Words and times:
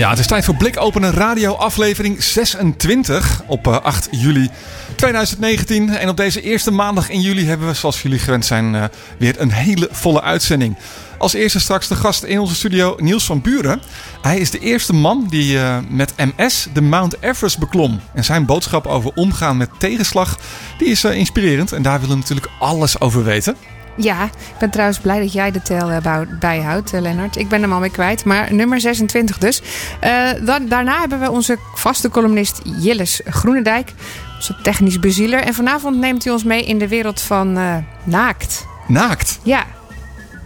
Ja, 0.00 0.10
het 0.10 0.18
is 0.18 0.26
tijd 0.26 0.44
voor 0.44 0.56
Blikopenen 0.56 1.12
Radio 1.12 1.54
aflevering 1.54 2.22
26 2.22 3.42
op 3.46 3.66
eh, 3.66 3.80
8 3.80 4.08
juli 4.10 4.50
2019. 4.96 5.88
En 5.90 6.08
op 6.08 6.16
deze 6.16 6.40
eerste 6.40 6.70
maandag 6.70 7.10
in 7.10 7.20
juli 7.20 7.46
hebben 7.46 7.66
we, 7.66 7.74
zoals 7.74 8.02
jullie 8.02 8.18
gewend 8.18 8.46
zijn, 8.46 8.74
eh, 8.74 8.84
weer 9.18 9.40
een 9.40 9.52
hele 9.52 9.88
volle 9.90 10.22
uitzending. 10.22 10.76
Als 11.20 11.32
eerste 11.32 11.60
straks 11.60 11.88
de 11.88 11.94
gast 11.94 12.22
in 12.22 12.38
onze 12.38 12.54
studio 12.54 12.96
Niels 12.98 13.24
van 13.24 13.40
Buren. 13.40 13.80
Hij 14.22 14.38
is 14.38 14.50
de 14.50 14.58
eerste 14.58 14.92
man 14.92 15.26
die 15.28 15.58
eh, 15.58 15.78
met 15.88 16.12
MS 16.16 16.68
de 16.72 16.80
Mount 16.80 17.22
Everest 17.22 17.58
beklom. 17.58 18.00
En 18.14 18.24
zijn 18.24 18.46
boodschap 18.46 18.86
over 18.86 19.10
omgaan 19.14 19.56
met 19.56 19.70
tegenslag, 19.78 20.38
die 20.78 20.88
is 20.88 21.04
eh, 21.04 21.16
inspirerend. 21.16 21.72
En 21.72 21.82
daar 21.82 22.00
willen 22.00 22.14
we 22.14 22.20
natuurlijk 22.20 22.50
alles 22.58 23.00
over 23.00 23.24
weten. 23.24 23.56
Ja, 24.00 24.24
ik 24.24 24.30
ben 24.58 24.70
trouwens 24.70 24.98
blij 24.98 25.20
dat 25.20 25.32
jij 25.32 25.50
de 25.50 25.62
tel 25.62 25.90
eh, 25.90 26.18
bijhoudt, 26.40 26.92
eh, 26.92 27.00
Lennart. 27.00 27.36
Ik 27.36 27.48
ben 27.48 27.60
hem 27.62 27.72
alweer 27.72 27.90
kwijt, 27.90 28.24
maar 28.24 28.54
nummer 28.54 28.80
26 28.80 29.38
dus. 29.38 29.62
Eh, 30.00 30.28
dan, 30.44 30.68
daarna 30.68 30.98
hebben 31.00 31.20
we 31.20 31.30
onze 31.30 31.58
vaste 31.74 32.08
columnist 32.08 32.60
Jilles 32.64 33.20
Groenendijk. 33.24 33.92
Onze 34.36 34.56
technisch 34.62 34.98
bezieler. 35.00 35.40
En 35.42 35.54
vanavond 35.54 35.96
neemt 35.96 36.24
hij 36.24 36.32
ons 36.32 36.44
mee 36.44 36.64
in 36.64 36.78
de 36.78 36.88
wereld 36.88 37.20
van 37.20 37.58
eh, 37.58 37.76
naakt. 38.04 38.66
Naakt, 38.86 39.38
Ja. 39.42 39.64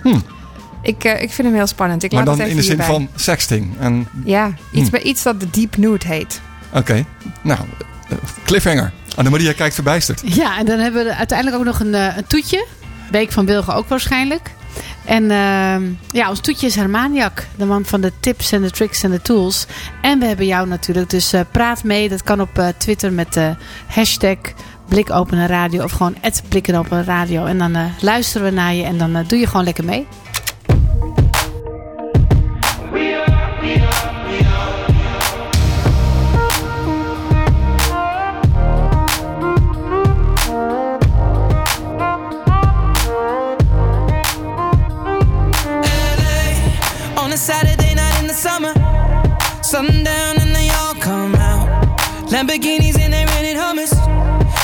Hm. 0.02 0.18
Ik, 0.82 1.04
eh, 1.04 1.22
ik 1.22 1.32
vind 1.32 1.48
hem 1.48 1.56
heel 1.56 1.66
spannend. 1.66 2.02
Ik 2.02 2.12
maar 2.12 2.24
laat 2.24 2.36
dan 2.36 2.40
het 2.40 2.50
in 2.50 2.56
de 2.56 2.62
zin 2.62 2.76
hierbij. 2.76 2.94
van 2.94 3.08
sexting. 3.14 3.74
En 3.78 4.08
Ja, 4.24 4.50
iets, 4.72 4.84
Hm. 4.84 4.90
bij 4.90 5.02
iets 5.02 5.22
dat 5.22 5.40
de 5.40 5.50
deep 5.50 5.76
nude 5.76 6.06
heet. 6.06 6.40
oké, 6.74 7.04
nou, 7.42 7.60
cliffhanger. 8.44 8.92
Annemaria 9.16 9.52
kijkt 9.52 9.74
verbijsterd. 9.74 10.22
Ja, 10.24 10.58
en 10.58 10.66
dan 10.66 10.78
hebben 10.78 11.04
we 11.04 11.14
uiteindelijk 11.14 11.58
ook 11.58 11.64
nog 11.64 11.80
een, 11.80 11.94
een 11.94 12.26
toetje. 12.26 12.66
Week 13.14 13.32
van 13.32 13.46
Wilgen 13.46 13.74
ook 13.74 13.88
waarschijnlijk. 13.88 14.50
En 15.04 15.30
ehm, 15.30 15.82
ja, 16.10 16.28
ons 16.28 16.40
toetje 16.40 16.66
is 16.66 16.74
Hermaniak. 16.74 17.46
De 17.56 17.64
man 17.64 17.84
van 17.84 18.00
de 18.00 18.12
tips 18.20 18.52
en 18.52 18.62
de 18.62 18.70
tricks 18.70 19.02
en 19.02 19.10
de 19.10 19.22
tools. 19.22 19.66
En 20.02 20.18
we 20.18 20.26
hebben 20.26 20.46
jou 20.46 20.68
natuurlijk. 20.68 21.10
Dus 21.10 21.32
eh, 21.32 21.40
praat 21.50 21.84
mee. 21.84 22.08
Dat 22.08 22.22
kan 22.22 22.40
op 22.40 22.58
eh, 22.58 22.68
Twitter 22.78 23.12
met 23.12 23.32
de 23.32 23.56
hashtag 23.86 24.38
Blikopenen 24.88 25.46
Radio. 25.46 25.82
Of 25.82 25.92
gewoon 25.92 26.16
Blikopenen 26.48 27.04
Radio. 27.04 27.44
En 27.44 27.58
dan 27.58 27.74
eh, 27.74 27.84
luisteren 28.00 28.46
we 28.46 28.54
naar 28.54 28.74
je. 28.74 28.82
En 28.82 28.98
dan 28.98 29.16
eh, 29.16 29.28
doe 29.28 29.38
je 29.38 29.46
gewoon 29.46 29.64
lekker 29.64 29.84
mee. 29.84 30.06
Lamborghinis 52.44 52.98
and 52.98 53.10
they 53.10 53.24
rented 53.24 53.56
hummus. 53.56 53.90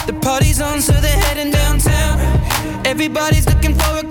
The 0.06 0.12
party's 0.12 0.60
on, 0.60 0.82
so 0.82 0.92
they're 0.92 1.18
heading 1.18 1.50
downtown. 1.50 2.20
Everybody's 2.84 3.46
looking 3.46 3.74
for 3.74 3.96
a 3.96 4.04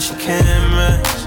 and 0.00 0.08
flashy 0.08 0.24
cameras. 0.24 1.26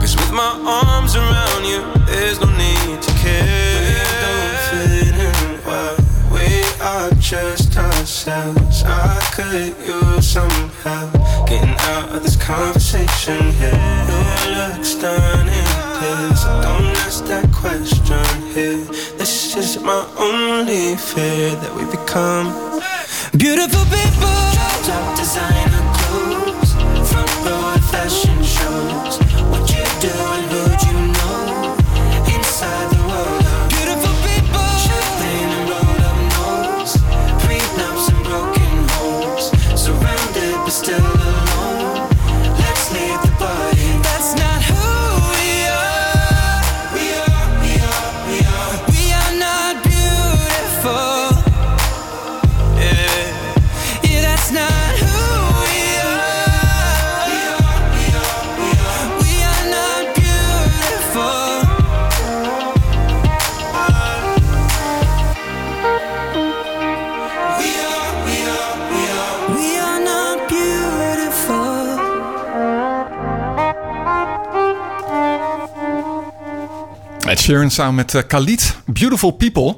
Cause 0.00 0.16
with 0.16 0.32
my 0.32 0.52
arms 0.66 1.16
around 1.16 1.64
you, 1.64 1.82
there's 2.06 2.40
no 2.40 2.46
need 2.56 3.02
to 3.02 3.12
care. 3.14 3.44
We 3.80 4.04
don't 4.24 4.58
fit 4.70 5.14
in 5.28 5.66
well. 5.66 5.96
We 6.32 6.64
are 6.80 7.10
just 7.20 7.76
ourselves. 7.76 8.84
I 8.84 9.20
could 9.34 9.74
use 9.86 10.26
some 10.26 10.70
help 10.82 11.12
getting 11.46 11.74
out 11.92 12.14
of 12.14 12.22
this 12.22 12.36
conversation 12.36 13.52
here. 13.52 14.06
You 14.44 14.54
look 14.56 14.84
stunning, 14.84 15.70
please. 15.98 16.44
Don't 16.64 16.96
ask 17.04 17.24
that 17.26 17.50
question 17.52 18.24
here. 18.52 18.84
This 19.18 19.56
is 19.56 19.80
my 19.82 20.06
only 20.18 20.96
fear 20.96 21.50
that 21.56 21.74
we 21.74 21.84
become 21.90 22.80
beautiful 23.36 23.84
people. 23.84 24.34
Top 24.84 25.16
designer 25.16 25.80
clothes, 25.96 26.72
front 27.10 27.46
row 27.46 27.73
Ed 77.34 77.40
Sheeran 77.40 77.70
samen 77.70 77.94
met 77.94 78.14
eh, 78.14 78.22
Khalid, 78.26 78.76
Beautiful 78.86 79.30
People. 79.30 79.76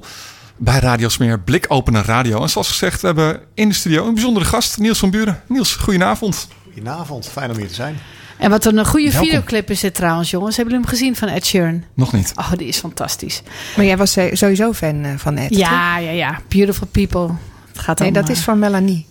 Bij 0.57 0.79
Radio 0.79 1.09
Smeer, 1.09 1.41
Blikopener 1.41 2.05
Radio. 2.05 2.43
En 2.43 2.49
zoals 2.49 2.69
gezegd, 2.69 3.01
we 3.01 3.07
hebben 3.07 3.41
in 3.55 3.69
de 3.69 3.75
studio 3.75 4.07
een 4.07 4.15
bijzondere 4.15 4.45
gast, 4.47 4.79
Niels 4.79 4.99
van 4.99 5.11
Buren. 5.11 5.43
Niels, 5.49 5.75
goedenavond. 5.75 6.49
Goedenavond, 6.65 7.29
fijn 7.29 7.51
om 7.51 7.57
hier 7.57 7.69
te 7.69 7.75
zijn. 7.75 7.99
En 8.39 8.51
wat 8.51 8.65
een 8.65 8.87
goede 8.87 9.11
Welkom. 9.11 9.29
videoclip 9.29 9.71
is 9.71 9.81
dit 9.81 9.95
trouwens, 9.95 10.31
jongens. 10.31 10.57
Hebben 10.57 10.75
jullie 10.75 10.89
hem 10.91 10.99
gezien 10.99 11.17
van 11.17 11.29
Ed 11.29 11.47
Sheeran? 11.47 11.85
Nog 11.95 12.13
niet. 12.13 12.33
Oh, 12.35 12.53
die 12.57 12.67
is 12.67 12.79
fantastisch. 12.79 13.43
Maar 13.77 13.85
jij 13.85 13.97
was 13.97 14.17
eh, 14.17 14.35
sowieso 14.35 14.73
fan 14.73 15.05
eh, 15.05 15.11
van 15.17 15.37
Ed. 15.37 15.49
toch? 15.49 15.59
Ja, 15.59 15.99
ja, 15.99 16.11
ja. 16.11 16.41
Beautiful 16.49 16.87
People. 16.87 17.35
Het 17.73 17.79
gaat 17.79 17.99
Nee, 17.99 18.09
om, 18.09 18.15
dat 18.15 18.25
eh, 18.25 18.31
is 18.31 18.41
van 18.41 18.59
Melanie. 18.59 19.07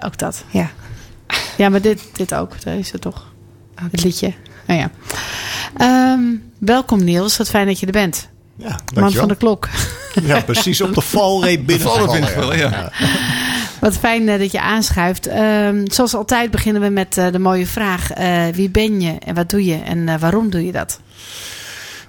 Ook 0.00 0.18
dat. 0.18 0.44
Ja. 0.50 0.70
Ja, 1.56 1.68
maar 1.68 1.80
dit, 1.80 2.02
dit 2.12 2.34
ook. 2.34 2.62
Daar 2.62 2.76
is 2.76 2.92
het 2.92 3.00
toch. 3.00 3.32
Het 3.90 4.02
liedje. 4.04 4.34
Nou 4.66 4.80
ja. 4.80 4.90
Ehm, 5.76 6.20
welkom 6.58 7.04
Niels. 7.04 7.36
Wat 7.36 7.48
fijn 7.50 7.66
dat 7.66 7.80
je 7.80 7.86
er 7.86 7.92
bent. 7.92 8.28
Ja, 8.56 8.80
Man 8.94 9.12
van 9.12 9.28
de 9.28 9.36
klok. 9.36 9.68
Ja, 10.22 10.40
precies. 10.40 10.80
Op 10.80 10.94
de 10.94 11.00
valreep 11.00 11.66
binnen. 11.66 11.88
valreep 11.88 12.52
ja. 12.54 12.92
Wat 13.80 13.96
fijn 13.96 14.28
eh, 14.28 14.38
dat 14.38 14.52
je 14.52 14.60
aanschuift. 14.60 15.26
Ehm, 15.26 15.84
zoals 15.86 16.14
altijd 16.14 16.50
beginnen 16.50 16.82
we 16.82 16.88
met 16.88 17.16
eh, 17.18 17.32
de 17.32 17.38
mooie 17.38 17.66
vraag. 17.66 18.10
eh, 18.10 18.46
wie 18.54 18.68
ben 18.70 19.00
je 19.00 19.16
en 19.18 19.34
wat 19.34 19.50
doe 19.50 19.64
je 19.64 19.76
en 19.82 20.08
eh, 20.08 20.14
waarom 20.20 20.50
doe 20.50 20.64
je 20.66 20.72
dat? 20.72 21.00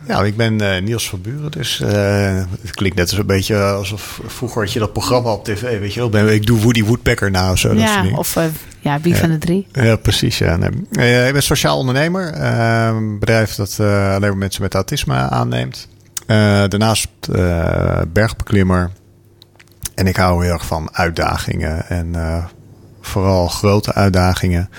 Ja, 0.08 0.22
ik 0.24 0.36
ben 0.38 0.62
eh, 0.76 0.82
Niels 0.82 1.10
van 1.10 1.22
Buren. 1.22 1.52
Dus 1.52 1.80
eh, 1.82 2.36
het 2.62 2.72
klinkt 2.72 2.98
net 2.98 3.10
als 3.10 3.20
een 3.20 3.26
beetje 3.26 3.58
alsof 3.62 4.22
vroeger 4.28 4.62
had 4.62 4.74
je 4.74 4.80
dat 4.80 4.94
programma 4.94 5.32
op 5.32 5.44
tv. 5.46 5.80
Weet 5.80 5.94
je 5.94 6.00
wel? 6.00 6.10
Ben- 6.10 6.34
Ik 6.34 6.46
doe 6.46 6.60
Woody 6.60 6.84
Woodpecker 6.84 7.32
nou 7.32 7.52
of 7.52 7.58
zo. 7.60 7.74
ja, 7.74 8.06
of 8.16 8.36
eh, 8.36 8.44
ja, 8.80 9.00
wie 9.02 9.16
van 9.16 9.30
de 9.30 9.38
drie? 9.38 9.68
Ja, 9.72 9.96
precies. 9.96 10.38
Ja. 10.38 10.58
Nee. 10.58 10.70
Eh, 10.92 11.28
ik 11.28 11.34
ben 11.34 11.44
sociaal 11.44 11.78
ondernemer. 11.78 12.34
Eh, 12.34 12.86
een 12.96 13.20
bedrijf 13.20 13.56
dat 13.56 13.78
eh, 13.80 14.08
alleen 14.10 14.30
maar 14.30 14.38
mensen 14.38 14.62
met 14.62 14.74
autisme 14.74 15.16
aanneemt. 15.16 15.88
Eh, 16.28 16.38
daarnaast 16.68 17.08
eh, 17.34 18.02
bergbeklimmer. 18.14 18.92
En 19.96 20.08
ik 20.08 20.16
hou 20.16 20.44
heel 20.44 20.54
erg 20.54 20.66
van 20.66 20.90
uitdagingen. 20.96 21.88
En 21.90 22.16
eh, 22.16 22.46
vooral 23.02 23.48
grote 23.48 23.94
uitdagingen. 23.94 24.70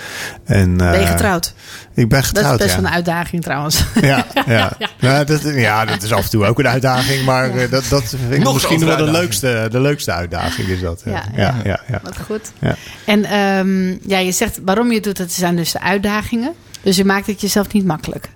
En, 0.45 0.77
Ben 0.77 0.93
je 0.93 0.99
eh, 0.99 1.11
getrouwd? 1.11 1.55
Ik 1.95 2.09
ben 2.09 2.09
Dat 2.09 2.21
is 2.21 2.27
getrouwd, 2.27 2.59
best 2.59 2.71
ja. 2.71 2.77
wel 2.77 2.87
een 2.87 2.95
uitdaging 2.95 3.43
trouwens. 3.43 3.85
Ja, 4.01 4.27
ja. 4.47 4.73
Ja, 4.99 5.25
dat, 5.25 5.43
ja, 5.43 5.85
dat 5.85 6.03
is 6.03 6.13
af 6.13 6.25
en 6.25 6.31
toe 6.31 6.45
ook 6.45 6.59
een 6.59 6.69
uitdaging. 6.69 7.25
Maar 7.25 7.51
eh, 7.51 7.71
dat, 7.71 7.85
dat 7.89 8.05
vind 8.09 8.33
ik 8.33 8.43
Nog 8.43 8.53
misschien 8.55 8.85
wel 8.85 8.97
de 8.97 9.11
leukste, 9.11 9.69
de 9.71 9.81
leukste 9.81 10.13
uitdaging. 10.13 10.69
Is 10.69 10.81
dat, 10.81 11.03
ja. 11.05 11.11
Ja, 11.11 11.25
Ja, 11.37 11.43
ja. 11.43 11.61
ja, 11.65 11.81
ja, 11.89 12.01
Wat 12.03 12.19
goed. 12.19 12.53
Ja. 12.59 12.77
En 13.05 13.25
ehm, 13.25 14.11
ja, 14.11 14.19
je 14.19 14.33
zegt 14.33 14.61
waarom 14.65 14.89
je 14.89 14.95
het 14.95 15.05
doet, 15.05 15.17
dat 15.17 15.33
zijn 15.33 15.57
dus 15.57 15.73
de 15.73 15.81
uitdagingen. 15.81 16.53
Dus 16.83 16.97
je 16.97 17.05
maakt 17.05 17.27
het 17.27 17.41
jezelf 17.41 17.73
niet 17.73 17.85
makkelijk. 17.85 18.29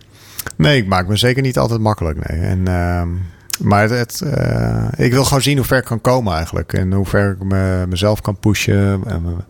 Nee, 0.57 0.77
ik 0.77 0.87
maak 0.87 1.09
me 1.09 1.17
zeker 1.17 1.43
niet 1.43 1.59
altijd 1.59 1.81
makkelijk. 1.81 2.29
Nee. 2.29 2.41
En, 2.41 2.69
ehm, 2.69 3.09
maar 3.59 3.91
het, 3.91 4.21
eh, 4.21 4.87
ik 4.97 5.13
wil 5.13 5.25
gewoon 5.25 5.43
zien 5.43 5.57
hoe 5.57 5.67
ver 5.67 5.79
ik 5.79 5.85
kan 5.85 6.01
komen 6.01 6.35
eigenlijk. 6.35 6.73
En 6.73 6.93
hoe 6.93 7.07
ver 7.07 7.31
ik 7.31 7.43
me, 7.45 7.85
mezelf 7.89 8.21
kan 8.21 8.39
pushen. 8.39 9.03
En 9.07 9.23
me- 9.23 9.45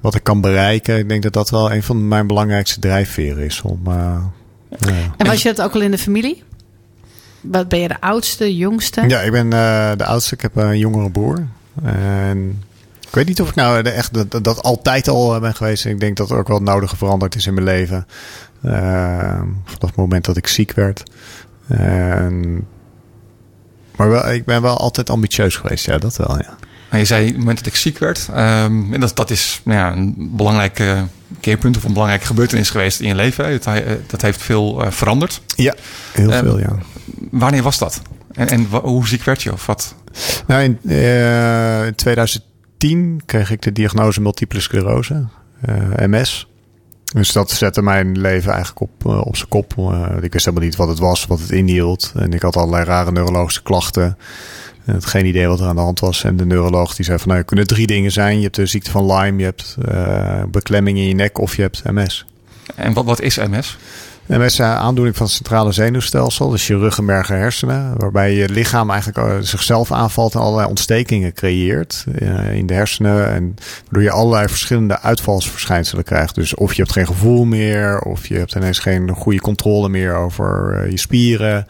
wat 0.00 0.14
ik 0.14 0.22
kan 0.22 0.40
bereiken. 0.40 0.98
Ik 0.98 1.08
denk 1.08 1.22
dat 1.22 1.32
dat 1.32 1.50
wel 1.50 1.72
een 1.72 1.82
van 1.82 2.08
mijn 2.08 2.26
belangrijkste 2.26 2.80
drijfveren 2.80 3.44
is. 3.44 3.62
Om, 3.62 3.80
eh, 3.86 4.24
ja. 4.68 5.14
En 5.16 5.26
was 5.26 5.42
je 5.42 5.52
dat 5.54 5.66
ook 5.66 5.74
al 5.74 5.80
in 5.80 5.90
de 5.90 5.98
familie? 5.98 6.42
Wat 7.40 7.68
ben 7.68 7.78
je 7.78 7.88
de 7.88 8.00
oudste, 8.00 8.56
jongste? 8.56 9.08
Ja, 9.08 9.20
ik 9.20 9.32
ben 9.32 9.52
eh, 9.52 9.90
de 9.96 10.04
oudste. 10.04 10.34
Ik 10.34 10.40
heb 10.40 10.56
een 10.56 10.78
jongere 10.78 11.10
broer. 11.10 11.46
En 11.82 12.62
ik 13.00 13.14
weet 13.14 13.26
niet 13.26 13.40
of 13.40 13.48
ik 13.48 13.54
nou 13.54 13.82
echt 13.82 14.30
dat, 14.30 14.44
dat 14.44 14.62
altijd 14.62 15.08
al 15.08 15.40
ben 15.40 15.54
geweest. 15.54 15.84
Ik 15.84 16.00
denk 16.00 16.16
dat 16.16 16.30
er 16.30 16.38
ook 16.38 16.48
wel 16.48 16.56
het 16.56 16.66
nodige 16.66 16.96
veranderd 16.96 17.34
is 17.34 17.46
in 17.46 17.54
mijn 17.54 17.66
leven. 17.66 18.06
Vanaf 18.60 19.80
het 19.80 19.96
moment 19.96 20.24
dat 20.24 20.36
ik 20.36 20.46
ziek 20.46 20.72
werd. 20.72 21.02
En, 21.68 22.66
maar 24.00 24.10
wel, 24.10 24.32
ik 24.32 24.44
ben 24.44 24.62
wel 24.62 24.76
altijd 24.78 25.10
ambitieus 25.10 25.56
geweest. 25.56 25.84
Ja, 25.86 25.98
dat 25.98 26.16
wel, 26.16 26.38
ja. 26.38 26.56
Nou, 26.90 27.02
je 27.02 27.04
zei 27.08 27.22
op 27.22 27.28
het 27.28 27.38
moment 27.38 27.58
dat 27.58 27.66
ik 27.66 27.74
ziek 27.76 27.98
werd. 27.98 28.28
ehm, 28.34 28.92
en 28.94 29.00
dat, 29.00 29.16
dat 29.16 29.30
is 29.30 29.60
nou 29.64 29.78
ja, 29.78 29.92
een 29.92 30.30
belangrijk 30.36 30.78
eh, 30.78 31.02
keerpunt 31.40 31.76
of 31.76 31.84
een 31.84 31.92
belangrijke 31.92 32.26
gebeurtenis 32.26 32.70
geweest 32.70 33.00
in 33.00 33.08
je 33.08 33.14
leven. 33.14 33.48
Het, 33.52 33.66
eh, 33.66 33.74
dat 34.06 34.22
heeft 34.22 34.42
veel 34.42 34.84
eh, 34.84 34.90
veranderd. 34.90 35.40
Ja, 35.56 35.74
heel 36.12 36.30
Ehm, 36.32 36.44
veel, 36.44 36.58
ja. 36.58 36.78
Wanneer 37.30 37.62
was 37.62 37.78
dat? 37.78 38.02
En, 38.32 38.48
en 38.48 38.64
hoe 38.64 39.08
ziek 39.08 39.22
werd 39.24 39.42
je? 39.42 39.52
Of 39.52 39.66
wat? 39.66 39.94
Nou, 40.46 40.62
in, 40.62 40.78
eh, 40.90 41.86
in 41.86 41.94
2010 41.94 43.22
kreeg 43.26 43.50
ik 43.50 43.62
de 43.62 43.72
diagnose 43.72 44.20
multiple 44.20 44.60
sclerose, 44.60 45.26
eh, 45.60 46.06
MS. 46.06 46.48
Dus 47.12 47.32
dat 47.32 47.50
zette 47.50 47.82
mijn 47.82 48.18
leven 48.18 48.52
eigenlijk 48.52 48.80
op, 48.80 49.06
eh, 49.06 49.26
op 49.26 49.36
zijn 49.36 49.48
kop. 49.48 49.74
Eh, 49.78 50.08
ik 50.20 50.32
wist 50.32 50.44
helemaal 50.44 50.66
niet 50.66 50.76
wat 50.76 50.88
het 50.88 50.98
was, 50.98 51.26
wat 51.26 51.40
het 51.40 51.50
inhield. 51.50 52.12
En 52.16 52.32
ik 52.32 52.42
had 52.42 52.56
allerlei 52.56 52.84
rare 52.84 53.12
neurologische 53.12 53.62
klachten. 53.62 54.18
En 54.84 54.92
had 54.94 55.06
geen 55.06 55.26
idee 55.26 55.46
wat 55.46 55.60
er 55.60 55.66
aan 55.66 55.76
de 55.76 55.82
hand 55.82 56.00
was. 56.00 56.24
En 56.24 56.36
de 56.36 56.46
neuroloog 56.46 56.94
die 56.94 57.04
zei 57.04 57.18
van, 57.18 57.28
nou, 57.28 57.40
er 57.40 57.46
kunnen 57.46 57.66
drie 57.66 57.86
dingen 57.86 58.12
zijn. 58.12 58.36
Je 58.36 58.42
hebt 58.42 58.54
de 58.54 58.66
ziekte 58.66 58.90
van 58.90 59.12
Lyme, 59.12 59.38
je 59.38 59.44
hebt 59.44 59.76
eh, 59.88 60.42
beklemming 60.50 60.98
in 60.98 61.08
je 61.08 61.14
nek 61.14 61.38
of 61.38 61.56
je 61.56 61.62
hebt 61.62 61.82
MS. 61.84 62.26
En 62.74 62.92
wat, 62.92 63.04
wat 63.04 63.20
is 63.20 63.36
MS? 63.36 63.78
Is 64.26 64.58
een 64.58 64.66
aandoening 64.66 65.16
van 65.16 65.26
het 65.26 65.34
centrale 65.34 65.72
zenuwstelsel, 65.72 66.48
dus 66.48 66.66
je 66.66 66.78
ruggenmerg 66.78 67.30
en 67.30 67.38
hersenen, 67.38 67.94
waarbij 67.96 68.34
je 68.34 68.48
lichaam 68.48 68.90
eigenlijk 68.90 69.28
eh, 69.28 69.36
zichzelf 69.40 69.92
aanvalt 69.92 70.34
en 70.34 70.40
allerlei 70.40 70.68
ontstekingen 70.68 71.32
creëert 71.32 72.04
eh, 72.18 72.54
in 72.54 72.66
de 72.66 72.74
hersenen. 72.74 73.32
En 73.32 73.56
waardoor 73.84 74.02
je 74.02 74.10
allerlei 74.10 74.48
verschillende 74.48 75.00
uitvalsverschijnselen 75.00 76.04
krijgt. 76.04 76.34
Dus 76.34 76.54
of 76.54 76.74
je 76.74 76.82
hebt 76.82 76.94
geen 76.94 77.06
gevoel 77.06 77.44
meer, 77.44 78.00
of 78.00 78.26
je 78.26 78.34
hebt 78.34 78.54
ineens 78.54 78.78
geen 78.78 79.08
goede 79.08 79.40
controle 79.40 79.88
meer 79.88 80.14
over 80.14 80.74
eh, 80.74 80.90
je 80.90 80.98
spieren. 80.98 81.66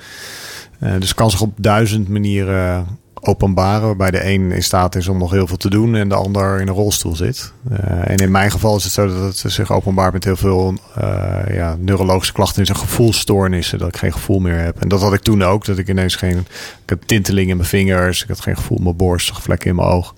Dus 0.79 1.08
het 1.08 1.14
kan 1.14 1.31
zich 1.31 1.41
op 1.41 1.53
duizend 1.56 2.08
manieren 2.08 2.87
openbaren. 3.20 3.87
Waarbij 3.87 4.11
de 4.11 4.25
een 4.25 4.52
in 4.52 4.62
staat 4.62 4.94
is 4.94 5.08
om 5.08 5.19
nog 5.19 5.31
heel 5.31 5.46
veel 5.46 5.56
te 5.56 5.70
doen 5.70 5.94
en 5.94 6.08
de 6.08 6.14
ander 6.14 6.61
in 6.61 6.69
een 6.69 6.75
rolstoel 6.75 7.17
zit. 7.17 7.52
Eh, 7.70 8.11
en 8.11 8.17
in 8.17 8.31
mijn 8.31 8.50
geval 8.50 8.76
is 8.76 8.84
het 8.84 8.93
zo 8.93 9.06
dat 9.06 9.43
het 9.43 9.52
zich 9.52 9.72
openbaart 9.72 10.12
met 10.12 10.25
heel 10.25 10.37
veel 10.37 10.75
eh, 10.96 11.55
ja, 11.55 11.76
neurologische 11.78 12.32
klachten 12.32 12.64
en 12.64 12.76
gevoelstoornissen. 12.76 13.78
Dat 13.78 13.88
ik 13.88 13.96
geen 13.96 14.12
gevoel 14.12 14.38
meer 14.38 14.58
heb. 14.58 14.81
En 14.81 14.88
dat 14.88 15.00
had 15.00 15.14
ik 15.14 15.20
toen 15.20 15.43
ook. 15.43 15.64
Dat 15.64 15.78
ik 15.78 15.88
ineens 15.88 16.17
geen. 16.17 16.38
Ik 16.82 16.90
had 16.90 16.99
tinteling 17.06 17.50
in 17.50 17.56
mijn 17.56 17.69
vingers. 17.69 18.22
Ik 18.22 18.28
had 18.28 18.40
geen 18.40 18.56
gevoel 18.56 18.76
in 18.76 18.84
mijn 18.84 18.96
borst. 18.96 19.32
Vlekken 19.43 19.70
in 19.70 19.76
mijn 19.76 19.88
oog. 19.88 20.14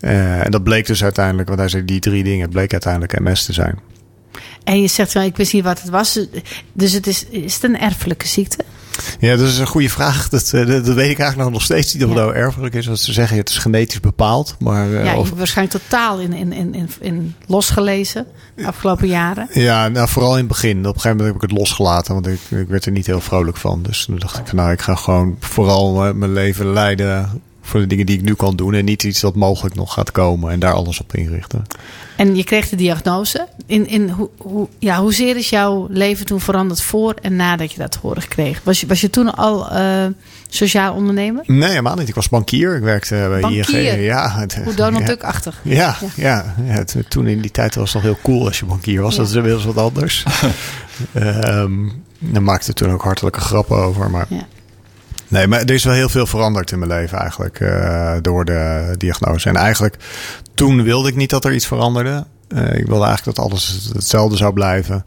Eh, 0.00 0.44
en 0.44 0.50
dat 0.50 0.62
bleek 0.62 0.86
dus 0.86 1.02
uiteindelijk, 1.02 1.48
want 1.48 1.60
hij 1.60 1.68
zei 1.68 1.84
die 1.84 2.00
drie 2.00 2.24
dingen, 2.24 2.40
het 2.40 2.50
bleek 2.50 2.72
uiteindelijk 2.72 3.20
MS 3.20 3.44
te 3.44 3.52
zijn. 3.52 3.78
En 4.64 4.80
je 4.80 4.88
zegt 4.88 5.12
wel, 5.12 5.22
ik 5.22 5.36
wist 5.36 5.52
niet 5.52 5.64
wat 5.64 5.80
het 5.80 5.90
was. 5.90 6.20
Dus 6.72 6.92
het 6.92 7.06
is, 7.06 7.26
is 7.26 7.54
het 7.54 7.62
een 7.62 7.78
erfelijke 7.78 8.26
ziekte? 8.26 8.64
Ja, 9.20 9.36
dat 9.36 9.48
is 9.48 9.58
een 9.58 9.66
goede 9.66 9.90
vraag. 9.90 10.28
Dat, 10.36 10.52
eh, 10.52 10.66
dat, 10.66 10.84
dat 10.84 10.94
weet 10.94 11.10
ik 11.10 11.18
eigenlijk 11.18 11.50
nog 11.50 11.62
steeds 11.62 11.94
niet 11.94 12.02
of 12.02 12.08
het 12.08 12.18
nou 12.18 12.34
erfelijk 12.34 12.74
is. 12.74 12.86
Want 12.86 12.98
ze 12.98 13.12
zeggen 13.12 13.36
het 13.36 13.48
is 13.48 13.58
genetisch 13.58 14.00
bepaald. 14.00 14.56
Maar, 14.58 14.92
eh, 14.94 15.04
ja, 15.04 15.16
of, 15.16 15.30
waarschijnlijk 15.30 15.82
totaal 15.82 16.18
in, 16.18 16.32
in, 16.32 16.52
in, 16.52 16.74
in, 16.74 16.90
in 17.00 17.34
losgelezen 17.46 18.26
de 18.56 18.66
afgelopen 18.66 19.08
jaren. 19.08 19.48
ja, 19.52 19.88
nou, 19.88 20.08
vooral 20.08 20.32
in 20.32 20.38
het 20.38 20.48
begin. 20.48 20.78
Op 20.78 20.84
een 20.84 21.00
gegeven 21.00 21.10
moment 21.10 21.26
heb 21.26 21.42
ik 21.42 21.50
het 21.50 21.58
losgelaten. 21.58 22.14
Want 22.14 22.26
ik, 22.26 22.40
ik 22.48 22.68
werd 22.68 22.86
er 22.86 22.92
niet 22.92 23.06
heel 23.06 23.20
vrolijk 23.20 23.56
van. 23.56 23.82
Dus 23.82 24.04
toen 24.04 24.18
dacht 24.18 24.38
ik 24.38 24.46
van 24.46 24.56
nou, 24.56 24.72
ik 24.72 24.80
ga 24.80 24.94
gewoon 24.94 25.36
vooral 25.40 26.06
eh, 26.06 26.12
mijn 26.12 26.32
leven 26.32 26.72
leiden 26.72 27.42
voor 27.66 27.80
de 27.80 27.86
dingen 27.86 28.06
die 28.06 28.16
ik 28.18 28.22
nu 28.24 28.34
kan 28.34 28.56
doen. 28.56 28.74
En 28.74 28.84
niet 28.84 29.02
iets 29.02 29.20
dat 29.20 29.34
mogelijk 29.34 29.74
nog 29.74 29.92
gaat 29.92 30.10
komen. 30.10 30.50
En 30.52 30.58
daar 30.58 30.72
alles 30.72 31.00
op 31.00 31.14
inrichten. 31.14 31.64
En 32.16 32.36
je 32.36 32.44
kreeg 32.44 32.68
de 32.68 32.76
diagnose. 32.76 33.46
In, 33.66 33.86
in 33.88 34.08
hoe, 34.08 34.28
hoe, 34.38 34.68
ja, 34.78 35.00
hoezeer 35.00 35.36
is 35.36 35.48
jouw 35.50 35.86
leven 35.90 36.26
toen 36.26 36.40
veranderd 36.40 36.82
voor 36.82 37.14
en 37.22 37.36
nadat 37.36 37.72
je 37.72 37.78
dat 37.78 37.94
horen 37.94 38.28
kreeg? 38.28 38.60
Was 38.64 38.80
je, 38.80 38.86
was 38.86 39.00
je 39.00 39.10
toen 39.10 39.34
al 39.34 39.70
eh, 39.70 40.04
sociaal 40.48 40.94
ondernemer? 40.94 41.42
Nee, 41.46 41.68
helemaal 41.68 41.96
niet. 41.96 42.08
Ik 42.08 42.14
was 42.14 42.28
bankier. 42.28 42.76
Ik 42.76 42.82
werkte 42.82 43.26
bij 43.30 43.40
Bankier? 43.40 43.92
ING. 43.94 44.04
Ja, 44.04 44.30
het- 44.38 44.60
Hoe 44.64 44.74
Donald 44.74 45.02
ja. 45.02 45.06
Duck-achtig. 45.08 45.60
Ja, 45.64 45.96
ja. 46.16 46.54
ja 46.64 46.74
het- 46.74 46.96
toen 47.08 47.26
in 47.26 47.40
die 47.40 47.50
tijd 47.50 47.74
was 47.74 47.92
het 47.92 48.02
nog 48.02 48.12
heel 48.12 48.22
cool 48.22 48.46
als 48.46 48.58
je 48.58 48.64
bankier 48.66 49.02
was. 49.02 49.12
Ja. 49.14 49.18
Dat 49.20 49.28
is 49.28 49.34
inmiddels 49.34 49.64
wat 49.64 49.76
anders. 49.76 50.24
Ehm 51.12 51.72
daar 52.18 52.42
maakte 52.42 52.72
toen 52.72 52.90
ook 52.90 53.02
hartelijke 53.02 53.40
grappen 53.40 53.76
over. 53.76 54.10
Maar 54.10 54.26
Ja. 54.28 54.46
Nee, 55.28 55.46
maar 55.46 55.60
er 55.60 55.70
is 55.70 55.84
wel 55.84 55.94
heel 55.94 56.08
veel 56.08 56.26
veranderd 56.26 56.70
in 56.72 56.78
mijn 56.78 56.90
leven 56.90 57.18
eigenlijk 57.18 57.60
eh, 57.60 58.14
door 58.22 58.44
de 58.44 58.94
diagnose. 58.98 59.48
En 59.48 59.56
eigenlijk 59.56 59.96
toen 60.54 60.82
wilde 60.82 61.08
ik 61.08 61.16
niet 61.16 61.30
dat 61.30 61.44
er 61.44 61.54
iets 61.54 61.66
veranderde. 61.66 62.26
Eh, 62.48 62.74
ik 62.78 62.86
wilde 62.86 63.04
eigenlijk 63.04 63.36
dat 63.36 63.46
alles 63.46 63.90
hetzelfde 63.92 64.36
zou 64.36 64.52
blijven. 64.52 65.04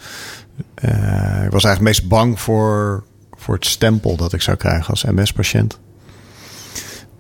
Eh, 0.76 1.44
ik 1.46 1.52
was 1.52 1.64
eigenlijk 1.64 1.80
meest 1.82 2.08
bang 2.08 2.40
voor, 2.40 3.04
voor 3.38 3.54
het 3.56 3.66
stempel 3.66 4.16
dat 4.16 4.34
ik 4.34 4.42
zou 4.42 4.58
krijgen 4.58 4.90
als 4.90 5.04
MS-patiënt. 5.04 5.80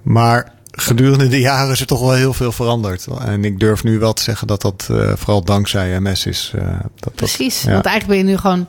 Maar 0.01 0.51
gedurende 0.71 1.27
de 1.27 1.39
jaren 1.39 1.71
is 1.71 1.79
er 1.79 1.85
toch 1.87 1.99
wel 1.99 2.13
heel 2.13 2.33
veel 2.33 2.51
veranderd. 2.51 3.07
En 3.19 3.45
ik 3.45 3.59
durf 3.59 3.83
nu 3.83 3.99
wel 3.99 4.13
te 4.13 4.23
zeggen 4.23 4.47
dat 4.47 4.61
dat 4.61 4.89
vooral 5.15 5.43
dankzij 5.43 5.99
MS 5.99 6.25
is. 6.25 6.51
dat, 6.55 6.89
dat- 6.99 7.15
Precies. 7.15 7.61
ja. 7.61 7.71
Want 7.71 7.85
eigenlijk 7.85 8.19
ben 8.19 8.27
je 8.27 8.33
nu 8.35 8.39
gewoon 8.41 8.67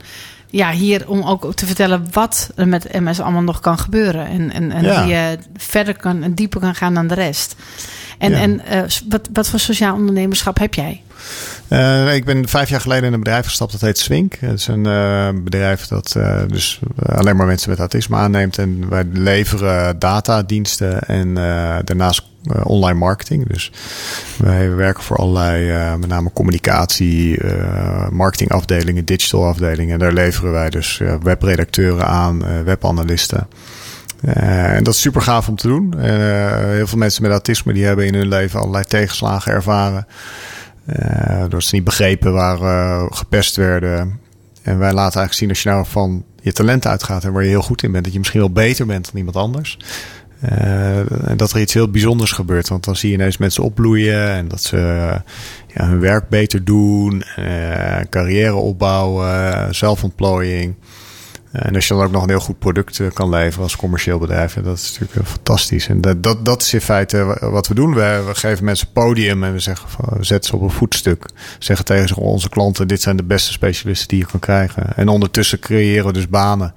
ja, 0.51 0.71
hier 0.71 1.09
om 1.09 1.21
ook 1.23 1.53
te 1.55 1.65
vertellen 1.65 2.07
wat 2.11 2.49
er 2.55 2.67
met 2.67 2.99
MS 3.01 3.19
allemaal 3.19 3.41
nog 3.41 3.59
kan 3.59 3.77
gebeuren. 3.77 4.27
En, 4.27 4.51
en, 4.51 4.71
en 4.71 4.83
Ja. 4.83 5.03
je 5.03 5.37
verder 5.55 5.97
kan 5.97 6.23
en 6.23 6.33
dieper 6.33 6.59
kan 6.59 6.75
gaan 6.75 6.93
dan 6.93 7.07
de 7.07 7.13
rest. 7.13 7.55
En, 8.17 8.31
Ja. 8.31 8.37
en 8.37 8.65
eh, 8.65 8.83
wat, 9.09 9.29
wat 9.33 9.49
voor 9.49 9.59
sociaal 9.59 9.95
ondernemerschap 9.95 10.57
heb 10.59 10.73
jij? 10.73 11.01
Uh, 11.71 12.15
ik 12.15 12.25
ben 12.25 12.47
vijf 12.47 12.69
jaar 12.69 12.81
geleden 12.81 13.03
in 13.03 13.13
een 13.13 13.19
bedrijf 13.19 13.45
gestapt 13.45 13.71
dat 13.71 13.81
heet 13.81 13.97
Swink. 13.97 14.35
Het 14.39 14.59
is 14.59 14.67
een 14.67 14.87
uh, 14.87 15.29
bedrijf 15.43 15.87
dat 15.87 16.13
uh, 16.17 16.41
dus 16.47 16.79
alleen 17.05 17.35
maar 17.35 17.45
mensen 17.45 17.69
met 17.69 17.79
autisme 17.79 18.15
aanneemt. 18.15 18.57
En 18.57 18.89
wij 18.89 19.03
leveren 19.11 19.99
datadiensten 19.99 21.01
en 21.01 21.33
daarnaast 21.83 22.29
online 22.63 22.99
marketing. 22.99 23.47
Dus 23.47 23.71
wij 24.37 24.75
werken 24.75 25.03
voor 25.03 25.17
allerlei, 25.17 25.97
met 25.97 26.09
name 26.09 26.31
communicatie, 26.33 27.39
marketingafdelingen, 28.11 29.05
digital 29.05 29.45
afdelingen. 29.45 29.93
En 29.93 29.99
daar 29.99 30.13
leveren 30.13 30.51
wij 30.51 30.69
dus 30.69 31.01
webredacteuren 31.23 32.07
aan, 32.07 32.63
webanalisten. 32.63 33.47
en 34.21 34.83
dat 34.83 34.93
is 34.93 35.01
super 35.01 35.21
gaaf 35.21 35.47
om 35.47 35.55
te 35.55 35.67
doen. 35.67 35.99
heel 35.99 36.87
veel 36.87 36.97
mensen 36.97 37.21
met 37.21 37.31
autisme 37.31 37.73
die 37.73 37.85
hebben 37.85 38.05
in 38.05 38.13
hun 38.13 38.27
leven 38.27 38.59
allerlei 38.59 38.85
tegenslagen 38.85 39.51
ervaren. 39.51 40.07
Uh, 40.85 41.39
doordat 41.39 41.63
ze 41.63 41.75
niet 41.75 41.83
begrepen 41.83 42.33
waar 42.33 42.59
uh, 42.61 43.05
gepest 43.09 43.55
werden. 43.55 44.19
En 44.61 44.77
wij 44.77 44.93
laten 44.93 45.19
eigenlijk 45.19 45.33
zien 45.33 45.49
als 45.49 45.63
je 45.63 45.69
nou 45.69 45.85
van 45.85 46.23
je 46.41 46.51
talent 46.51 46.87
uitgaat 46.87 47.23
en 47.23 47.33
waar 47.33 47.43
je 47.43 47.49
heel 47.49 47.61
goed 47.61 47.83
in 47.83 47.91
bent, 47.91 48.03
dat 48.03 48.13
je 48.13 48.19
misschien 48.19 48.39
wel 48.39 48.51
beter 48.51 48.85
bent 48.85 49.05
dan 49.05 49.17
iemand 49.17 49.35
anders. 49.35 49.77
Uh, 50.43 51.29
en 51.29 51.37
dat 51.37 51.51
er 51.51 51.61
iets 51.61 51.73
heel 51.73 51.91
bijzonders 51.91 52.31
gebeurt. 52.31 52.69
Want 52.69 52.83
dan 52.83 52.95
zie 52.95 53.09
je 53.09 53.15
ineens 53.15 53.37
mensen 53.37 53.63
opbloeien 53.63 54.29
en 54.29 54.47
dat 54.47 54.63
ze 54.63 54.77
ja, 55.67 55.85
hun 55.85 55.99
werk 55.99 56.29
beter 56.29 56.63
doen, 56.63 57.23
carrière 58.09 58.53
opbouwen, 58.53 59.75
zelfontplooiing. 59.75 60.75
En 61.51 61.75
als 61.75 61.87
je 61.87 61.93
dan 61.93 62.03
ook 62.03 62.11
nog 62.11 62.23
een 62.23 62.29
heel 62.29 62.39
goed 62.39 62.59
product 62.59 62.99
eh, 62.99 63.07
kan 63.13 63.29
leveren 63.29 63.63
als 63.63 63.75
commercieel 63.75 64.19
bedrijf, 64.19 64.53
dat 64.53 64.77
is 64.77 64.99
natuurlijk 64.99 65.29
fantastisch. 65.29 65.87
En 65.87 66.01
dat, 66.01 66.23
dat, 66.23 66.45
dat 66.45 66.61
is 66.61 66.73
in 66.73 66.81
feite 66.81 67.37
wat 67.39 67.67
we 67.67 67.73
doen. 67.73 67.93
We, 67.93 68.29
geven 68.33 68.65
mensen 68.65 68.91
podium 68.91 69.43
en 69.43 69.53
we 69.53 69.59
zeggen, 69.59 69.89
we 70.17 70.23
zetten 70.23 70.49
ze 70.49 70.55
op 70.55 70.61
een 70.61 70.69
voetstuk. 70.69 71.25
Zeggen 71.59 71.85
tegen 71.85 72.15
onze 72.15 72.49
klanten, 72.49 72.87
dit 72.87 73.01
zijn 73.01 73.15
de 73.15 73.23
beste 73.23 73.51
specialisten 73.51 74.07
die 74.07 74.17
je 74.17 74.25
kan 74.25 74.39
krijgen. 74.39 74.95
En 74.95 75.07
ondertussen 75.07 75.59
creëren 75.59 76.05
we 76.05 76.13
dus 76.13 76.27
banen 76.27 76.73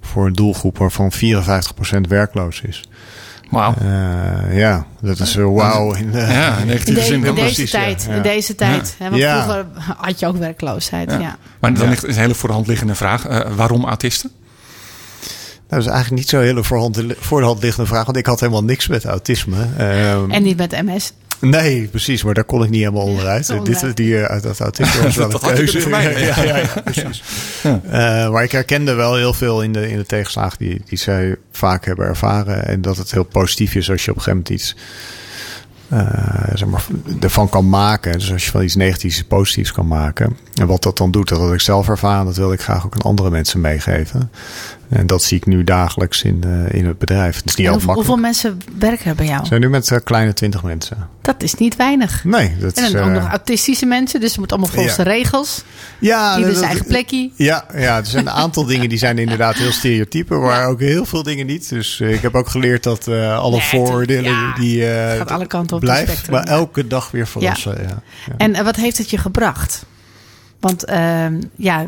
voor 0.00 0.26
een 0.26 0.32
doelgroep 0.32 0.78
waarvan 0.78 1.12
54% 1.12 2.00
werkloos 2.08 2.60
is. 2.60 2.88
Wauw. 3.48 3.74
Uh, 3.82 4.58
ja, 4.58 4.86
dat 5.00 5.18
is 5.18 5.36
uh, 5.36 5.54
wauw 5.54 5.94
in, 5.94 6.10
de, 6.10 6.18
ja, 6.18 6.56
in, 6.56 6.68
in, 6.68 6.94
de, 6.94 7.28
in 7.28 7.34
deze 7.34 7.68
tijd. 7.68 8.04
Ja. 8.08 8.14
In 8.14 8.22
deze 8.22 8.54
tijd. 8.54 8.96
Ja. 8.98 9.10
Want 9.10 9.22
vroeger 9.22 9.66
had 9.96 10.20
je 10.20 10.26
ook 10.26 10.36
werkloosheid. 10.36 11.10
Ja. 11.10 11.36
Maar 11.60 11.74
dan 11.74 11.88
ligt 11.88 12.02
een 12.02 12.14
hele 12.14 12.34
voor 12.34 12.48
de 12.48 12.54
hand 12.54 12.66
liggende 12.66 12.94
vraag. 12.94 13.28
Uh, 13.28 13.40
waarom 13.56 13.84
autisten? 13.84 14.30
Nou, 15.68 15.82
dat 15.82 15.92
is 15.92 15.98
eigenlijk 15.98 16.22
niet 16.22 16.28
zo 16.28 16.40
hele 16.40 16.64
voor, 16.64 16.92
voor 17.18 17.40
de 17.40 17.46
hand 17.46 17.62
liggende 17.62 17.88
vraag. 17.88 18.04
Want 18.04 18.16
ik 18.16 18.26
had 18.26 18.40
helemaal 18.40 18.64
niks 18.64 18.86
met 18.86 19.04
autisme. 19.04 19.66
Um, 19.80 20.30
en 20.30 20.42
niet 20.42 20.56
met 20.56 20.82
MS. 20.84 21.12
Nee, 21.40 21.88
precies, 21.88 22.22
maar 22.22 22.34
daar 22.34 22.44
kon 22.44 22.62
ik 22.62 22.70
niet 22.70 22.80
helemaal 22.80 23.02
onderuit. 23.02 23.46
Ja, 23.46 23.60
Dit, 23.60 23.96
die, 23.96 24.12
uh, 24.12 24.42
dat 24.42 24.60
artikel 24.60 25.02
was 25.02 25.16
wel 25.16 25.32
een 25.32 25.54
keuze. 25.54 25.80
Voor 25.80 25.90
mij, 25.90 26.24
ja, 26.24 26.42
ja, 26.42 26.56
ja, 26.56 26.80
precies. 26.84 27.22
Ja. 27.62 27.80
Uh, 27.84 28.32
maar 28.32 28.42
ik 28.42 28.52
herkende 28.52 28.94
wel 28.94 29.16
heel 29.16 29.34
veel 29.34 29.62
in 29.62 29.72
de, 29.72 29.90
in 29.90 29.96
de 29.96 30.06
tegenslagen 30.06 30.58
die, 30.58 30.82
die 30.84 30.98
zij 30.98 31.36
vaak 31.52 31.84
hebben 31.84 32.06
ervaren. 32.06 32.66
En 32.66 32.82
dat 32.82 32.96
het 32.96 33.10
heel 33.10 33.24
positief 33.24 33.74
is 33.74 33.90
als 33.90 34.04
je 34.04 34.10
op 34.10 34.16
een 34.16 34.22
gegeven 34.22 34.44
moment 34.44 34.62
iets 34.62 34.76
uh, 35.92 36.54
zeg 36.54 36.68
maar, 36.68 36.86
ervan 37.20 37.48
kan 37.48 37.68
maken. 37.68 38.12
Dus 38.12 38.32
als 38.32 38.44
je 38.44 38.50
van 38.50 38.62
iets 38.62 38.74
negatiefs 38.74 39.24
positiefs 39.24 39.72
kan 39.72 39.86
maken. 39.86 40.36
En 40.54 40.66
wat 40.66 40.82
dat 40.82 40.96
dan 40.96 41.10
doet, 41.10 41.28
dat 41.28 41.38
had 41.38 41.52
ik 41.52 41.60
zelf 41.60 41.88
ervaren, 41.88 42.24
dat 42.24 42.36
wil 42.36 42.52
ik 42.52 42.60
graag 42.60 42.86
ook 42.86 42.94
aan 42.94 43.00
andere 43.00 43.30
mensen 43.30 43.60
meegeven. 43.60 44.30
En 44.88 45.06
dat 45.06 45.22
zie 45.22 45.36
ik 45.36 45.46
nu 45.46 45.64
dagelijks 45.64 46.22
in, 46.22 46.42
uh, 46.46 46.72
in 46.72 46.86
het 46.86 46.98
bedrijf. 46.98 47.36
Het 47.36 47.44
is 47.44 47.54
niet 47.54 47.66
altijd 47.68 47.86
makkelijk. 47.86 48.08
Hoeveel 48.08 48.16
mensen 48.16 48.58
werken 48.78 49.06
er 49.06 49.14
bij 49.14 49.26
jou? 49.26 49.40
We 49.40 49.46
zijn 49.46 49.60
nu 49.60 49.68
met 49.68 49.90
uh, 49.90 49.98
kleine 50.04 50.32
twintig 50.32 50.62
mensen. 50.62 51.08
Dat 51.22 51.42
is 51.42 51.54
niet 51.54 51.76
weinig. 51.76 52.24
Nee. 52.24 52.56
Dat 52.60 52.76
en 52.76 52.92
dan 52.92 53.02
ook 53.02 53.22
nog 53.22 53.28
autistische 53.30 53.86
mensen, 53.86 54.20
dus 54.20 54.30
het 54.30 54.38
moet 54.38 54.50
allemaal 54.50 54.70
volgens 54.70 54.96
ja. 54.96 55.04
de 55.04 55.10
regels. 55.10 55.62
Ja. 55.98 56.38
Ieder 56.38 56.52
zijn 56.52 56.64
eigen 56.64 56.86
plekje. 56.86 57.30
Ja, 57.36 57.64
ja, 57.76 57.96
er 57.96 58.06
zijn 58.06 58.26
een 58.26 58.32
aantal 58.32 58.64
dingen 58.72 58.88
die 58.88 58.98
zijn 58.98 59.18
inderdaad 59.18 59.54
heel 59.54 59.72
stereotypen, 59.72 60.40
maar 60.40 60.66
ook 60.66 60.80
heel 60.80 61.04
veel 61.04 61.22
dingen 61.22 61.46
niet. 61.46 61.68
Dus 61.68 62.00
ik 62.00 62.22
heb 62.22 62.34
ook 62.34 62.48
geleerd 62.48 62.82
dat 62.82 63.08
alle 63.08 63.50
nee, 63.50 63.60
vooroordelen 63.60 64.32
ja, 64.32 64.54
die 64.54 64.82
gaat 65.16 65.30
alle 65.30 65.46
kanten 65.46 65.76
op 65.76 65.82
blijft, 65.82 66.30
maar 66.30 66.44
elke 66.44 66.86
dag 66.86 67.10
weer 67.10 67.26
verrassen. 67.26 67.78
Ja. 67.88 68.02
En 68.36 68.64
wat 68.64 68.76
heeft 68.76 68.98
het 68.98 69.10
je 69.10 69.18
gebracht? 69.18 69.86
Want 70.60 70.90
uh, 70.90 71.26
ja, 71.56 71.86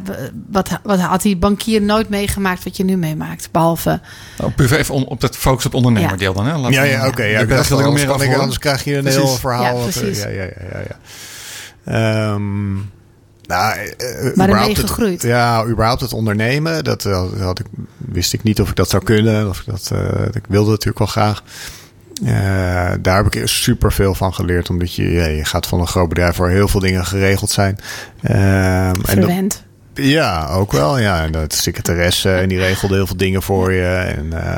wat, 0.51 0.69
wat 0.83 1.01
had 1.01 1.23
die 1.23 1.37
bankier 1.37 1.83
nooit 1.83 2.09
meegemaakt 2.09 2.65
wat 2.65 2.77
je 2.77 2.85
nu 2.85 2.97
meemaakt? 2.97 3.49
Behalve. 3.51 4.01
Oh, 4.41 4.55
puur 4.55 4.75
even 4.75 4.95
om, 4.95 5.03
op 5.03 5.21
dat 5.21 5.37
focus 5.37 5.67
op 5.67 5.75
ondernemerdeel 5.75 6.33
dan. 6.33 6.47
Hè? 6.47 6.57
Laten 6.57 6.73
ja, 6.73 6.83
ja, 6.83 6.99
oké. 6.99 7.09
Okay, 7.09 7.31
ja, 7.31 7.39
ja, 7.41 7.57
anders, 7.57 7.71
meer 7.71 8.11
anders, 8.11 8.37
anders 8.37 8.59
krijg 8.59 8.85
je 8.85 8.97
een 8.97 9.03
precies. 9.03 9.23
heel 9.23 9.37
verhaal. 9.37 9.77
Ja, 9.77 9.83
precies. 9.83 10.23
Ja, 10.23 10.29
ja, 10.29 10.43
ja. 10.43 10.83
ja, 11.85 12.33
um, 12.33 12.91
nou, 13.43 13.79
uh, 13.79 14.35
maar 14.35 14.49
ermee 14.49 14.75
gegroeid. 14.75 15.23
Het, 15.23 15.31
ja, 15.31 15.65
überhaupt 15.65 16.01
het 16.01 16.13
ondernemen. 16.13 16.85
Dat, 16.85 17.03
had 17.39 17.59
ik, 17.59 17.67
wist 17.97 18.33
ik 18.33 18.43
niet 18.43 18.61
of 18.61 18.69
ik 18.69 18.77
dat 18.77 18.91
zou 18.91 19.05
kunnen. 19.05 19.49
Of 19.49 19.59
ik, 19.59 19.67
dat, 19.67 19.91
uh, 19.93 20.01
ik 20.33 20.45
wilde 20.49 20.71
natuurlijk 20.71 20.99
wel 20.99 21.07
graag. 21.07 21.43
Uh, 22.23 22.93
daar 23.01 23.17
heb 23.25 23.35
ik 23.35 23.49
super 23.49 23.93
veel 23.93 24.15
van 24.15 24.35
geleerd. 24.35 24.71
Omdat 24.71 24.95
je, 24.95 25.11
je 25.13 25.45
gaat 25.45 25.67
van 25.67 25.81
een 25.81 25.87
groot 25.87 26.09
bedrijf 26.09 26.37
waar 26.37 26.51
heel 26.51 26.69
veel 26.69 26.81
dingen 26.81 27.07
geregeld 27.07 27.51
zijn. 27.51 27.79
Uh. 28.23 28.89
En 28.89 29.49
ja, 30.01 30.49
ook 30.49 30.73
wel. 30.73 30.99
Ja, 30.99 31.23
en 31.23 31.33
de 31.33 31.45
secretaresse 31.49 32.35
en 32.35 32.49
die 32.49 32.59
regelde 32.59 32.95
heel 32.95 33.07
veel 33.07 33.17
dingen 33.17 33.43
voor 33.43 33.73
je. 33.73 33.87
En, 34.17 34.27
uh, 34.33 34.57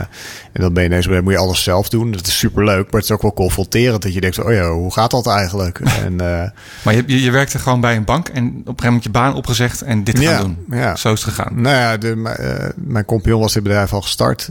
en 0.52 0.60
dan 0.60 0.72
ben 0.72 0.82
je 0.82 0.88
ineens, 0.88 1.08
moet 1.08 1.32
je 1.32 1.38
alles 1.38 1.62
zelf 1.62 1.88
doen. 1.88 2.10
Dat 2.10 2.26
is 2.26 2.38
super 2.38 2.64
leuk, 2.64 2.84
maar 2.90 3.00
het 3.00 3.10
is 3.10 3.10
ook 3.10 3.22
wel 3.22 3.32
confronterend 3.32 4.02
dat 4.02 4.14
je 4.14 4.20
denkt, 4.20 4.38
oh 4.38 4.52
ja, 4.52 4.70
hoe 4.70 4.92
gaat 4.92 5.10
dat 5.10 5.26
eigenlijk? 5.26 5.80
En, 6.02 6.12
uh, 6.12 6.42
maar 6.82 6.94
je, 6.94 7.02
je, 7.06 7.22
je 7.22 7.30
werkte 7.30 7.58
gewoon 7.58 7.80
bij 7.80 7.96
een 7.96 8.04
bank 8.04 8.28
en 8.28 8.44
op 8.44 8.44
een 8.44 8.64
gegeven 8.64 8.84
moment 8.84 9.04
je 9.04 9.10
baan 9.10 9.34
opgezegd 9.34 9.82
en 9.82 10.04
dit 10.04 10.18
gaan 10.18 10.24
ja, 10.24 10.40
doen. 10.40 10.64
Ja. 10.70 10.96
Zo 10.96 11.12
is 11.12 11.24
het 11.24 11.34
gegaan. 11.34 11.60
Nou 11.60 11.76
ja, 11.76 11.96
de, 11.96 12.14
uh, 12.16 12.68
mijn 12.76 13.04
compagnon 13.04 13.40
was 13.40 13.52
dit 13.52 13.62
bedrijf 13.62 13.92
al 13.92 14.02
gestart. 14.02 14.48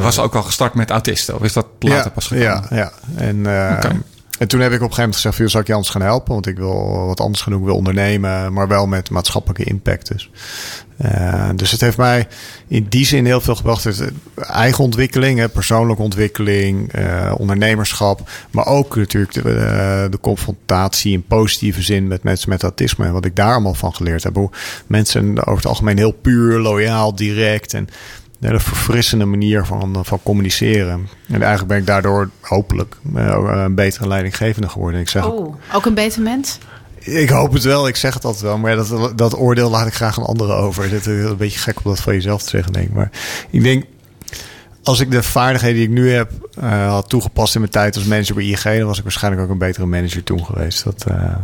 Was 0.00 0.18
ook 0.18 0.34
al 0.34 0.42
gestart 0.42 0.74
met 0.74 0.90
autisten, 0.90 1.34
of 1.34 1.42
is 1.42 1.52
dat 1.52 1.66
later 1.78 2.04
ja, 2.04 2.10
pas 2.10 2.26
gekomen? 2.26 2.66
Ja, 2.70 2.76
ja. 2.76 2.92
En, 3.16 3.38
okay. 3.40 4.00
En 4.40 4.48
toen 4.48 4.60
heb 4.60 4.72
ik 4.72 4.82
op 4.82 4.88
een 4.88 4.94
gegeven 4.94 5.02
moment 5.02 5.14
gezegd: 5.14 5.36
van, 5.36 5.48
zal 5.48 5.60
ik 5.60 5.66
je 5.66 5.72
anders 5.72 5.92
gaan 5.92 6.02
helpen? 6.02 6.32
Want 6.32 6.46
ik 6.46 6.56
wil 6.56 7.06
wat 7.06 7.20
anders 7.20 7.42
gaan 7.42 7.52
doen. 7.52 7.60
Ik 7.60 7.66
wil 7.66 7.76
ondernemen, 7.76 8.52
maar 8.52 8.68
wel 8.68 8.86
met 8.86 9.10
maatschappelijke 9.10 9.64
impact. 9.64 10.08
Dus, 10.08 10.30
uh, 11.04 11.48
dus 11.56 11.70
het 11.70 11.80
heeft 11.80 11.96
mij 11.96 12.26
in 12.68 12.86
die 12.88 13.06
zin 13.06 13.24
heel 13.24 13.40
veel 13.40 13.54
gebracht. 13.54 14.02
Eigen 14.36 14.84
ontwikkeling, 14.84 15.52
persoonlijke 15.52 16.02
ontwikkeling, 16.02 16.98
uh, 16.98 17.34
ondernemerschap. 17.36 18.30
Maar 18.50 18.66
ook 18.66 18.96
natuurlijk 18.96 19.32
de, 19.32 19.40
uh, 19.40 20.10
de, 20.10 20.18
confrontatie 20.20 21.12
in 21.12 21.24
positieve 21.26 21.82
zin 21.82 22.08
met 22.08 22.22
mensen 22.22 22.48
met 22.48 22.62
autisme. 22.62 23.04
En 23.04 23.12
wat 23.12 23.24
ik 23.24 23.36
daar 23.36 23.52
allemaal 23.52 23.74
van 23.74 23.94
geleerd 23.94 24.22
heb. 24.22 24.34
Hoe 24.34 24.50
mensen 24.86 25.38
over 25.38 25.56
het 25.56 25.66
algemeen 25.66 25.96
heel 25.96 26.12
puur, 26.12 26.58
loyaal, 26.58 27.14
direct. 27.14 27.74
En 27.74 27.88
hele 28.46 28.60
verfrissende 28.60 29.24
manier 29.24 29.64
van, 29.64 30.04
van 30.04 30.20
communiceren. 30.22 31.08
En 31.28 31.40
eigenlijk 31.40 31.66
ben 31.66 31.78
ik 31.78 31.86
daardoor 31.86 32.30
hopelijk 32.40 32.96
een 33.14 33.74
betere 33.74 34.08
leidinggevende 34.08 34.68
geworden. 34.68 35.00
Ik 35.00 35.08
zeg 35.08 35.26
oh, 35.26 35.54
ook 35.72 35.86
een 35.86 35.94
beter 35.94 36.22
mens? 36.22 36.58
Ik 36.98 37.28
hoop 37.28 37.52
het 37.52 37.62
wel, 37.62 37.88
ik 37.88 37.96
zeg 37.96 38.14
het 38.14 38.24
altijd 38.24 38.42
wel. 38.42 38.58
Maar 38.58 38.76
dat, 38.76 39.12
dat 39.18 39.38
oordeel 39.38 39.70
laat 39.70 39.86
ik 39.86 39.94
graag 39.94 40.18
aan 40.18 40.26
anderen 40.26 40.56
over. 40.56 40.82
Het 40.82 41.06
is 41.06 41.24
een 41.24 41.36
beetje 41.36 41.58
gek 41.58 41.76
om 41.76 41.90
dat 41.90 42.00
van 42.00 42.14
jezelf 42.14 42.42
te 42.42 42.48
zeggen, 42.48 42.72
denk 42.72 42.88
ik. 42.88 42.94
Maar 42.94 43.10
ik 43.50 43.62
denk, 43.62 43.84
als 44.82 45.00
ik 45.00 45.10
de 45.10 45.22
vaardigheden 45.22 45.76
die 45.76 45.86
ik 45.86 45.94
nu 45.94 46.10
heb 46.10 46.30
uh, 46.62 46.88
had 46.88 47.08
toegepast 47.08 47.54
in 47.54 47.60
mijn 47.60 47.72
tijd 47.72 47.96
als 47.96 48.04
manager 48.04 48.34
bij 48.34 48.44
IG... 48.44 48.62
dan 48.62 48.86
was 48.86 48.98
ik 48.98 49.02
waarschijnlijk 49.02 49.42
ook 49.42 49.50
een 49.50 49.58
betere 49.58 49.86
manager 49.86 50.22
toen 50.22 50.44
geweest. 50.44 50.84
Dat, 50.84 51.04
uh, 51.10 51.34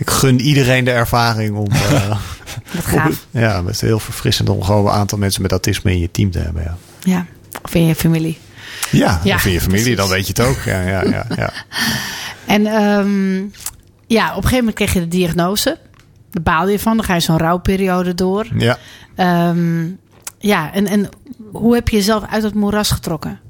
ik 0.00 0.10
gun 0.10 0.40
iedereen 0.40 0.84
de 0.84 0.90
ervaring 0.90 1.56
om... 1.56 1.72
Uh, 1.72 2.10
Dat 2.74 2.84
gaaf. 2.84 3.26
Ja, 3.30 3.64
het 3.64 3.74
is 3.74 3.80
heel 3.80 3.98
verfrissend 3.98 4.48
om 4.48 4.62
gewoon 4.62 4.86
een 4.86 4.92
aantal 4.92 5.18
mensen 5.18 5.42
met 5.42 5.50
autisme 5.50 5.92
in 5.92 5.98
je 5.98 6.10
team 6.10 6.30
te 6.30 6.38
hebben. 6.38 6.62
Ja, 6.62 6.76
ja. 7.00 7.26
of 7.62 7.74
in 7.74 7.86
je 7.86 7.94
familie. 7.94 8.38
Ja, 8.90 9.20
ja 9.24 9.34
of 9.34 9.46
in 9.46 9.52
je 9.52 9.60
familie, 9.60 9.82
precies. 9.82 10.00
dan 10.00 10.08
weet 10.08 10.26
je 10.26 10.32
het 10.36 10.40
ook. 10.40 10.62
Ja, 10.64 10.80
ja, 10.80 11.02
ja, 11.02 11.26
ja. 11.36 11.52
En 12.46 12.66
um, 12.66 13.52
ja, 14.06 14.28
op 14.28 14.36
een 14.36 14.42
gegeven 14.42 14.58
moment 14.58 14.74
kreeg 14.74 14.92
je 14.92 15.00
de 15.00 15.08
diagnose. 15.08 15.78
Daar 16.30 16.42
baalde 16.42 16.72
je 16.72 16.78
van. 16.78 16.96
Dan 16.96 17.04
ga 17.04 17.14
je 17.14 17.20
zo'n 17.20 17.38
rouwperiode 17.38 18.14
door. 18.14 18.46
Ja. 18.56 18.78
Um, 19.48 19.98
ja, 20.38 20.72
en, 20.72 20.86
en 20.86 21.08
hoe 21.52 21.74
heb 21.74 21.88
je 21.88 21.96
jezelf 21.96 22.24
uit 22.30 22.42
het 22.42 22.54
moeras 22.54 22.90
getrokken? 22.90 23.40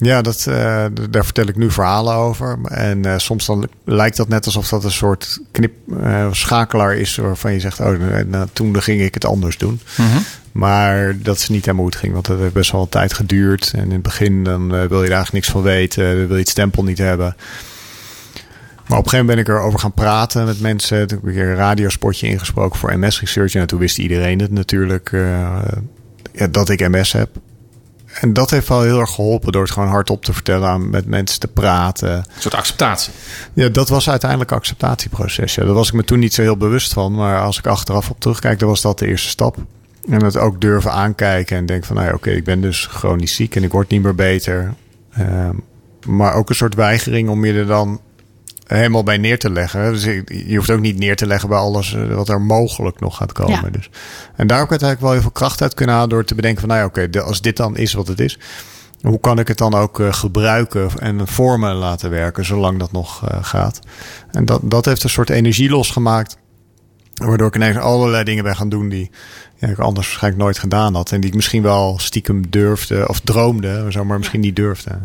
Ja, 0.00 0.22
dat, 0.22 0.46
uh, 0.48 0.84
daar 1.10 1.24
vertel 1.24 1.46
ik 1.46 1.56
nu 1.56 1.70
verhalen 1.70 2.14
over. 2.14 2.58
En 2.64 3.06
uh, 3.06 3.14
soms 3.16 3.46
dan 3.46 3.68
lijkt 3.84 4.16
dat 4.16 4.28
net 4.28 4.46
alsof 4.46 4.68
dat 4.68 4.84
een 4.84 4.90
soort 4.90 5.40
knip, 5.50 5.72
uh, 5.90 6.32
schakelaar 6.32 6.96
is 6.96 7.16
waarvan 7.16 7.52
je 7.52 7.60
zegt, 7.60 7.80
oh, 7.80 7.94
nou, 8.26 8.48
toen 8.52 8.82
ging 8.82 9.00
ik 9.00 9.14
het 9.14 9.24
anders 9.24 9.58
doen. 9.58 9.80
-hmm. 9.96 10.24
Maar 10.52 11.18
dat 11.22 11.36
is 11.36 11.48
niet 11.48 11.64
helemaal 11.64 11.84
hoe 11.84 11.92
het 11.92 12.00
ging, 12.00 12.12
want 12.12 12.26
het 12.26 12.38
heeft 12.38 12.52
best 12.52 12.72
wel 12.72 12.80
een 12.80 12.88
tijd 12.88 13.12
geduurd. 13.12 13.72
En 13.74 13.84
in 13.84 13.90
het 13.90 14.02
begin 14.02 14.44
dan 14.44 14.68
wil 14.68 14.78
je 14.80 14.86
er 14.88 14.98
eigenlijk 14.98 15.32
niks 15.32 15.48
van 15.48 15.62
weten, 15.62 16.16
wil 16.16 16.36
je 16.36 16.42
het 16.42 16.48
stempel 16.48 16.84
niet 16.84 16.98
hebben. 16.98 17.36
Maar 18.86 18.98
op 18.98 19.04
een 19.04 19.10
gegeven 19.10 19.26
moment 19.26 19.46
ben 19.46 19.54
ik 19.54 19.60
erover 19.60 19.78
gaan 19.78 19.92
praten 19.92 20.44
met 20.44 20.60
mensen. 20.60 21.06
Toen 21.06 21.18
heb 21.22 21.30
ik 21.30 21.36
een 21.36 21.54
radiospotje 21.54 22.28
ingesproken 22.28 22.78
voor 22.78 22.98
MS 22.98 23.20
Research. 23.20 23.54
En 23.54 23.66
toen 23.66 23.78
wist 23.78 23.98
iedereen 23.98 24.40
het 24.40 24.50
natuurlijk, 24.50 25.10
ja, 26.32 26.46
dat 26.50 26.68
ik 26.68 26.88
MS 26.88 27.12
heb. 27.12 27.28
En 28.20 28.32
dat 28.32 28.50
heeft 28.50 28.68
wel 28.68 28.82
heel 28.82 29.00
erg 29.00 29.10
geholpen 29.10 29.52
door 29.52 29.62
het 29.62 29.70
gewoon 29.70 29.88
hardop 29.88 30.24
te 30.24 30.32
vertellen, 30.32 30.68
aan, 30.68 30.90
met 30.90 31.06
mensen 31.06 31.40
te 31.40 31.48
praten. 31.48 32.12
Een 32.12 32.24
soort 32.38 32.54
acceptatie. 32.54 33.12
Ja, 33.52 33.68
dat 33.68 33.88
was 33.88 34.10
uiteindelijk 34.10 34.50
een 34.50 34.56
acceptatieproces. 34.56 35.54
Ja. 35.54 35.64
Daar 35.64 35.74
was 35.74 35.88
ik 35.88 35.94
me 35.94 36.04
toen 36.04 36.18
niet 36.18 36.34
zo 36.34 36.42
heel 36.42 36.56
bewust 36.56 36.92
van. 36.92 37.14
Maar 37.14 37.40
als 37.40 37.58
ik 37.58 37.66
achteraf 37.66 38.10
op 38.10 38.20
terugkijk, 38.20 38.58
dan 38.58 38.68
was 38.68 38.80
dat 38.80 38.98
de 38.98 39.06
eerste 39.06 39.28
stap. 39.28 39.56
En 40.08 40.24
het 40.24 40.36
ook 40.36 40.60
durven 40.60 40.92
aankijken 40.92 41.56
en 41.56 41.66
denken 41.66 41.86
van, 41.86 41.96
nou 41.96 42.08
ja, 42.08 42.14
oké, 42.14 42.30
ik 42.30 42.44
ben 42.44 42.60
dus 42.60 42.86
chronisch 42.86 43.34
ziek 43.34 43.56
en 43.56 43.62
ik 43.62 43.72
word 43.72 43.88
niet 43.88 44.02
meer 44.02 44.14
beter. 44.14 44.74
Ehm, 45.12 45.54
maar 46.06 46.34
ook 46.34 46.48
een 46.48 46.54
soort 46.54 46.74
weigering 46.74 47.28
om 47.28 47.44
je 47.44 47.52
er 47.52 47.66
dan 47.66 48.00
helemaal 48.76 49.02
bij 49.02 49.16
neer 49.16 49.38
te 49.38 49.50
leggen. 49.50 49.92
Dus 49.92 50.04
je 50.46 50.56
hoeft 50.56 50.70
ook 50.70 50.80
niet 50.80 50.98
neer 50.98 51.16
te 51.16 51.26
leggen 51.26 51.48
bij 51.48 51.58
alles 51.58 51.94
eh, 51.94 52.14
wat 52.14 52.28
er 52.28 52.40
mogelijk 52.40 53.00
nog 53.00 53.16
gaat 53.16 53.32
komen. 53.32 53.64
Ja. 53.64 53.70
Dus. 53.70 53.90
En 54.36 54.46
daar 54.46 54.60
ook 54.60 54.70
uiteindelijk 54.70 55.00
wel 55.00 55.12
heel 55.12 55.20
veel 55.20 55.30
kracht 55.30 55.62
uit 55.62 55.74
kunnen 55.74 55.94
halen 55.94 56.10
door 56.10 56.24
te 56.24 56.34
bedenken 56.34 56.60
van, 56.60 56.68
nou 56.68 56.80
ja, 56.80 56.86
oké, 56.86 57.22
als 57.22 57.40
dit 57.40 57.56
dan 57.56 57.76
is 57.76 57.92
wat 57.92 58.08
het 58.08 58.20
is, 58.20 58.38
hoe 59.00 59.20
kan 59.20 59.38
ik 59.38 59.48
het 59.48 59.58
dan 59.58 59.74
ook 59.74 60.00
eh, 60.00 60.12
gebruiken 60.12 60.90
en 60.98 61.26
vormen 61.26 61.74
laten 61.74 62.10
werken 62.10 62.44
zolang 62.44 62.78
dat 62.78 62.92
nog 62.92 63.28
eh, 63.28 63.38
gaat. 63.44 63.80
En 64.30 64.44
dat, 64.44 64.60
dat 64.64 64.84
heeft 64.84 65.02
een 65.02 65.10
soort 65.10 65.30
energie 65.30 65.70
losgemaakt. 65.70 66.36
Waardoor 67.14 67.46
ik 67.46 67.54
ineens 67.54 67.76
allerlei 67.76 68.24
dingen 68.24 68.44
ben 68.44 68.56
gaan 68.56 68.68
doen 68.68 68.88
die 68.88 69.10
ja, 69.56 69.68
ik 69.68 69.78
anders 69.78 70.06
waarschijnlijk 70.06 70.42
nooit 70.42 70.58
gedaan 70.58 70.94
had. 70.94 71.12
En 71.12 71.20
die 71.20 71.30
ik 71.30 71.36
misschien 71.36 71.62
wel 71.62 71.98
stiekem 71.98 72.50
durfde 72.50 73.08
of 73.08 73.20
droomde, 73.20 74.02
maar 74.04 74.18
misschien 74.18 74.40
niet 74.40 74.56
durfde. 74.56 74.98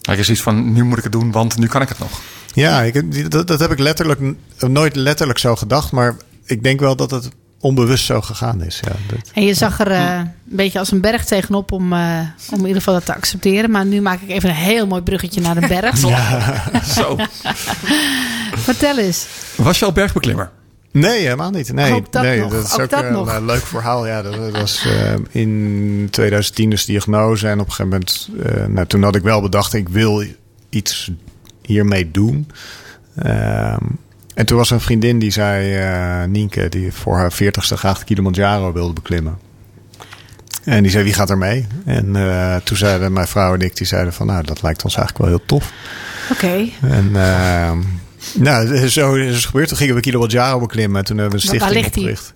Kijk, 0.00 0.18
is 0.18 0.30
iets 0.30 0.42
van, 0.42 0.72
nu 0.72 0.84
moet 0.84 0.98
ik 0.98 1.04
het 1.04 1.12
doen, 1.12 1.32
want 1.32 1.58
nu 1.58 1.66
kan 1.66 1.82
ik 1.82 1.88
het 1.88 1.98
nog. 1.98 2.20
Ja, 2.56 2.82
ik, 2.82 3.30
dat, 3.30 3.46
dat 3.46 3.60
heb 3.60 3.70
ik 3.72 3.78
letterlijk 3.78 4.20
nooit 4.58 4.96
letterlijk 4.96 5.38
zo 5.38 5.56
gedacht. 5.56 5.92
Maar 5.92 6.16
ik 6.44 6.62
denk 6.62 6.80
wel 6.80 6.96
dat 6.96 7.10
het 7.10 7.28
onbewust 7.60 8.04
zo 8.04 8.20
gegaan 8.20 8.62
is. 8.62 8.80
Ja, 8.84 8.92
dat, 9.08 9.30
En 9.34 9.44
je 9.44 9.54
zag 9.54 9.80
er 9.80 9.90
eh, 9.90 10.14
een 10.16 10.30
beetje 10.44 10.78
als 10.78 10.92
een 10.92 11.00
berg 11.00 11.24
tegenop 11.24 11.72
om, 11.72 11.92
eh, 11.92 12.18
om 12.50 12.58
in 12.58 12.66
ieder 12.66 12.76
geval 12.76 12.94
dat 12.94 13.04
te 13.04 13.14
accepteren. 13.14 13.70
Maar 13.70 13.86
nu 13.86 14.00
maak 14.00 14.20
ik 14.20 14.28
even 14.28 14.48
een 14.48 14.54
heel 14.54 14.86
mooi 14.86 15.02
bruggetje 15.02 15.40
naar 15.40 15.60
de 15.60 15.66
berg. 15.66 15.96
Zo. 16.96 17.16
Vertel 18.68 18.98
eens. 18.98 19.26
Was 19.56 19.78
je 19.78 19.84
al 19.84 19.92
bergbeklimmer? 19.92 20.50
Nee, 20.92 21.20
helemaal 21.22 21.50
niet. 21.50 21.72
Nee, 21.72 21.92
Ook 21.92 22.12
dat 22.12 22.22
nee 22.22 22.40
nog. 22.40 22.50
dat 22.52 22.64
is 22.64 22.72
Ook 22.74 22.80
ook, 22.80 22.90
dat 22.90 23.04
een 23.04 23.12
nog. 23.12 23.28
eh, 23.28 23.44
leuk 23.44 23.66
verhaal. 23.66 24.06
Ja, 24.06 24.22
dat, 24.22 24.34
dat 24.34 24.50
was 24.60 24.84
eh, 24.86 25.14
in 25.30 26.08
2010 26.10 26.70
dus 26.70 26.84
diagnose. 26.84 27.48
En 27.48 27.60
op 27.60 27.66
een 27.66 27.72
gegeven 27.72 27.88
moment, 27.90 28.28
eh, 28.44 28.66
nou, 28.66 28.86
toen 28.86 29.02
had 29.02 29.14
ik 29.14 29.22
wel 29.22 29.40
bedacht, 29.40 29.72
ik 29.74 29.88
wil 29.88 30.24
iets 30.70 31.10
hiermee 31.66 32.10
doen. 32.10 32.50
Ehm, 33.16 33.84
en 34.34 34.46
toen 34.46 34.56
was 34.56 34.70
een 34.70 34.80
vriendin 34.80 35.18
die 35.18 35.30
zei, 35.30 35.74
eh, 35.74 36.28
Nienke, 36.28 36.68
die 36.68 36.92
voor 36.92 37.16
haar 37.16 37.32
40ste 37.32 37.76
graag 37.76 37.98
de 37.98 38.04
Kilimanjaro 38.04 38.72
wilde 38.72 38.92
beklimmen. 38.92 39.38
En 40.64 40.82
die 40.82 40.90
zei, 40.90 41.04
wie 41.04 41.12
gaat 41.12 41.30
er 41.30 41.38
mee? 41.38 41.66
En 41.84 42.16
eh, 42.16 42.56
toen 42.56 42.76
zeiden 42.76 43.12
mijn 43.12 43.26
vrouw 43.26 43.54
en 43.54 43.60
ik, 43.60 43.76
die 43.76 43.86
zeiden 43.86 44.12
van, 44.12 44.26
nou, 44.26 44.44
dat 44.44 44.62
lijkt 44.62 44.84
ons 44.84 44.96
eigenlijk 44.96 45.28
wel 45.28 45.36
heel 45.36 45.46
tof. 45.46 45.72
Oké. 46.32 46.68
En 46.80 47.10
ehm, 47.16 47.78
nou, 48.34 48.88
zo 48.88 49.14
is 49.14 49.34
het 49.34 49.44
gebeurd. 49.44 49.68
Toen 49.68 49.76
gingen 49.76 49.94
we 49.94 50.00
Kilimanjaro 50.00 50.58
beklimmen. 50.60 50.98
En 50.98 51.04
toen 51.04 51.18
hebben 51.18 51.38
we 51.38 51.44
een 51.44 51.48
stichting 51.58 51.86
opgericht. 51.86 52.30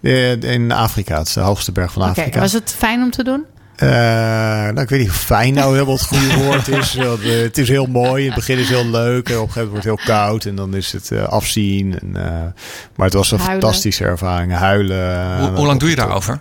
Eh, 0.00 0.52
In 0.52 0.72
Afrika. 0.72 1.18
Het 1.18 1.26
is 1.26 1.32
de 1.32 1.40
hoogste 1.40 1.72
berg 1.72 1.92
van. 1.92 2.02
Afrika. 2.02 2.40
Was 2.40 2.52
het 2.52 2.74
fijn 2.78 3.02
om 3.02 3.10
te 3.10 3.24
doen? 3.24 3.44
Eh, 3.76 3.88
nou, 3.88 4.80
ik 4.80 4.88
weet 4.88 5.00
niet 5.00 5.08
of 5.08 5.16
fijn 5.16 5.54
nou 5.54 5.72
helemaal 5.72 5.94
het 5.94 6.04
goede 6.04 6.44
woord 6.44 6.68
is. 6.68 6.94
Want, 7.08 7.22
eh, 7.22 7.42
het 7.42 7.58
is 7.58 7.68
heel 7.68 7.86
mooi. 7.86 8.22
In 8.22 8.26
het 8.26 8.34
begin 8.34 8.58
is 8.58 8.68
heel 8.68 8.86
leuk. 8.86 9.28
En 9.28 9.38
op 9.38 9.46
een 9.46 9.52
gegeven 9.52 9.72
moment 9.72 9.84
wordt 9.84 9.84
het 9.84 10.06
heel 10.06 10.16
koud. 10.16 10.44
En 10.44 10.54
dan 10.54 10.74
is 10.74 10.92
het 10.92 11.10
eh, 11.10 11.22
afzien. 11.22 11.98
En, 11.98 12.16
eh, 12.16 12.40
maar 12.96 13.06
het 13.06 13.14
was 13.14 13.30
een 13.30 13.38
Huilen. 13.38 13.62
fantastische 13.62 14.04
ervaring. 14.04 14.52
Huilen. 14.52 15.38
Hoe, 15.38 15.50
hoe 15.50 15.66
lang 15.66 15.80
doe 15.80 15.90
je 15.90 15.96
daarover? 15.96 16.40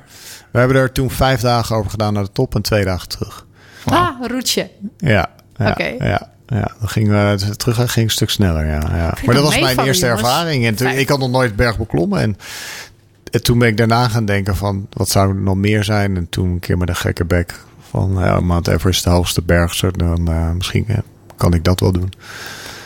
We 0.51 0.59
hebben 0.59 0.77
er 0.77 0.91
toen 0.91 1.11
vijf 1.11 1.41
dagen 1.41 1.75
over 1.75 1.89
gedaan 1.89 2.13
naar 2.13 2.23
de 2.23 2.31
top. 2.31 2.55
En 2.55 2.61
twee 2.61 2.85
dagen 2.85 3.07
terug. 3.07 3.45
Ah, 3.85 4.09
roetje. 4.27 4.69
Ja. 4.97 5.29
ja 5.57 5.69
Oké. 5.69 5.95
Ja. 5.99 6.33
Ja, 6.47 6.71
dan 6.79 6.89
ging 6.89 7.07
we 7.07 7.55
terug 7.57 7.91
ging 7.91 8.05
een 8.05 8.11
stuk 8.11 8.29
sneller. 8.29 8.65
Ja, 8.65 8.81
ja. 8.95 9.13
Maar 9.25 9.35
dat 9.35 9.43
was 9.43 9.59
mijn 9.59 9.79
eerste 9.79 10.05
jongens. 10.05 10.23
ervaring. 10.23 10.65
En 10.65 10.75
toen, 10.75 10.87
ik 10.87 11.09
had 11.09 11.19
nog 11.19 11.29
nooit 11.29 11.55
berg 11.55 11.77
beklommen. 11.77 12.21
En, 12.21 12.37
en 13.35 13.43
toen 13.43 13.59
ben 13.59 13.67
ik 13.67 13.77
daarna 13.77 14.07
gaan 14.07 14.25
denken 14.25 14.55
van 14.55 14.87
wat 14.89 15.09
zou 15.09 15.29
er 15.29 15.35
nog 15.35 15.55
meer 15.55 15.83
zijn. 15.83 16.15
En 16.15 16.29
toen 16.29 16.49
een 16.49 16.59
keer 16.59 16.77
met 16.77 16.89
een 16.89 16.95
gekke 16.95 17.25
bek 17.25 17.59
van 17.89 18.15
ja, 18.19 18.39
Mount 18.39 18.67
Everest 18.67 19.03
de 19.03 19.09
hoogste 19.09 19.41
berg. 19.41 19.79
Dan 19.79 20.27
eh, 20.27 20.51
misschien 20.51 20.85
eh, 20.87 20.97
kan 21.35 21.53
ik 21.53 21.63
dat 21.63 21.79
wel 21.79 21.91
doen. 21.91 22.13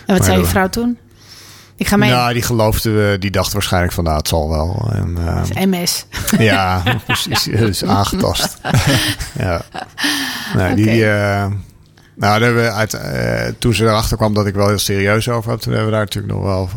En 0.05 0.17
wat 0.17 0.25
zei 0.25 0.39
je 0.39 0.45
vrouw 0.45 0.69
toen? 0.69 0.97
Ik 1.75 1.87
ga 1.87 1.97
mee. 1.97 2.09
Nou, 2.09 2.33
die 2.33 2.41
geloofde, 2.41 3.17
die 3.17 3.31
dacht 3.31 3.53
waarschijnlijk 3.53 3.93
van 3.93 4.03
nou 4.03 4.17
het 4.17 4.27
zal 4.27 4.49
wel. 4.49 4.89
En, 4.93 5.17
eh, 5.27 5.41
is 5.49 5.65
MS. 5.65 6.05
ja, 6.37 6.83
precies. 7.05 7.47
Is 7.47 7.83
aangetast. 7.83 8.57
ja. 9.39 9.61
Nou, 10.55 10.75
die, 10.75 11.05
eh, 11.05 11.45
nou, 12.19 12.39
daar 12.39 12.41
hebben 12.41 12.63
we 12.63 12.71
uit, 12.71 12.93
eh, 12.93 13.53
toen 13.59 13.73
ze 13.73 13.83
erachter 13.85 14.17
kwam 14.17 14.33
dat 14.33 14.47
ik 14.47 14.53
wel 14.53 14.67
heel 14.67 14.77
serieus 14.77 15.29
over 15.29 15.49
had, 15.51 15.61
toen 15.61 15.73
hebben 15.73 15.89
we 15.91 15.95
daar 15.97 16.05
natuurlijk 16.05 16.33
nog 16.33 16.43
wel 16.43 16.69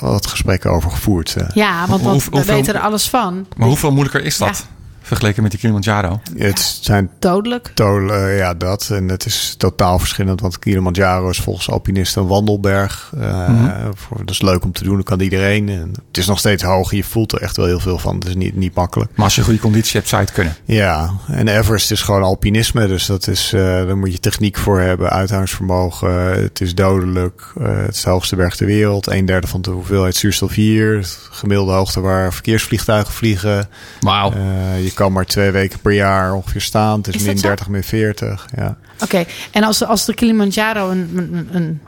wat- 0.00 0.26
gesprekken 0.26 0.70
over 0.70 0.90
gevoerd. 0.90 1.34
eh. 1.36 1.46
Ja, 1.54 1.78
want, 1.86 2.00
hoe- 2.00 2.00
we 2.00 2.28
hoeveel- 2.36 2.54
weten 2.54 2.74
er 2.74 2.80
alles 2.80 3.08
van. 3.08 3.46
Maar 3.56 3.68
hoeveel 3.68 3.90
moeilijker 3.90 4.24
is 4.24 4.36
dat? 4.36 4.66
Vergeleken 5.06 5.42
met 5.42 5.50
die 5.50 5.60
Kilimanjaro? 5.60 6.20
Het 6.36 6.78
zijn 6.80 7.10
Dodelijk. 7.18 7.70
tol, 7.74 8.12
eh, 8.12 8.38
ja, 8.38 8.54
dat. 8.54 8.88
En 8.90 9.08
het 9.08 9.26
is 9.26 9.54
totaal 9.58 9.98
verschillend, 9.98 10.40
want 10.40 10.58
Kilimanjaro 10.58 11.28
is 11.28 11.40
volgens 11.40 11.70
alpinisten 11.70 12.22
een 12.22 12.28
wandelberg. 12.28 13.12
Eh, 13.20 13.48
Mhm. 13.48 13.90
voor, 13.94 14.18
dat 14.18 14.30
is 14.30 14.42
leuk 14.42 14.64
om 14.64 14.72
te 14.72 14.84
doen, 14.84 14.96
dat 14.96 15.04
kan 15.04 15.20
iedereen. 15.20 15.68
En 15.68 15.92
het 16.08 16.18
is 16.18 16.26
nog 16.26 16.38
steeds 16.38 16.62
hoog, 16.62 16.90
je 16.92 17.04
voelt 17.04 17.32
er 17.32 17.40
echt 17.42 17.56
wel 17.56 17.66
heel 17.66 17.80
veel 17.80 17.98
van. 17.98 18.14
Het 18.14 18.26
is 18.28 18.34
niet, 18.34 18.56
niet 18.56 18.74
makkelijk. 18.74 19.10
Maar 19.14 19.24
als 19.24 19.34
je 19.34 19.42
goede 19.42 19.58
conditie 19.58 19.92
hebt, 19.96 20.08
zou 20.08 20.20
je 20.20 20.26
het 20.26 20.36
kunnen. 20.36 20.56
Ja, 20.64 21.10
en 21.28 21.48
Everest 21.48 21.90
is 21.90 22.02
gewoon 22.02 22.22
alpinisme. 22.22 22.86
Dus 22.86 23.06
dat 23.06 23.26
is, 23.26 23.52
eh, 23.52 23.60
daar 23.62 23.96
moet 23.96 24.12
je 24.12 24.20
techniek 24.20 24.56
voor 24.56 24.80
hebben, 24.80 25.10
uithoudingsvermogen. 25.10 26.42
Het 26.42 26.60
is 26.60 26.74
dodelijk. 26.74 27.44
eh, 27.60 27.76
het 27.76 27.94
is 27.94 28.02
de 28.02 28.10
hoogste 28.10 28.36
berg 28.36 28.56
ter 28.56 28.66
wereld. 28.66 29.06
Een 29.10 29.26
derde 29.26 29.46
van 29.46 29.62
de 29.62 29.70
hoeveelheid 29.70 30.16
zuurstof 30.16 30.52
hier. 30.54 31.06
Gemiddelde 31.30 31.72
hoogte 31.72 32.00
waar 32.00 32.32
verkeersvliegtuigen 32.32 33.12
vliegen. 33.14 33.68
Wauw. 34.00 34.32
Eh, 34.32 34.84
je 34.84 34.92
kan 34.96 35.12
maar 35.12 35.24
twee 35.24 35.50
weken 35.50 35.78
per 35.80 35.92
jaar 35.92 36.32
ongeveer 36.34 36.60
staan. 36.60 36.98
Het 36.98 37.06
is, 37.08 37.14
Is 37.14 37.20
dat 37.20 37.28
min 37.28 37.38
zo? 37.38 37.46
30, 37.46 37.68
min 37.68 37.82
40. 37.84 38.46
Ja. 38.56 38.76
Oké, 39.00 39.24
en 39.52 39.62
als, 39.62 39.84
als 39.84 40.04
de 40.04 40.14
Kilimanjaro 40.14 40.90
een, 40.90 41.10
een, 41.52 41.80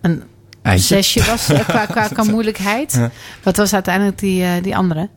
een, 0.00 0.22
een 0.62 0.78
zesje 0.78 1.24
was 1.24 1.48
eh, 1.48 1.60
qua, 1.68 1.86
qua, 1.86 2.08
qua 2.08 2.22
moeilijkheid, 2.34 2.92
Ja. 2.92 3.10
wat 3.42 3.56
was 3.56 3.74
uiteindelijk 3.74 4.18
die, 4.18 4.42
eh, 4.44 4.50
die 4.62 4.76
andere? 4.76 5.08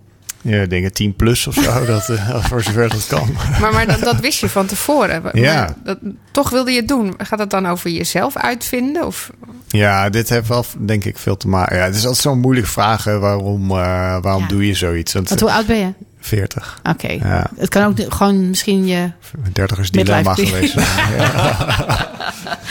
Ja, 0.44 0.66
dingen 0.66 0.94
10 0.94 1.16
plus 1.16 1.48
of 1.48 1.54
zo. 1.54 1.86
dat, 1.86 2.10
eh, 2.10 2.46
voor 2.46 2.64
zover 2.64 2.90
dat 2.90 3.08
kan. 3.08 3.30
Maar, 3.60 3.74
maar 3.74 3.88
dat, 3.88 4.00
dat 4.00 4.20
wist 4.20 4.40
je 4.40 4.50
van 4.50 4.66
tevoren. 4.66 5.22
Maar 5.22 5.38
Ja. 5.38 5.76
dat, 5.84 5.98
toch 6.32 6.50
wilde 6.50 6.72
je 6.72 6.78
het 6.80 6.88
doen. 6.88 7.14
Gaat 7.18 7.40
het 7.40 7.50
dan 7.50 7.68
over 7.68 7.90
jezelf 7.90 8.38
uitvinden? 8.38 9.06
Of, 9.06 9.32
Ja, 9.68 10.10
dit 10.10 10.30
heeft 10.30 10.48
wel 10.48 10.66
denk 10.78 11.06
ik 11.06 11.18
veel 11.18 11.38
te 11.38 11.48
maken. 11.48 11.78
Ja, 11.78 11.84
het 11.84 11.96
is 11.96 12.04
altijd 12.06 12.22
zo'n 12.22 12.40
moeilijke 12.40 12.70
vraag. 12.70 13.04
hè, 13.04 13.20
Waarom, 13.20 13.62
eh, 13.72 13.76
waarom 14.22 14.42
Ja. 14.42 14.48
doe 14.48 14.68
je 14.68 14.74
zoiets? 14.74 15.14
Want, 15.14 15.30
Want 15.30 15.42
hoe 15.42 15.52
oud 15.52 15.66
ben 15.66 15.78
je? 15.78 15.94
40. 16.22 16.80
Oké. 16.90 17.12
Ja. 17.12 17.50
Het 17.56 17.70
kan 17.70 17.86
ook 17.86 18.14
gewoon 18.14 18.50
misschien 18.50 18.88
je... 18.88 19.12
30 19.54 19.80
is 19.80 19.92
dilemma 19.92 20.34
geweest. 20.34 20.74
Ja. 20.74 22.10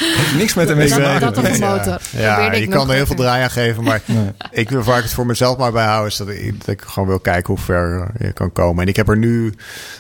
Niks 0.39 0.55
met 0.55 0.69
hem 0.69 0.77
mee. 0.77 0.89
dat 1.19 1.37
op 1.37 1.45
een 1.45 1.61
motor. 1.61 2.01
Ja, 2.11 2.53
je 2.53 2.67
kan 2.67 2.89
er 2.89 2.95
heel 2.95 3.07
veel 3.07 3.17
draai 3.17 3.43
aan 3.43 3.51
geven, 3.51 3.85
maar 3.85 4.03
ik, 4.51 4.71
waar 4.71 4.97
ik 4.97 5.03
het 5.03 5.13
voor 5.13 5.27
mezelf 5.27 5.59
maar 5.59 5.73
bij 5.73 5.87
hou, 5.87 6.07
is 6.07 6.17
dat 6.17 6.29
ik, 6.29 6.59
dat 6.59 6.69
ik 6.69 6.83
gewoon 6.83 7.09
wil 7.09 7.21
kijken 7.21 7.55
hoe 7.55 7.65
ver 7.65 8.11
je 8.19 8.33
kan 8.33 8.53
komen. 8.53 8.83
En 8.83 8.89
ik 8.89 8.97
heb 8.97 9.09
er 9.09 9.17
nu, 9.17 9.55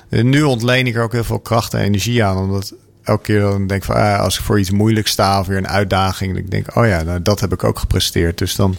nu 0.09 0.43
ontleen 0.43 0.87
ik 0.87 0.95
er 0.95 1.03
ook 1.03 1.13
heel 1.13 1.25
veel 1.25 1.39
kracht 1.39 1.75
en 1.75 1.81
energie 1.81 2.25
aan, 2.25 2.37
omdat 2.37 2.75
elke 3.03 3.23
keer 3.23 3.41
dan 3.41 3.67
denk 3.67 3.81
ik 3.81 3.85
van, 3.85 3.97
ah, 3.97 4.21
als 4.21 4.39
ik 4.39 4.45
voor 4.45 4.59
iets 4.59 4.71
moeilijks 4.71 5.11
sta 5.11 5.41
of 5.41 5.47
weer 5.47 5.57
een 5.57 5.69
uitdaging, 5.69 6.35
dan 6.35 6.45
denk 6.49 6.69
ik, 6.69 6.77
oh 6.77 6.87
ja, 6.87 7.03
nou, 7.03 7.23
dat 7.23 7.41
heb 7.41 7.53
ik 7.53 7.65
ook 7.65 7.79
gepresteerd. 7.79 8.39
Dus 8.39 8.57
dan, 8.57 8.77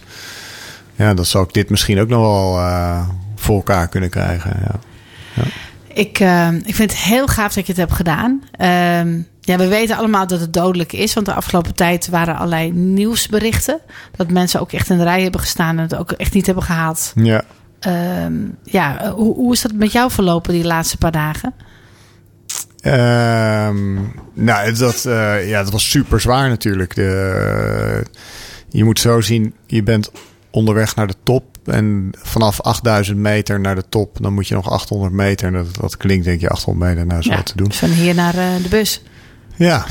ja, 0.94 1.14
dan 1.14 1.24
zal 1.24 1.42
ik 1.42 1.52
dit 1.52 1.70
misschien 1.70 2.00
ook 2.00 2.08
nog 2.08 2.20
wel 2.20 2.58
eh, 2.58 3.08
voor 3.42 3.56
elkaar 3.56 3.88
kunnen 3.88 4.10
krijgen. 4.10 4.56
Ja. 4.64 4.80
Ik, 5.94 6.20
eh, 6.20 6.48
ik 6.52 6.74
vind 6.74 6.90
het 6.90 7.00
heel 7.00 7.26
gaaf 7.26 7.52
dat 7.52 7.66
je 7.66 7.72
het 7.72 7.80
hebt 7.80 7.92
gedaan. 7.92 8.42
Ehm, 8.52 9.20
ja, 9.40 9.56
we 9.56 9.68
weten 9.68 9.96
allemaal 9.96 10.26
dat 10.26 10.40
het 10.40 10.52
dodelijk 10.52 10.92
is. 10.92 11.14
Want 11.14 11.26
de 11.26 11.34
afgelopen 11.34 11.74
tijd 11.74 12.08
waren 12.08 12.36
allerlei 12.36 12.72
nieuwsberichten. 12.72 13.80
Dat 14.16 14.30
mensen 14.30 14.60
ook 14.60 14.72
echt 14.72 14.90
in 14.90 14.98
de 14.98 15.04
rij 15.04 15.22
hebben 15.22 15.40
gestaan 15.40 15.76
en 15.76 15.82
het 15.82 15.96
ook 15.96 16.12
echt 16.12 16.34
niet 16.34 16.46
hebben 16.46 16.64
gehaald. 16.64 17.12
Ja. 17.14 17.42
Ehm, 17.80 18.34
ja, 18.62 19.00
eh, 19.00 19.10
hoe, 19.10 19.34
hoe 19.34 19.52
is 19.52 19.60
dat 19.60 19.72
met 19.72 19.92
jou 19.92 20.10
verlopen 20.10 20.52
die 20.52 20.64
laatste 20.64 20.96
paar 20.96 21.12
dagen? 21.12 21.54
Ehm, 22.80 23.94
nou, 24.34 24.72
dat, 24.72 25.04
eh, 25.04 25.48
ja, 25.48 25.62
dat 25.62 25.72
was 25.72 25.90
super 25.90 26.20
zwaar 26.20 26.48
natuurlijk. 26.48 26.94
De, 26.94 28.04
je 28.68 28.84
moet 28.84 29.00
zo 29.00 29.20
zien, 29.20 29.54
je 29.66 29.82
bent 29.82 30.10
onderweg 30.50 30.94
naar 30.94 31.06
de 31.06 31.14
top. 31.22 31.51
En 31.64 32.10
vanaf 32.22 32.60
8000 32.60 33.18
meter 33.18 33.60
naar 33.60 33.74
de 33.74 33.84
top, 33.88 34.16
dan 34.20 34.32
moet 34.32 34.48
je 34.48 34.54
nog 34.54 34.70
800 34.70 35.12
meter. 35.12 35.46
En 35.46 35.52
dat, 35.52 35.66
dat 35.80 35.96
klinkt 35.96 36.24
denk 36.24 36.40
je 36.40 36.48
800 36.48 36.90
meter, 36.90 37.06
nou 37.06 37.18
is 37.20 37.26
Ja, 37.26 37.36
wat 37.36 37.46
te 37.46 37.56
doen. 37.56 37.72
van 37.72 37.88
hier 37.90 38.14
naar 38.14 38.34
eh, 38.34 38.62
de 38.62 38.68
bus. 38.68 39.02
Ja, 39.56 39.86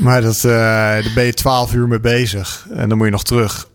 maar 0.00 0.22
dat, 0.22 0.36
eh, 0.44 0.50
daar 0.52 1.12
ben 1.14 1.24
je 1.24 1.34
12 1.34 1.74
uur 1.74 1.88
mee 1.88 2.00
bezig. 2.00 2.66
En 2.74 2.88
dan 2.88 2.96
moet 2.98 3.06
je 3.06 3.12
nog 3.12 3.24
terug. 3.24 3.68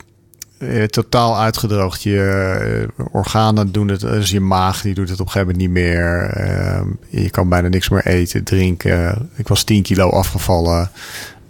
eh, 0.58 0.84
totaal 0.84 1.40
uitgedroogd. 1.40 2.04
Je 2.04 2.88
organen 3.12 3.72
doen 3.72 3.88
het, 3.88 4.00
dus 4.00 4.30
je 4.30 4.40
maag 4.40 4.82
die 4.82 4.94
doet 4.94 5.10
het 5.10 5.20
op 5.20 5.26
een 5.26 5.32
gegeven 5.32 5.54
moment 5.54 5.74
niet 5.74 5.84
meer. 5.84 6.24
Eh, 6.30 6.82
je 7.10 7.30
kan 7.30 7.50
bijna 7.50 7.68
niks 7.68 7.90
meer 7.90 8.06
eten, 8.06 8.44
drinken. 8.44 9.30
Ik 9.36 9.48
was 9.48 9.64
10 9.64 9.84
kilo 9.84 10.10
afgevallen. 10.10 10.90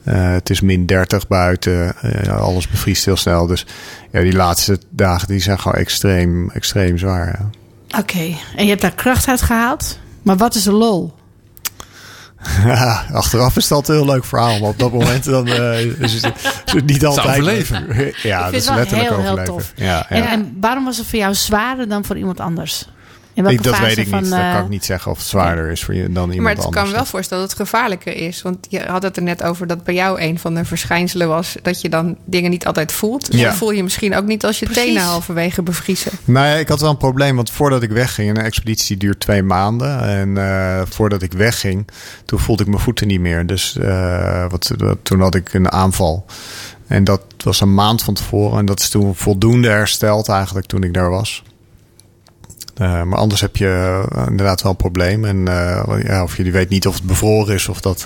Eh, 0.03 0.31
het 0.31 0.49
is 0.49 0.61
min 0.61 0.85
30 0.85 1.27
buiten. 1.27 1.95
Eh, 2.01 2.37
alles 2.41 2.67
bevriest 2.67 3.05
heel 3.05 3.17
snel. 3.17 3.45
Dus 3.47 3.65
ja, 4.11 4.21
die 4.21 4.33
laatste 4.35 4.79
dagen 4.89 5.27
die 5.27 5.39
zijn 5.39 5.59
gewoon 5.59 5.77
extreem, 5.77 6.49
extreem 6.49 6.97
zwaar. 6.97 7.27
Ja. 7.39 7.49
Oké, 7.99 8.35
en 8.55 8.63
je 8.63 8.69
hebt 8.69 8.81
daar 8.81 8.95
kracht 8.95 9.27
uit 9.27 9.41
gehaald. 9.41 9.99
Maar 10.21 10.37
wat 10.37 10.55
is 10.55 10.63
de 10.63 10.71
lol? 10.71 11.13
Ja, 12.65 13.05
achteraf 13.13 13.57
is 13.57 13.67
dat 13.67 13.87
een 13.87 13.95
heel 13.95 14.05
leuk 14.05 14.25
verhaal. 14.25 14.59
Maar 14.59 14.69
op 14.69 14.79
dat 14.79 14.91
moment 14.93 15.23
dan, 15.23 15.47
eh, 15.47 15.85
is, 15.99 16.13
het, 16.13 16.33
is 16.65 16.73
het 16.73 16.85
niet 16.85 17.05
altijd... 17.05 17.27
overleven. 17.27 17.85
Ja, 18.23 18.45
Ik 18.45 18.51
vind 18.51 18.51
dat 18.51 18.53
is 18.53 18.53
het 18.53 18.65
wel 18.65 18.75
letterlijk 18.75 19.09
heel, 19.09 19.19
heel 19.19 19.29
overleven. 19.31 19.53
tof. 19.53 19.71
Ja, 19.75 19.85
ja. 19.85 20.05
En, 20.09 20.27
en 20.27 20.57
waarom 20.59 20.85
was 20.85 20.97
het 20.97 21.07
voor 21.07 21.19
jou 21.19 21.33
zwaarder 21.33 21.89
dan 21.89 22.05
voor 22.05 22.17
iemand 22.17 22.39
anders? 22.39 22.89
In 23.33 23.43
welke 23.43 23.57
Ik, 23.57 23.63
dat 23.63 23.73
fase 23.75 23.85
weet 23.87 23.97
ik 23.97 24.07
van, 24.07 24.21
niet. 24.21 24.29
Dat 24.31 24.39
eh, 24.39 24.53
kan 24.53 24.63
ik 24.63 24.69
niet 24.69 24.85
zeggen 24.85 25.11
of 25.11 25.17
het 25.17 25.27
zwaarder 25.27 25.69
is 25.71 25.83
voor 25.83 25.93
je 25.93 26.11
dan 26.11 26.23
iemand 26.31 26.39
Maar 26.41 26.49
het 26.55 26.57
anders. 26.65 26.81
kan 26.81 26.91
me 26.91 26.95
wel 26.95 27.05
voorstellen 27.05 27.43
dat 27.47 27.57
het 27.57 27.67
gevaarlijker 27.67 28.15
is. 28.15 28.41
Want 28.41 28.57
je 28.69 28.79
had 28.87 29.03
het 29.03 29.17
er 29.17 29.23
net 29.23 29.43
over 29.43 29.67
dat 29.67 29.83
bij 29.83 29.93
jou 29.93 30.21
een 30.21 30.39
van 30.39 30.53
de 30.53 30.65
verschijnselen 30.65 31.27
was... 31.27 31.55
dat 31.61 31.81
je 31.81 31.89
dan 31.89 32.17
dingen 32.25 32.49
niet 32.49 32.65
altijd 32.65 32.91
voelt. 32.91 33.31
Dus 33.31 33.39
Ja. 33.39 33.47
dat 33.47 33.55
voel 33.57 33.71
je 33.71 33.83
misschien 33.83 34.15
ook 34.15 34.25
niet 34.25 34.45
als 34.45 34.59
je 34.59 34.65
Precies. 34.65 34.83
tenen 34.83 35.01
halverwege 35.01 35.61
bevriezen. 35.61 36.11
Nou 36.25 36.45
ja, 36.47 36.53
ik 36.53 36.67
had 36.67 36.81
wel 36.81 36.89
een 36.89 36.97
probleem, 36.97 37.35
want 37.35 37.51
voordat 37.51 37.83
ik 37.83 37.89
wegging, 37.91 38.29
een 38.29 38.43
expeditie 38.43 38.97
duurt 38.97 39.19
twee 39.19 39.43
maanden. 39.43 40.03
En 40.03 40.37
eh, 40.37 40.81
voordat 40.89 41.21
ik 41.21 41.31
wegging, 41.33 41.87
toen 42.25 42.39
voelde 42.39 42.63
ik 42.63 42.69
mijn 42.69 42.81
voeten 42.81 43.07
niet 43.07 43.19
meer. 43.21 43.45
Dus 43.45 43.77
eh, 43.77 44.45
wat, 44.49 44.71
wat- 44.77 44.97
toen 45.03 45.21
had 45.21 45.35
ik 45.35 45.53
een 45.53 45.71
aanval. 45.71 46.25
En 46.87 47.03
dat 47.03 47.21
was 47.37 47.61
een 47.61 47.73
maand 47.73 48.03
van 48.03 48.13
tevoren. 48.13 48.59
En 48.59 48.65
dat 48.65 48.79
is 48.79 48.89
toen 48.89 49.15
voldoende 49.15 49.69
hersteld 49.69 50.29
eigenlijk 50.29 50.67
toen 50.67 50.83
ik 50.83 50.93
daar 50.93 51.09
was. 51.09 51.43
Eh, 52.81 53.03
maar 53.03 53.19
anders 53.19 53.41
heb 53.41 53.55
je 53.57 53.67
eh, 54.11 54.27
inderdaad 54.27 54.61
wel 54.61 54.71
een 54.71 54.77
probleem. 54.77 55.25
En 55.25 55.47
eh, 55.47 56.03
ja, 56.03 56.23
of 56.23 56.37
je 56.37 56.51
weet 56.51 56.69
niet 56.69 56.87
of 56.87 56.95
het 56.95 57.03
bevroren 57.03 57.53
is 57.53 57.67
of 57.69 57.81
dat, 57.81 58.05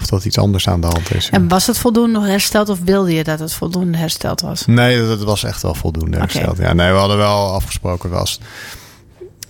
of 0.00 0.06
dat 0.06 0.24
iets 0.24 0.38
anders 0.38 0.68
aan 0.68 0.80
de 0.80 0.86
hand 0.86 1.14
is. 1.14 1.28
En 1.30 1.48
was 1.48 1.66
het 1.66 1.78
voldoende 1.78 2.20
hersteld 2.26 2.68
of 2.68 2.78
wilde 2.84 3.14
je 3.14 3.24
dat 3.24 3.38
het 3.38 3.52
voldoende 3.52 3.98
hersteld 3.98 4.40
was? 4.40 4.66
Nee, 4.66 5.06
dat 5.06 5.22
was 5.22 5.44
echt 5.44 5.62
wel 5.62 5.74
voldoende 5.74 6.18
hersteld. 6.18 6.58
Ja, 6.58 6.72
nee, 6.72 6.92
we 6.92 6.98
hadden 6.98 7.16
wel 7.16 7.52
afgesproken. 7.52 8.10
Was, 8.10 8.40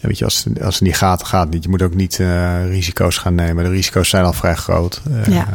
weet 0.01 0.19
je, 0.19 0.25
als, 0.25 0.45
het- 0.45 0.62
als 0.62 0.75
het 0.75 0.83
niet 0.83 0.97
gaat, 0.97 1.25
gaat 1.25 1.43
het 1.43 1.51
niet. 1.53 1.62
Je 1.62 1.69
moet 1.69 1.83
ook 1.83 1.95
niet 1.95 2.17
risico's 2.69 3.19
gaan 3.19 3.35
nemen. 3.35 3.65
De 3.65 3.71
risico's 3.71 4.09
zijn 4.09 4.25
al 4.25 4.33
vrij 4.33 4.55
groot. 4.55 5.03
Ja. 5.29 5.47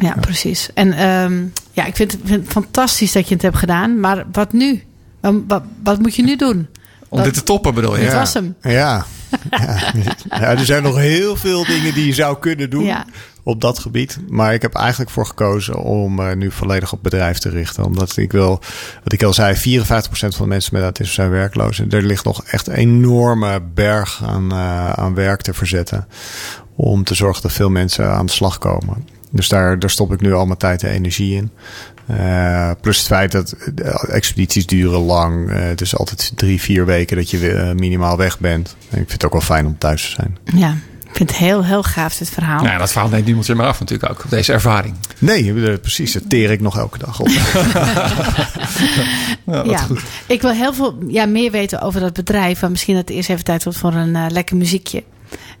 Ja, 0.00 0.14
precies. 0.20 0.70
En 0.74 0.92
ehm, 0.92 1.42
ja, 1.72 1.84
ik 1.84 1.96
vind, 1.96 2.12
het- 2.12 2.20
vind 2.24 2.42
het 2.42 2.52
fantastisch 2.52 3.12
dat 3.12 3.28
je 3.28 3.34
het 3.34 3.42
hebt 3.42 3.56
gedaan. 3.56 4.00
Maar 4.00 4.24
wat 4.32 4.52
nu? 4.52 4.82
Wat, 5.20 5.62
wat 5.82 5.98
moet 5.98 6.16
je 6.16 6.22
nu 6.22 6.36
doen? 6.36 6.66
Om 7.08 7.22
dit 7.22 7.34
te 7.34 7.42
toppen 7.42 7.74
bedoel 7.74 7.96
je? 7.96 8.04
Ja. 8.04 8.14
was 8.18 8.34
hem. 8.34 8.54
Ja. 8.62 8.70
ja. 9.50 9.76
Ja, 10.28 10.40
er 10.40 10.64
zijn 10.64 10.82
nog 10.82 10.96
heel 10.96 11.36
veel 11.36 11.64
dingen 11.64 11.94
die 11.94 12.06
je 12.06 12.12
zou 12.12 12.38
kunnen 12.38 12.70
doen 12.70 12.84
Ja. 12.84 13.04
op 13.42 13.60
dat 13.60 13.78
gebied. 13.78 14.18
Maar 14.28 14.54
ik 14.54 14.62
heb 14.62 14.74
eigenlijk 14.74 15.10
voor 15.10 15.26
gekozen 15.26 15.76
om 15.76 16.20
eh, 16.20 16.36
nu 16.36 16.50
volledig 16.50 16.92
op 16.92 17.02
bedrijf 17.02 17.38
te 17.38 17.48
richten. 17.48 17.84
Omdat 17.84 18.16
ik 18.16 18.32
wil, 18.32 18.60
wat 19.04 19.12
ik 19.12 19.22
al 19.22 19.32
zei, 19.32 19.56
54% 19.56 19.58
van 20.08 20.30
de 20.38 20.46
mensen 20.46 20.74
met 20.74 20.82
autisme 20.82 21.12
zijn 21.12 21.30
werkloos. 21.30 21.78
En 21.80 21.90
er 21.90 22.02
ligt 22.02 22.24
nog 22.24 22.44
echt 22.44 22.66
een 22.66 22.74
enorme 22.74 23.60
berg 23.74 24.22
aan, 24.24 24.50
eh, 24.52 24.90
aan 24.92 25.14
werk 25.14 25.40
te 25.42 25.54
verzetten. 25.54 26.06
Om 26.76 27.04
te 27.04 27.14
zorgen 27.14 27.42
dat 27.42 27.52
veel 27.52 27.70
mensen 27.70 28.10
aan 28.10 28.26
de 28.26 28.32
slag 28.32 28.58
komen. 28.58 29.08
Dus 29.30 29.48
daar, 29.48 29.78
daar 29.78 29.90
stop 29.90 30.12
ik 30.12 30.20
nu 30.20 30.32
al 30.32 30.46
mijn 30.46 30.58
tijd 30.58 30.82
en 30.82 30.90
energie 30.90 31.34
in. 31.34 31.50
Eh, 32.06 32.70
plus 32.80 32.98
het 32.98 33.06
feit 33.06 33.32
dat 33.32 33.54
de 33.74 34.08
expedities 34.10 34.66
duren 34.66 35.00
lang. 35.00 35.50
Eh, 35.50 35.60
het 35.60 35.80
is 35.80 35.96
altijd 35.96 36.32
drie, 36.34 36.60
vier 36.60 36.86
weken 36.86 37.16
dat 37.16 37.30
je 37.30 37.50
eh, 37.50 37.72
minimaal 37.72 38.16
weg 38.16 38.38
bent. 38.38 38.76
En 38.80 39.00
ik 39.00 39.08
vind 39.08 39.12
het 39.12 39.24
ook 39.24 39.32
wel 39.32 39.40
fijn 39.40 39.66
om 39.66 39.78
thuis 39.78 40.02
te 40.02 40.10
zijn. 40.10 40.38
Ja, 40.44 40.76
ik 41.08 41.16
vind 41.16 41.30
het 41.30 41.38
heel, 41.38 41.64
heel 41.64 41.82
gaaf 41.82 42.16
dit 42.16 42.30
verhaal. 42.30 42.60
Nou 42.60 42.68
ja, 42.72 42.78
dat 42.78 42.90
verhaal 42.90 43.08
neemt 43.08 43.24
niemand 43.24 43.46
je 43.46 43.54
maar 43.54 43.66
af 43.66 43.80
natuurlijk 43.80 44.10
ook. 44.10 44.24
Deze 44.28 44.52
ervaring. 44.52 44.94
Nee, 45.18 45.70
eh, 45.70 45.78
precies. 45.80 46.12
Dat 46.12 46.22
teer 46.28 46.50
ik 46.50 46.60
nog 46.60 46.78
elke 46.78 46.98
dag 46.98 47.20
op. 47.20 47.28
Ja, 49.64 49.76
goed. 49.76 50.00
ik 50.26 50.42
wil 50.42 50.50
heel 50.50 50.74
veel 50.74 50.98
ja, 51.06 51.26
meer 51.26 51.50
weten 51.50 51.80
over 51.80 52.00
dat 52.00 52.12
bedrijf. 52.12 52.60
Maar 52.60 52.70
misschien 52.70 52.94
dat 52.94 53.08
het 53.08 53.16
eerst 53.16 53.30
even 53.30 53.44
tijd 53.44 53.64
wordt 53.64 53.78
voor 53.78 53.94
een 53.94 54.16
eh, 54.16 54.24
lekker 54.28 54.56
muziekje. 54.56 55.02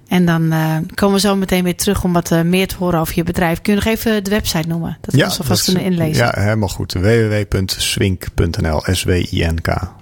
En 0.08 0.24
dan 0.24 0.52
eh, 0.52 0.76
komen 0.94 1.14
we 1.14 1.20
zo 1.20 1.36
meteen 1.36 1.64
weer 1.64 1.76
terug 1.76 2.04
om 2.04 2.12
wat 2.12 2.30
eh, 2.30 2.40
meer 2.40 2.66
te 2.66 2.76
horen 2.76 3.00
over 3.00 3.14
je 3.16 3.22
bedrijf. 3.22 3.60
Kun 3.62 3.74
je 3.74 3.78
nog 3.84 3.88
even 3.94 4.24
de 4.24 4.30
website 4.30 4.68
noemen? 4.68 4.98
Dat 5.00 5.14
we 5.14 5.24
ons 5.24 5.38
alvast 5.38 5.64
kunnen 5.64 5.82
inlezen. 5.82 6.24
Ja, 6.24 6.32
helemaal 6.36 6.68
goed. 6.68 6.92
www.swink.nl. 6.92 8.82
S-W-I-N-K. 8.84 9.96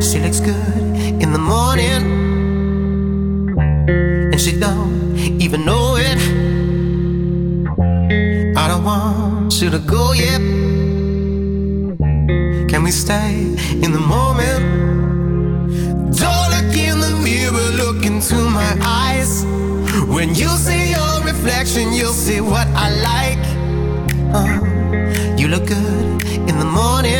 She 0.00 0.18
looks 0.20 0.40
good 0.40 0.96
in 1.22 1.32
the 1.32 1.38
morning, 1.38 2.02
and 4.32 4.40
she 4.40 4.58
don't 4.58 5.16
even 5.42 5.64
know 5.64 5.96
it. 5.96 6.18
I 8.56 8.68
don't 8.68 8.84
want 8.84 9.60
you 9.60 9.70
to 9.70 9.78
go 9.78 10.12
yet. 10.12 10.77
Can 12.28 12.82
we 12.82 12.90
stay 12.90 13.32
in 13.84 13.90
the 13.92 14.04
moment? 14.16 14.60
Don't 16.14 16.48
look 16.54 16.76
in 16.76 17.00
the 17.00 17.18
mirror, 17.24 17.70
look 17.82 18.04
into 18.04 18.36
my 18.36 18.76
eyes. 18.82 19.46
When 20.06 20.34
you 20.34 20.48
see 20.48 20.90
your 20.90 21.24
reflection, 21.24 21.94
you'll 21.94 22.12
see 22.12 22.42
what 22.42 22.66
I 22.74 22.88
like. 23.10 23.44
Uh, 24.34 25.36
you 25.38 25.48
look 25.48 25.66
good 25.66 26.22
in 26.50 26.58
the 26.58 26.66
morning 26.66 27.17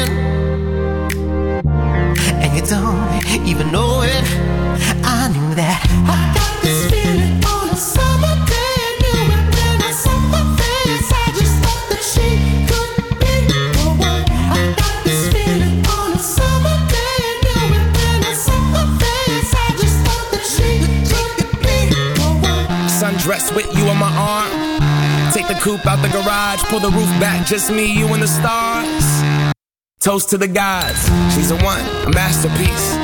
coupe 25.79 25.87
out 25.87 26.03
the 26.03 26.09
garage, 26.09 26.63
pull 26.65 26.81
the 26.81 26.91
roof 26.91 27.09
back, 27.21 27.47
just 27.47 27.71
me, 27.71 27.87
you, 27.87 28.07
and 28.09 28.23
the 28.23 28.27
stars. 28.27 29.53
Toast 30.01 30.31
to 30.31 30.39
the 30.39 30.49
gods, 30.49 31.05
she's 31.35 31.51
a 31.51 31.57
one, 31.57 31.85
a 32.07 32.11
masterpiece. 32.11 32.97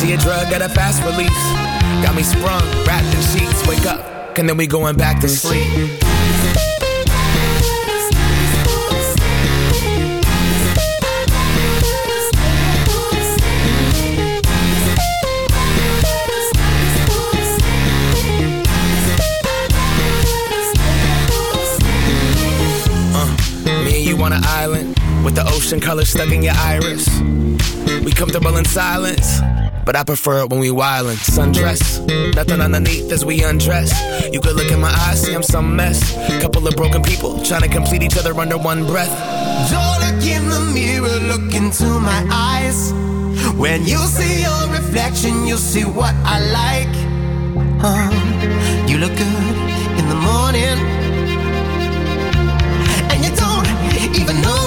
She 0.00 0.12
a 0.12 0.16
drug 0.16 0.52
at 0.52 0.62
a 0.62 0.68
fast 0.68 1.02
release. 1.04 1.30
Got 2.04 2.16
me 2.16 2.22
sprung, 2.22 2.62
wrapped 2.84 3.14
in 3.14 3.22
sheets, 3.22 3.66
wake 3.66 3.86
up, 3.86 4.38
and 4.38 4.48
then 4.48 4.56
we 4.56 4.66
going 4.66 4.96
back 4.96 5.20
to 5.20 5.28
sleep. 5.28 6.09
On 24.22 24.32
an 24.32 24.42
island 24.44 24.96
with 25.24 25.34
the 25.34 25.44
ocean 25.48 25.80
color 25.80 26.04
stuck 26.04 26.30
in 26.30 26.42
your 26.42 26.54
iris. 26.56 27.08
We 28.04 28.12
comfortable 28.12 28.56
in 28.56 28.64
silence, 28.64 29.40
but 29.84 29.96
I 29.96 30.04
prefer 30.04 30.40
it 30.40 30.50
when 30.50 30.60
we 30.60 30.68
wildin'. 30.68 31.16
Sundress, 31.16 32.00
nothing 32.34 32.60
underneath 32.60 33.10
as 33.12 33.24
we 33.24 33.42
undress. 33.42 33.92
You 34.32 34.40
could 34.40 34.56
look 34.56 34.70
in 34.70 34.80
my 34.80 34.90
eyes, 34.90 35.22
see 35.22 35.34
I'm 35.34 35.42
some 35.42 35.74
mess. 35.74 36.14
Couple 36.40 36.66
of 36.66 36.76
broken 36.76 37.02
people 37.02 37.42
trying 37.42 37.62
to 37.62 37.68
complete 37.68 38.02
each 38.02 38.16
other 38.16 38.34
under 38.38 38.58
one 38.58 38.86
breath. 38.86 39.10
Don't 39.70 40.00
look 40.04 40.24
in 40.24 40.48
the 40.48 40.60
mirror, 40.72 41.18
look 41.28 41.54
into 41.54 41.86
my 41.86 42.26
eyes. 42.30 42.92
When 43.54 43.84
you 43.84 43.98
see 43.98 44.42
your 44.42 44.68
reflection, 44.70 45.46
you'll 45.46 45.58
see 45.58 45.84
what 45.84 46.14
I 46.24 46.38
like. 46.60 46.96
You 48.88 48.98
look 48.98 49.16
good 49.16 49.56
in 49.98 50.08
the 50.08 50.14
morning, 50.14 50.78
even 54.30 54.42
know 54.42 54.59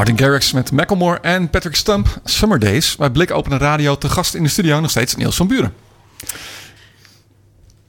Martin 0.00 0.18
Garrix 0.18 0.52
met 0.52 0.72
Macklemore 0.72 1.20
en 1.20 1.50
Patrick 1.50 1.74
Stump. 1.74 2.20
Summer 2.24 2.58
Days. 2.58 2.96
Bij 2.96 3.10
Blik 3.10 3.30
Openen 3.30 3.58
Radio 3.58 3.98
te 3.98 4.08
gast 4.08 4.34
in 4.34 4.42
de 4.42 4.48
studio 4.48 4.80
nog 4.80 4.90
steeds 4.90 5.16
Niels 5.16 5.36
van 5.36 5.46
Buren. 5.46 5.74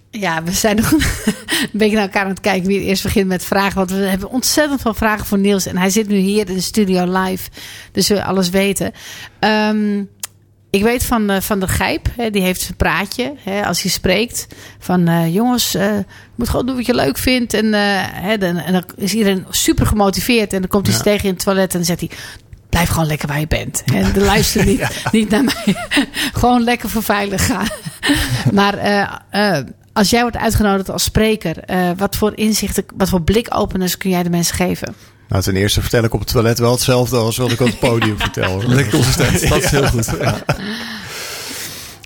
Ja, 0.10 0.44
we 0.44 0.52
zijn 0.52 0.76
nog 0.76 0.92
een 0.92 1.70
beetje 1.72 1.96
naar 1.96 2.04
elkaar 2.04 2.24
aan 2.24 2.30
het 2.30 2.40
kijken 2.40 2.68
wie 2.68 2.78
het 2.78 2.88
eerst 2.88 3.04
begint 3.04 3.28
met 3.28 3.46
vragen. 3.46 3.76
Want 3.76 3.92
we 3.92 3.96
hebben 3.96 4.30
ontzettend 4.30 4.82
veel 4.82 4.94
vragen 4.94 5.26
voor 5.26 5.38
Niels. 5.38 5.66
En 5.66 5.78
hij 5.78 5.90
zit 5.90 6.08
nu 6.08 6.16
hier 6.16 6.50
in 6.50 6.56
de 6.56 6.62
studio 6.62 7.20
live. 7.20 7.50
Dus 7.92 8.08
we 8.08 8.24
alles 8.24 8.50
weten. 8.50 8.92
Ehm, 9.40 10.04
ik 10.72 10.84
weet 10.84 11.04
van, 11.04 11.30
eh, 11.30 11.42
van 11.42 11.60
de 11.60 11.68
Gijp, 11.68 12.08
hè, 12.18 12.30
die 12.30 12.42
heeft 12.42 12.62
zijn 12.62 12.76
praatje 12.76 13.34
hè, 13.44 13.66
als 13.66 13.82
hij 13.82 13.92
spreekt. 13.92 14.48
Van 14.80 15.08
eh, 15.08 15.34
jongens, 15.34 15.72
je 15.72 16.06
moet 16.36 16.50
gewoon 16.50 16.66
doen 16.66 16.76
wat 16.76 16.86
je 16.86 16.96
leuk 16.96 17.18
vindt. 17.18 17.54
En, 17.54 17.74
hè, 18.14 18.38
dan, 18.38 18.58
en 18.58 18.74
dan 18.74 18.84
is 18.96 19.14
iedereen 19.14 19.46
super 19.50 19.86
gemotiveerd. 19.86 20.54
En 20.54 20.60
dan 20.60 20.70
komt 20.70 20.86
hij 20.88 20.96
Ja. 20.96 21.02
ze 21.04 21.10
tegen 21.10 21.28
in 21.28 21.34
het 21.34 21.44
toilet 21.44 21.72
en 21.72 21.78
dan 21.78 21.86
zegt 21.86 22.00
hij... 22.00 22.10
Blijf 22.70 22.90
gewoon 22.90 23.08
lekker 23.08 23.28
waar 23.28 23.40
je 23.40 23.48
bent. 23.48 23.84
En 23.94 24.14
de 24.14 24.20
luister 24.22 24.66
niet, 24.66 24.88
niet 25.12 25.30
naar 25.30 25.44
mij. 25.44 25.76
gewoon 26.42 26.64
lekker 26.64 26.90
voor 26.90 27.04
veilig 27.04 27.46
gaan. 27.46 27.68
maar 28.60 28.78
als 29.94 30.10
jij 30.10 30.22
wordt 30.22 30.38
uitgenodigd 30.38 30.90
als 30.90 31.04
spreker... 31.04 31.56
wat 31.98 32.16
voor 32.16 32.38
inzichten, 32.38 32.84
wat 32.96 33.10
voor 33.10 33.22
blikopeners 33.22 33.98
kun 33.98 34.10
jij 34.10 34.24
de 34.24 34.30
mensen 34.30 34.56
geven? 34.56 34.96
Nou, 35.32 35.44
ten 35.44 35.56
eerste 35.56 35.82
vertel 35.82 36.04
ik 36.04 36.14
op 36.14 36.20
het 36.20 36.30
toilet 36.30 36.60
wel 36.60 36.72
hetzelfde 36.72 37.18
als 37.18 37.38
wat 37.38 37.52
ik 37.52 37.60
op 37.60 37.68
het 37.68 37.80
podium 37.80 38.18
vertel. 38.28 38.62
Lekker 38.68 38.92
consistent. 38.94 39.50
Dat 39.50 39.64
is 39.64 39.70
heel 39.72 39.88
goed. 39.88 40.08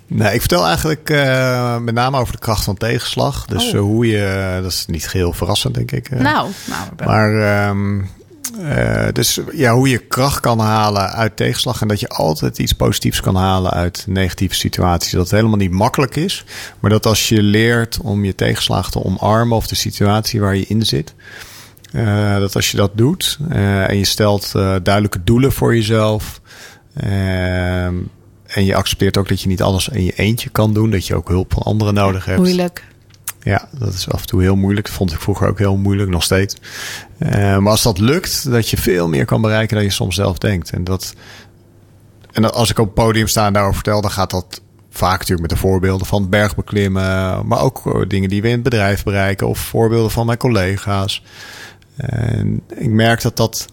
Nee, 0.08 0.34
ik 0.34 0.40
vertel 0.40 0.66
eigenlijk 0.66 1.10
eh, 1.10 1.78
met 1.78 1.94
name 1.94 2.20
over 2.20 2.34
de 2.34 2.40
kracht 2.40 2.64
van 2.64 2.78
tegenslag. 2.78 3.46
Dus 3.46 3.68
Oh. 3.68 3.74
eh, 3.74 3.80
hoe 3.80 4.08
je, 4.08 4.60
dat 4.62 4.72
is 4.72 4.86
niet 4.88 5.08
geheel 5.08 5.34
verrassend, 5.34 5.74
denk 5.76 5.92
ik. 5.92 6.10
eh. 6.10 6.20
nou, 6.20 6.50
nou 6.66 6.90
Maar 7.06 7.34
ehm, 7.68 8.02
eh, 8.70 9.08
dus 9.14 9.40
ja, 9.54 9.74
hoe 9.74 9.90
je 9.90 9.98
kracht 9.98 10.40
kan 10.40 10.60
halen 10.60 11.12
uit 11.12 11.36
tegenslag. 11.38 11.82
En 11.82 11.88
dat 11.88 12.00
je 12.00 12.10
altijd 12.10 12.58
iets 12.60 12.74
positiefs 12.74 13.22
kan 13.22 13.36
halen 13.36 13.72
uit 13.72 14.04
negatieve 14.08 14.56
situaties. 14.56 15.12
Dat 15.12 15.22
het 15.22 15.32
helemaal 15.32 15.58
niet 15.58 15.72
makkelijk 15.72 16.16
is. 16.16 16.46
Maar 16.80 16.90
dat 16.92 17.06
als 17.06 17.30
je 17.30 17.42
leert 17.42 17.98
om 18.02 18.26
je 18.26 18.36
tegenslag 18.36 18.92
te 18.92 19.04
omarmen 19.04 19.58
of 19.58 19.68
de 19.68 19.76
situatie 19.76 20.40
waar 20.42 20.56
je 20.56 20.66
in 20.68 20.86
zit. 20.86 21.14
Eh, 21.96 22.40
dat 22.40 22.56
als 22.56 22.72
je 22.72 22.78
dat 22.78 22.92
doet 22.98 23.38
eh, 23.50 23.90
en 23.90 23.98
je 23.98 24.06
stelt 24.06 24.52
eh, 24.56 24.76
duidelijke 24.84 25.24
doelen 25.24 25.52
voor 25.52 25.76
jezelf. 25.76 26.42
en 28.46 28.66
je 28.66 28.76
accepteert 28.76 29.18
ook 29.18 29.28
dat 29.28 29.42
je 29.42 29.48
niet 29.48 29.62
alles 29.62 29.88
in 29.88 30.04
je 30.04 30.12
eentje 30.12 30.50
kan 30.50 30.74
doen. 30.74 30.90
Dat 30.92 31.08
je 31.08 31.16
ook 31.16 31.28
hulp 31.28 31.54
van 31.54 31.64
anderen 31.64 31.94
nodig 31.94 32.26
hebt. 32.26 32.40
moeilijk. 32.40 32.84
Ja, 33.42 33.68
dat 33.80 33.94
is 33.94 34.10
af 34.10 34.22
en 34.22 34.28
toe 34.28 34.42
heel 34.42 34.56
moeilijk. 34.56 34.86
Dat 34.88 34.96
vond 34.96 35.12
ik 35.14 35.20
vroeger 35.20 35.48
ook 35.48 35.58
heel 35.58 35.78
moeilijk, 35.78 36.10
nog 36.10 36.24
steeds. 36.24 36.56
Maar 37.60 37.68
als 37.70 37.84
dat 37.84 38.00
lukt, 38.00 38.52
dat 38.52 38.70
je 38.70 38.78
veel 38.78 39.08
meer 39.08 39.26
kan 39.26 39.42
bereiken 39.42 39.76
dan 39.76 39.86
je 39.86 39.92
soms 39.92 40.16
zelf 40.16 40.38
denkt. 40.38 40.70
En, 40.70 40.84
dat, 40.84 41.14
en 42.32 42.42
dat- 42.42 42.54
als 42.54 42.70
ik 42.70 42.80
op 42.80 42.86
het 42.86 42.94
podium 42.94 43.28
sta 43.28 43.46
en 43.46 43.54
daarover 43.54 43.76
vertel, 43.76 44.02
dan 44.02 44.12
gaat 44.12 44.30
dat 44.32 44.62
vaak 44.90 45.20
natuurlijk 45.20 45.42
met 45.50 45.50
de 45.60 45.66
voorbeelden 45.68 46.08
van 46.08 46.30
bergbeklimmen. 46.30 47.48
Maar 47.48 47.60
ook 47.62 48.06
dingen 48.10 48.30
die 48.30 48.42
we 48.42 48.48
in 48.48 48.54
het 48.54 48.64
bedrijf 48.64 49.04
bereiken. 49.04 49.48
Of 49.48 49.60
voorbeelden 49.60 50.12
van 50.12 50.26
mijn 50.26 50.38
collega's. 50.38 51.24
En 51.98 52.62
ik 52.76 52.90
merk 52.90 53.22
dat 53.22 53.38
dat... 53.38 53.66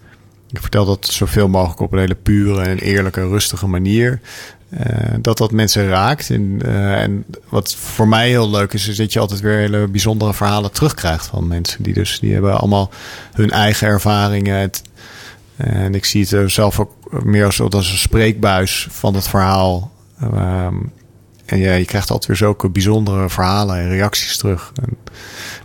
Ik 0.50 0.61
vertel 0.61 0.85
dat 0.85 1.06
zoveel 1.06 1.48
mogelijk 1.48 1.80
op 1.80 1.92
een 1.92 1.98
hele 1.98 2.14
pure 2.14 2.62
en 2.62 2.78
eerlijke, 2.78 3.28
rustige 3.28 3.66
manier. 3.66 4.20
Eh, 4.70 5.14
dat 5.20 5.38
dat 5.38 5.50
mensen 5.50 5.88
raakt. 5.88 6.30
En, 6.30 6.58
eh, 6.64 7.02
en 7.02 7.24
wat 7.48 7.74
voor 7.74 8.08
mij 8.08 8.28
heel 8.28 8.50
leuk 8.50 8.72
is, 8.72 8.88
is 8.88 8.96
dat 8.96 9.12
je 9.12 9.18
altijd 9.18 9.40
weer 9.40 9.58
hele 9.58 9.88
bijzondere 9.88 10.35
verhalen 10.35 10.72
terugkrijgt 10.72 11.26
van 11.26 11.46
mensen. 11.46 11.82
Die 11.82 11.94
dus 11.94 12.20
die 12.20 12.32
hebben 12.32 12.58
allemaal 12.58 12.90
hun 13.32 13.50
eigen 13.50 13.88
ervaringen. 13.88 14.70
En 15.56 15.94
ik 15.94 16.04
zie 16.04 16.26
het 16.28 16.52
zelf 16.52 16.80
ook 16.80 17.24
meer 17.24 17.44
als, 17.44 17.61
als 17.61 17.90
een 17.90 17.98
spreekbuis 17.98 18.87
van 18.90 19.14
het 19.14 19.28
verhaal. 19.28 19.92
Ehm, 20.20 20.76
en 21.44 21.58
ja, 21.58 21.72
je 21.72 21.85
krijgt 21.85 22.11
altijd 22.11 22.28
weer 22.28 22.48
zulke 22.48 22.68
bijzondere 22.68 23.28
verhalen 23.28 23.76
en 23.76 23.88
reacties 23.88 24.37
terug. 24.37 24.72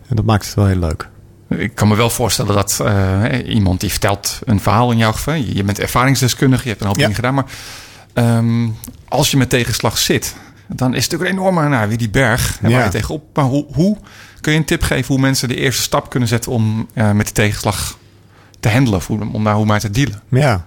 En 0.08 0.15
dat 0.15 0.26
maakt 0.26 0.46
het 0.46 0.56
wel 0.56 0.65
heel 0.65 0.80
leuk. 0.80 1.10
Ik 1.50 1.76
kan 1.76 1.88
me 1.88 1.96
wel 1.96 2.10
voorstellen 2.10 2.56
dat 2.56 2.80
eh, 2.86 3.24
iemand 3.46 3.80
die 3.80 3.90
vertelt 3.90 4.40
een 4.46 4.60
verhaal 4.62 4.92
in 4.92 4.98
jouw 4.98 5.12
geval. 5.12 5.34
Je 5.34 5.64
bent 5.64 5.80
ervaringsdeskundige, 5.80 6.64
je 6.64 6.70
hebt 6.70 6.82
een 6.82 6.88
hoop 6.88 6.96
Ja. 6.96 7.02
dingen 7.02 7.16
gedaan. 7.16 7.34
Maar 7.34 7.46
ehm, 8.14 8.68
als 9.08 9.32
je 9.32 9.38
met 9.38 9.50
tegenslag 9.50 9.98
zit, 9.98 10.36
dan 10.68 10.94
is 10.94 11.04
het 11.04 11.12
natuurlijk 11.12 11.40
een 11.40 11.46
enorme, 11.48 11.70
nou, 11.70 11.88
weer 11.88 11.98
die 11.98 12.10
berg 12.10 12.58
waar 12.62 12.72
je 12.84 12.90
tegenop. 12.90 13.24
Maar 13.34 13.46
hoe, 13.46 13.66
hoe 13.74 13.98
kun 14.42 14.52
je 14.52 14.58
een 14.58 14.66
tip 14.66 14.82
geven 14.84 15.08
hoe 15.08 15.20
mensen 15.22 15.48
de 15.48 15.56
eerste 15.56 15.82
stap 15.82 16.10
kunnen 16.10 16.30
zetten 16.30 16.52
om 16.52 16.88
eh, 16.94 17.12
met 17.12 17.26
die 17.26 17.36
tegenslag 17.36 17.98
te 18.60 18.70
handelen? 18.70 19.00
Of 19.00 19.08
hoe, 19.08 19.20
om 19.32 19.44
daar 19.44 19.56
hoe 19.56 19.66
maar 19.66 19.80
te 19.80 19.90
dealen? 19.90 20.22
Ja. 20.30 20.66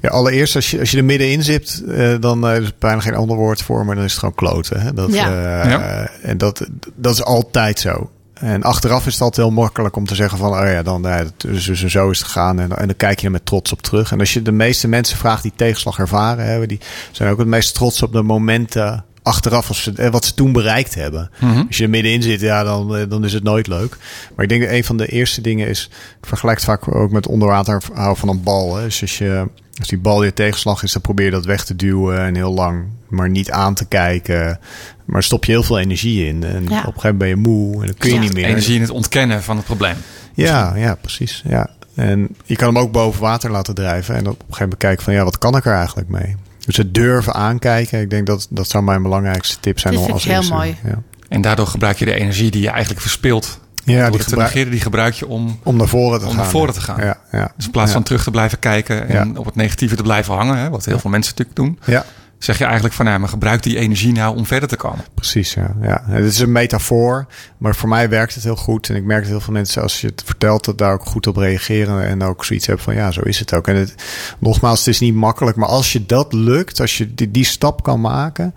Ja, 0.00 0.10
allereerst, 0.10 0.54
als 0.54 0.70
je, 0.70 0.78
als 0.80 0.90
je 0.90 0.96
er 0.96 1.04
middenin 1.04 1.42
zit, 1.42 1.82
eh, 1.88 2.14
dan 2.20 2.46
eh, 2.48 2.56
is 2.60 2.66
er 2.66 2.74
bijna 2.78 3.00
geen 3.00 3.14
ander 3.14 3.36
woord 3.36 3.62
voor, 3.62 3.84
maar 3.86 3.94
dan 3.94 4.04
is 4.04 4.10
het 4.10 4.20
gewoon 4.20 4.34
kloten. 4.34 4.80
Hè? 4.80 4.92
Dat, 4.92 5.12
Ja. 5.12 5.26
eh, 5.62 5.70
Ja. 5.70 6.08
En 6.22 6.38
dat, 6.38 6.66
dat 6.94 7.14
is 7.14 7.24
altijd 7.24 7.78
zo. 7.78 8.10
En 8.34 8.62
achteraf 8.62 9.06
is 9.06 9.12
het 9.12 9.22
altijd 9.22 9.46
heel 9.46 9.56
makkelijk 9.56 9.96
om 9.96 10.06
te 10.06 10.14
zeggen 10.14 10.38
van, 10.38 10.50
oh 10.50 10.66
ja, 10.66 10.82
dan 10.82 11.06
eh, 11.06 11.26
dus, 11.36 11.64
dus 11.64 11.84
zo 11.84 12.10
is 12.10 12.18
het 12.18 12.26
gegaan. 12.26 12.60
En, 12.60 12.76
en 12.76 12.86
dan 12.86 12.96
kijk 12.96 13.18
je 13.20 13.26
er 13.26 13.32
met 13.32 13.46
trots 13.46 13.72
op 13.72 13.82
terug. 13.82 14.12
En 14.12 14.20
als 14.20 14.32
je 14.32 14.42
de 14.42 14.52
meeste 14.52 14.88
mensen 14.88 15.18
vraagt 15.18 15.42
die 15.42 15.52
tegenslag 15.56 15.98
ervaren 15.98 16.44
hebben, 16.44 16.68
die 16.68 16.80
zijn 17.12 17.30
ook 17.30 17.38
het 17.38 17.46
meest 17.46 17.74
trots 17.74 18.02
op 18.02 18.12
de 18.12 18.22
momenten 18.22 19.04
achteraf 19.24 19.68
als 19.68 19.82
ze, 19.82 19.92
eh, 19.92 20.10
wat 20.10 20.24
ze 20.24 20.34
toen 20.34 20.52
bereikt 20.52 20.94
hebben. 20.94 21.30
Als 21.66 21.76
je 21.76 21.84
er 21.84 21.90
middenin 21.90 22.22
zit, 22.22 22.40
ja, 22.40 22.64
dan, 22.64 22.96
eh, 22.96 23.08
dan 23.08 23.24
is 23.24 23.32
het 23.32 23.42
nooit 23.42 23.66
leuk. 23.66 23.96
Maar 24.34 24.44
ik 24.44 24.48
denk 24.48 24.62
dat 24.62 24.70
een 24.70 24.84
van 24.84 24.96
de 24.96 25.06
eerste 25.06 25.40
dingen 25.40 25.68
is, 25.68 25.90
ik 26.20 26.26
vergelijk 26.26 26.56
het 26.56 26.66
vaak 26.66 26.94
ook 26.94 27.10
met 27.10 27.26
onderwater 27.26 27.82
houden 27.92 28.16
van 28.16 28.28
een 28.28 28.42
bal. 28.42 28.76
Hè. 28.76 28.84
Dus 28.84 29.00
als, 29.00 29.18
je, 29.18 29.48
als 29.78 29.88
die 29.88 29.98
bal 29.98 30.24
je 30.24 30.32
tegenslag 30.32 30.82
is, 30.82 30.92
dan 30.92 31.02
probeer 31.02 31.24
je 31.24 31.30
dat 31.30 31.44
weg 31.44 31.64
te 31.64 31.76
duwen 31.76 32.18
en 32.18 32.34
heel 32.34 32.52
lang, 32.52 32.84
maar 33.08 33.30
niet 33.30 33.50
aan 33.50 33.74
te 33.74 33.84
kijken. 33.84 34.60
Maar 35.04 35.22
stop 35.22 35.44
je 35.44 35.52
heel 35.52 35.62
veel 35.62 35.78
energie 35.78 36.26
in. 36.26 36.44
En 36.44 36.62
op 36.62 36.70
een 36.70 36.76
gegeven 36.76 36.92
moment 37.02 37.18
ben 37.18 37.28
je 37.28 37.36
moe 37.36 37.72
en 37.80 37.86
dan 37.86 37.94
kun 37.98 38.08
je 38.08 38.14
Ja. 38.14 38.20
niet 38.20 38.34
meer. 38.34 38.44
Energie 38.44 38.74
in 38.74 38.80
het 38.80 38.90
ontkennen 38.90 39.42
van 39.42 39.56
het 39.56 39.64
probleem. 39.64 39.96
Ja, 40.34 40.72
ja, 40.76 40.94
precies. 40.94 41.42
Ja. 41.48 41.70
En 41.94 42.28
je 42.44 42.56
kan 42.56 42.66
hem 42.74 42.78
ook 42.78 42.92
boven 42.92 43.20
water 43.20 43.50
laten 43.50 43.74
drijven. 43.74 44.14
En 44.14 44.20
op 44.20 44.26
een 44.26 44.34
gegeven 44.38 44.58
moment 44.62 44.78
kijken 44.80 45.04
van 45.04 45.12
ja, 45.14 45.24
wat 45.24 45.38
kan 45.38 45.56
ik 45.56 45.64
er 45.64 45.74
eigenlijk 45.74 46.08
mee? 46.08 46.36
Dus 46.66 46.76
het 46.76 46.94
durven 46.94 47.34
aankijken. 47.34 48.00
Ik 48.00 48.10
denk 48.10 48.26
dat 48.26 48.46
dat 48.50 48.68
zou 48.68 48.84
mijn 48.84 49.02
belangrijkste 49.02 49.56
tip 49.60 49.78
zijn. 49.78 49.96
Als 49.96 50.06
ik 50.24 50.28
heel 50.30 50.36
eerste- 50.36 50.52
mooi. 50.54 50.76
Ja, 50.84 51.02
En 51.28 51.40
daardoor 51.40 51.66
gebruik 51.66 51.98
je 51.98 52.04
de 52.04 52.14
energie 52.14 52.50
die 52.50 52.62
je 52.62 52.68
eigenlijk 52.70 53.00
verspilt. 53.00 53.58
ja 53.84 54.10
die 54.10 54.20
gebruik, 54.20 54.48
negeren, 54.48 54.70
die 54.72 54.80
gebruik 54.80 55.14
je 55.14 55.26
om 55.26 55.58
om 55.62 55.76
naar 55.76 55.88
voren 55.88 56.18
te 56.18 56.24
om 56.24 56.30
gaan. 56.30 56.40
naar 56.40 56.50
voren 56.50 56.74
te 56.74 56.80
gaan. 56.80 57.04
Ja, 57.04 57.18
ja. 57.32 57.52
Dus 57.56 57.64
in 57.64 57.70
plaats 57.70 57.88
ja. 57.88 57.94
van 57.94 58.02
terug 58.02 58.22
te 58.22 58.30
blijven 58.30 58.58
kijken 58.58 59.08
en 59.08 59.28
Ja. 59.32 59.38
op 59.38 59.44
het 59.44 59.54
negatieve 59.54 59.96
te 59.96 60.02
blijven 60.02 60.34
hangen, 60.34 60.56
hè, 60.58 60.70
wat 60.70 60.84
heel 60.84 60.98
veel 60.98 61.10
mensen 61.10 61.34
natuurlijk 61.36 61.56
doen, 61.84 61.94
Ja, 61.94 62.04
zeg 62.44 62.58
je 62.58 62.64
eigenlijk 62.64 62.94
van, 62.94 63.04
nou, 63.04 63.18
maar 63.18 63.28
gebruik 63.28 63.62
die 63.62 63.78
energie 63.78 64.12
nou 64.12 64.36
om 64.36 64.46
verder 64.46 64.68
te 64.68 64.76
komen. 64.76 65.04
precies. 65.14 65.54
Ja. 65.54 65.74
Ja. 65.82 66.02
Het 66.06 66.24
is 66.24 66.38
een 66.38 66.52
metafoor, 66.52 67.26
maar 67.58 67.74
voor 67.74 67.88
mij 67.88 68.08
werkt 68.08 68.34
het 68.34 68.44
heel 68.44 68.56
goed. 68.56 68.88
En 68.88 68.96
ik 68.96 69.04
merk 69.04 69.20
dat 69.20 69.30
heel 69.30 69.40
veel 69.40 69.52
mensen, 69.52 69.82
als 69.82 70.00
je 70.00 70.06
het 70.06 70.22
vertelt, 70.24 70.64
dat 70.64 70.78
daar 70.78 70.92
ook 70.92 71.04
goed 71.06 71.26
op 71.26 71.36
reageren. 71.36 72.06
En 72.06 72.22
ook 72.22 72.44
zoiets 72.44 72.66
hebben 72.66 72.84
van 72.84 72.94
ja, 72.94 73.10
zo 73.10 73.20
is 73.20 73.38
het 73.38 73.54
ook. 73.54 73.68
En 73.68 73.76
het, 73.76 73.94
nogmaals, 74.38 74.78
het 74.78 74.88
is 74.88 75.00
niet 75.00 75.14
makkelijk. 75.14 75.56
Maar 75.56 75.68
als 75.68 75.92
je 75.92 76.06
dat 76.06 76.32
lukt, 76.32 76.80
als 76.80 76.98
je 76.98 77.14
die, 77.30 77.44
stap 77.44 77.82
kan 77.82 78.00
maken. 78.00 78.54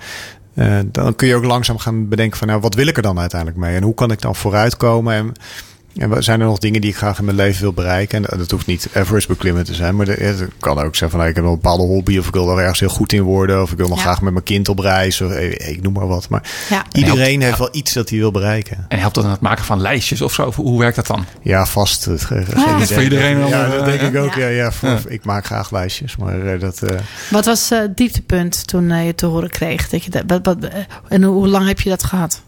eh, 0.54 0.80
dan 0.92 1.16
kun 1.16 1.28
je 1.28 1.36
ook 1.36 1.44
langzaam 1.44 1.78
gaan 1.78 2.08
bedenken 2.08 2.38
van 2.38 2.48
nou, 2.48 2.60
wat 2.62 2.76
wil 2.76 2.88
ik 2.88 2.98
er 2.98 3.04
dan 3.04 3.20
uiteindelijk 3.20 3.60
mee? 3.60 3.76
En 3.76 3.84
hoe 3.84 3.94
kan 3.94 4.12
ik 4.12 4.22
dan 4.22 4.36
vooruitkomen? 4.36 5.14
En, 5.14 5.32
en 5.98 6.10
wat 6.10 6.24
zijn 6.24 6.40
er 6.40 6.46
nog 6.46 6.58
dingen 6.60 6.82
die 6.82 6.90
ik 6.90 6.96
graag 6.98 7.20
in 7.20 7.26
mijn 7.26 7.38
leven 7.38 7.62
wil 7.62 7.74
bereiken? 7.74 8.26
En 8.30 8.38
dat 8.38 8.52
hoeft 8.52 8.66
niet 8.66 8.88
Everest 8.94 9.28
beklimmen 9.28 9.64
te 9.66 9.74
zijn. 9.74 9.96
Maar 9.96 10.08
er- 10.08 10.26
het 10.26 10.48
kan 10.60 10.80
ook 10.80 10.96
zijn 10.96 11.10
van 11.10 11.20
nou, 11.20 11.32
ik 11.32 11.36
heb 11.38 11.46
een 11.46 11.52
bepaalde 11.52 11.84
hobby. 11.84 12.18
Of 12.18 12.28
ik 12.28 12.34
wil 12.34 12.50
er 12.52 12.58
ergens 12.60 12.80
heel 12.80 12.90
goed 12.90 13.14
in 13.14 13.22
worden. 13.22 13.62
Of 13.62 13.72
ik 13.72 13.78
wil 13.78 13.88
nog 13.88 13.98
Ja. 13.98 14.04
graag 14.04 14.22
met 14.22 14.34
mijn 14.34 14.46
kind 14.46 14.70
op 14.70 14.80
reis. 14.80 15.22
Of 15.22 15.32
eh, 15.32 15.70
ik 15.70 15.82
noem 15.82 15.94
maar 15.94 16.08
wat. 16.08 16.30
Maar 16.30 16.44
Ja. 16.70 16.84
iedereen 16.92 17.42
heeft 17.42 17.58
wel 17.58 17.70
iets 17.72 17.94
dat 17.94 18.10
hij 18.10 18.18
wil 18.20 18.32
bereiken. 18.32 18.86
En 18.88 19.00
helpt 19.00 19.16
dat 19.16 19.24
aan 19.24 19.32
het 19.32 19.42
maken 19.42 19.66
van 19.66 19.82
lijstjes 19.82 20.22
of 20.22 20.34
zo? 20.34 20.46
Of 20.46 20.56
hoe 20.56 20.80
werkt 20.80 20.96
dat 20.96 21.08
dan? 21.08 21.26
Ja, 21.42 21.66
vast. 21.66 22.06
Het, 22.06 22.24
ge- 22.26 22.46
geen 22.46 22.64
Ah. 22.64 22.82
Voor 22.82 23.04
iedereen 23.04 23.38
wel, 23.38 23.48
Ja, 23.48 23.66
eh, 23.66 23.72
dat 23.72 23.86
denk 23.86 24.02
ik 24.02 24.16
ook. 24.16 24.34
ja. 24.34 24.42
Ja, 24.42 24.48
ja, 24.48 24.72
voor- 24.72 24.90
Ja. 24.90 25.00
Ik 25.08 25.26
maak 25.26 25.46
graag 25.46 25.72
lijstjes. 25.72 26.16
Maar 26.16 26.54
eh, 26.54 26.60
dat... 26.60 26.82
eh, 26.84 26.98
Wat 27.30 27.46
was 27.46 27.72
eh, 27.72 27.80
het 27.80 27.98
dieptepunt 27.98 28.68
toen 28.68 28.92
eh, 28.92 29.06
je 29.06 29.16
te 29.16 29.26
horen 29.26 29.50
kreeg? 29.50 29.90
Dat 29.90 30.04
je 30.04 30.10
dat, 30.10 30.24
wat, 30.28 30.40
wat, 30.46 30.58
eh, 30.64 30.74
en 31.08 31.24
hoe, 31.24 31.34
hoe 31.36 31.48
lang 31.48 31.68
heb 31.68 31.80
je 31.82 31.90
dat 31.90 32.04
gehad? 32.04 32.42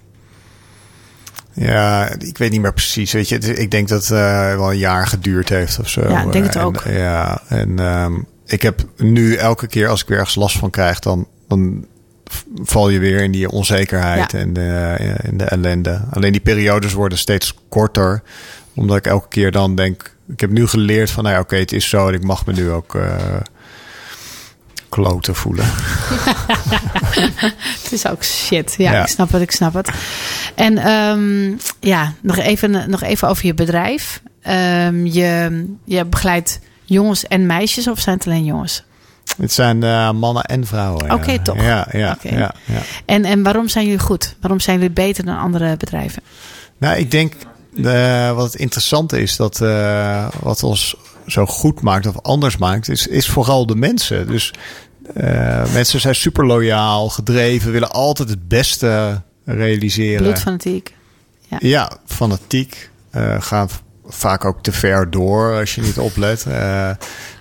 Ja, 1.59 2.09
ik 2.19 2.37
weet 2.37 2.51
niet 2.51 2.61
meer 2.61 2.73
precies. 2.73 3.11
Weet 3.11 3.29
je, 3.29 3.37
ik 3.37 3.71
denk 3.71 3.87
dat 3.87 4.01
het 4.07 4.11
eh, 4.11 4.55
wel 4.55 4.71
een 4.71 4.77
jaar 4.77 5.07
geduurd 5.07 5.49
heeft 5.49 5.79
of 5.79 5.89
zo. 5.89 6.09
Ja, 6.09 6.23
ik 6.23 6.31
denk 6.31 6.45
het 6.45 6.55
En, 6.55 6.61
ook. 6.61 6.83
ja, 6.87 7.41
en 7.47 7.79
ehm, 7.79 8.13
ik 8.45 8.61
heb 8.61 8.85
nu 8.97 9.35
elke 9.35 9.67
keer 9.67 9.87
als 9.87 10.01
ik 10.01 10.07
weer 10.07 10.17
ergens 10.17 10.35
last 10.35 10.57
van 10.57 10.69
krijg, 10.69 10.99
dan, 10.99 11.27
dan 11.47 11.85
val 12.63 12.89
je 12.89 12.99
weer 12.99 13.21
in 13.23 13.31
die 13.31 13.49
onzekerheid 13.49 14.31
Ja. 14.31 14.39
en 14.39 14.53
de, 14.53 14.95
in 15.23 15.37
de 15.37 15.43
ellende. 15.43 16.01
Alleen 16.11 16.31
die 16.31 16.41
periodes 16.41 16.93
worden 16.93 17.17
steeds 17.17 17.53
korter, 17.69 18.21
omdat 18.75 18.97
ik 18.97 19.05
elke 19.07 19.27
keer 19.27 19.51
dan 19.51 19.75
denk, 19.75 20.15
ik 20.27 20.39
heb 20.39 20.49
nu 20.49 20.67
geleerd 20.67 21.11
van, 21.11 21.23
nou 21.23 21.35
ja, 21.35 21.41
oké, 21.41 21.55
het 21.55 21.71
is 21.71 21.89
zo 21.89 22.07
en 22.07 22.13
ik 22.13 22.23
mag 22.23 22.45
me 22.45 22.53
nu 22.53 22.69
ook 22.71 22.95
eh 22.95 23.11
kloten 24.89 25.35
voelen. 25.35 25.65
Het 27.83 27.91
is 27.91 28.07
ook 28.07 28.23
shit. 28.23 28.75
Ja, 28.77 28.91
Ja. 28.91 29.01
ik 29.01 29.07
snap 29.07 29.31
het, 29.31 29.41
ik 29.41 29.51
snap 29.51 29.73
het. 29.73 29.89
En 30.55 30.77
ehm, 30.77 31.51
ja, 31.79 32.13
nog 32.21 32.37
even, 32.37 32.89
nog 32.89 33.01
even 33.03 33.27
over 33.27 33.45
je 33.45 33.53
bedrijf. 33.53 34.21
Ehm, 34.41 35.05
je, 35.05 35.65
je 35.85 36.05
begeleidt 36.05 36.59
jongens 36.85 37.27
en 37.27 37.45
meisjes 37.45 37.87
of 37.87 37.99
zijn 37.99 38.15
het 38.17 38.25
alleen 38.27 38.45
jongens? 38.45 38.83
Het 39.41 39.53
zijn 39.53 39.83
eh, 39.83 40.11
mannen 40.11 40.43
en 40.43 40.67
vrouwen. 40.67 41.05
ja. 41.05 41.13
Oké, 41.13 41.39
toch. 41.39 41.61
Ja, 41.61 41.87
ja, 41.91 42.17
ja. 42.21 42.53
En, 43.05 43.25
en 43.25 43.43
waarom 43.43 43.67
zijn 43.67 43.85
jullie 43.85 43.99
goed? 43.99 44.35
Waarom 44.41 44.59
zijn 44.59 44.77
jullie 44.79 44.93
beter 44.93 45.25
dan 45.25 45.37
andere 45.39 45.77
bedrijven? 45.77 46.21
Nou, 46.77 46.97
ik 46.97 47.11
denk 47.11 47.33
eh, 47.83 48.31
wat 48.31 48.45
het 48.51 48.55
interessante 48.61 49.21
is, 49.21 49.35
dat 49.35 49.61
eh, 49.61 50.27
wat 50.41 50.63
ons 50.63 50.95
zo 51.31 51.45
goed 51.45 51.81
maakt 51.81 52.07
of 52.07 52.21
anders 52.21 52.57
maakt, 52.57 52.89
is, 52.89 53.07
is 53.07 53.27
vooral 53.29 53.65
de 53.65 53.75
mensen. 53.75 54.27
Dus 54.27 54.53
eh, 55.13 55.73
mensen 55.73 55.99
zijn 55.99 56.15
super 56.15 56.45
loyaal, 56.45 57.09
gedreven, 57.09 57.71
willen 57.71 57.91
altijd 57.91 58.29
het 58.29 58.47
beste 58.47 59.21
realiseren. 59.45 60.23
Bloedfanatiek. 60.23 60.93
Ja, 61.59 61.91
fanatiek. 62.05 62.89
eh 63.11 63.41
gaan 63.41 63.69
vaak 64.05 64.45
ook 64.45 64.63
te 64.63 64.71
ver 64.71 65.11
door 65.11 65.59
als 65.59 65.75
je 65.75 65.81
niet 65.81 65.97
oplet. 65.97 66.45
Eh, 66.45 66.89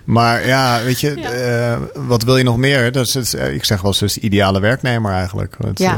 maar 0.04 0.46
ja, 0.46 0.82
weet 0.82 1.00
je, 1.00 1.90
wat 1.94 2.22
wil 2.22 2.36
je 2.36 2.44
nog 2.44 2.56
meer? 2.56 2.92
Dat 2.92 3.06
is 3.06 3.14
het, 3.14 3.32
ik 3.32 3.64
zeg 3.64 3.80
wel 3.80 3.94
eens, 4.00 4.14
de 4.14 4.20
ideale 4.20 4.60
werknemer 4.60 5.12
eigenlijk. 5.12 5.54
Want, 5.58 5.78
Ja. 5.78 5.96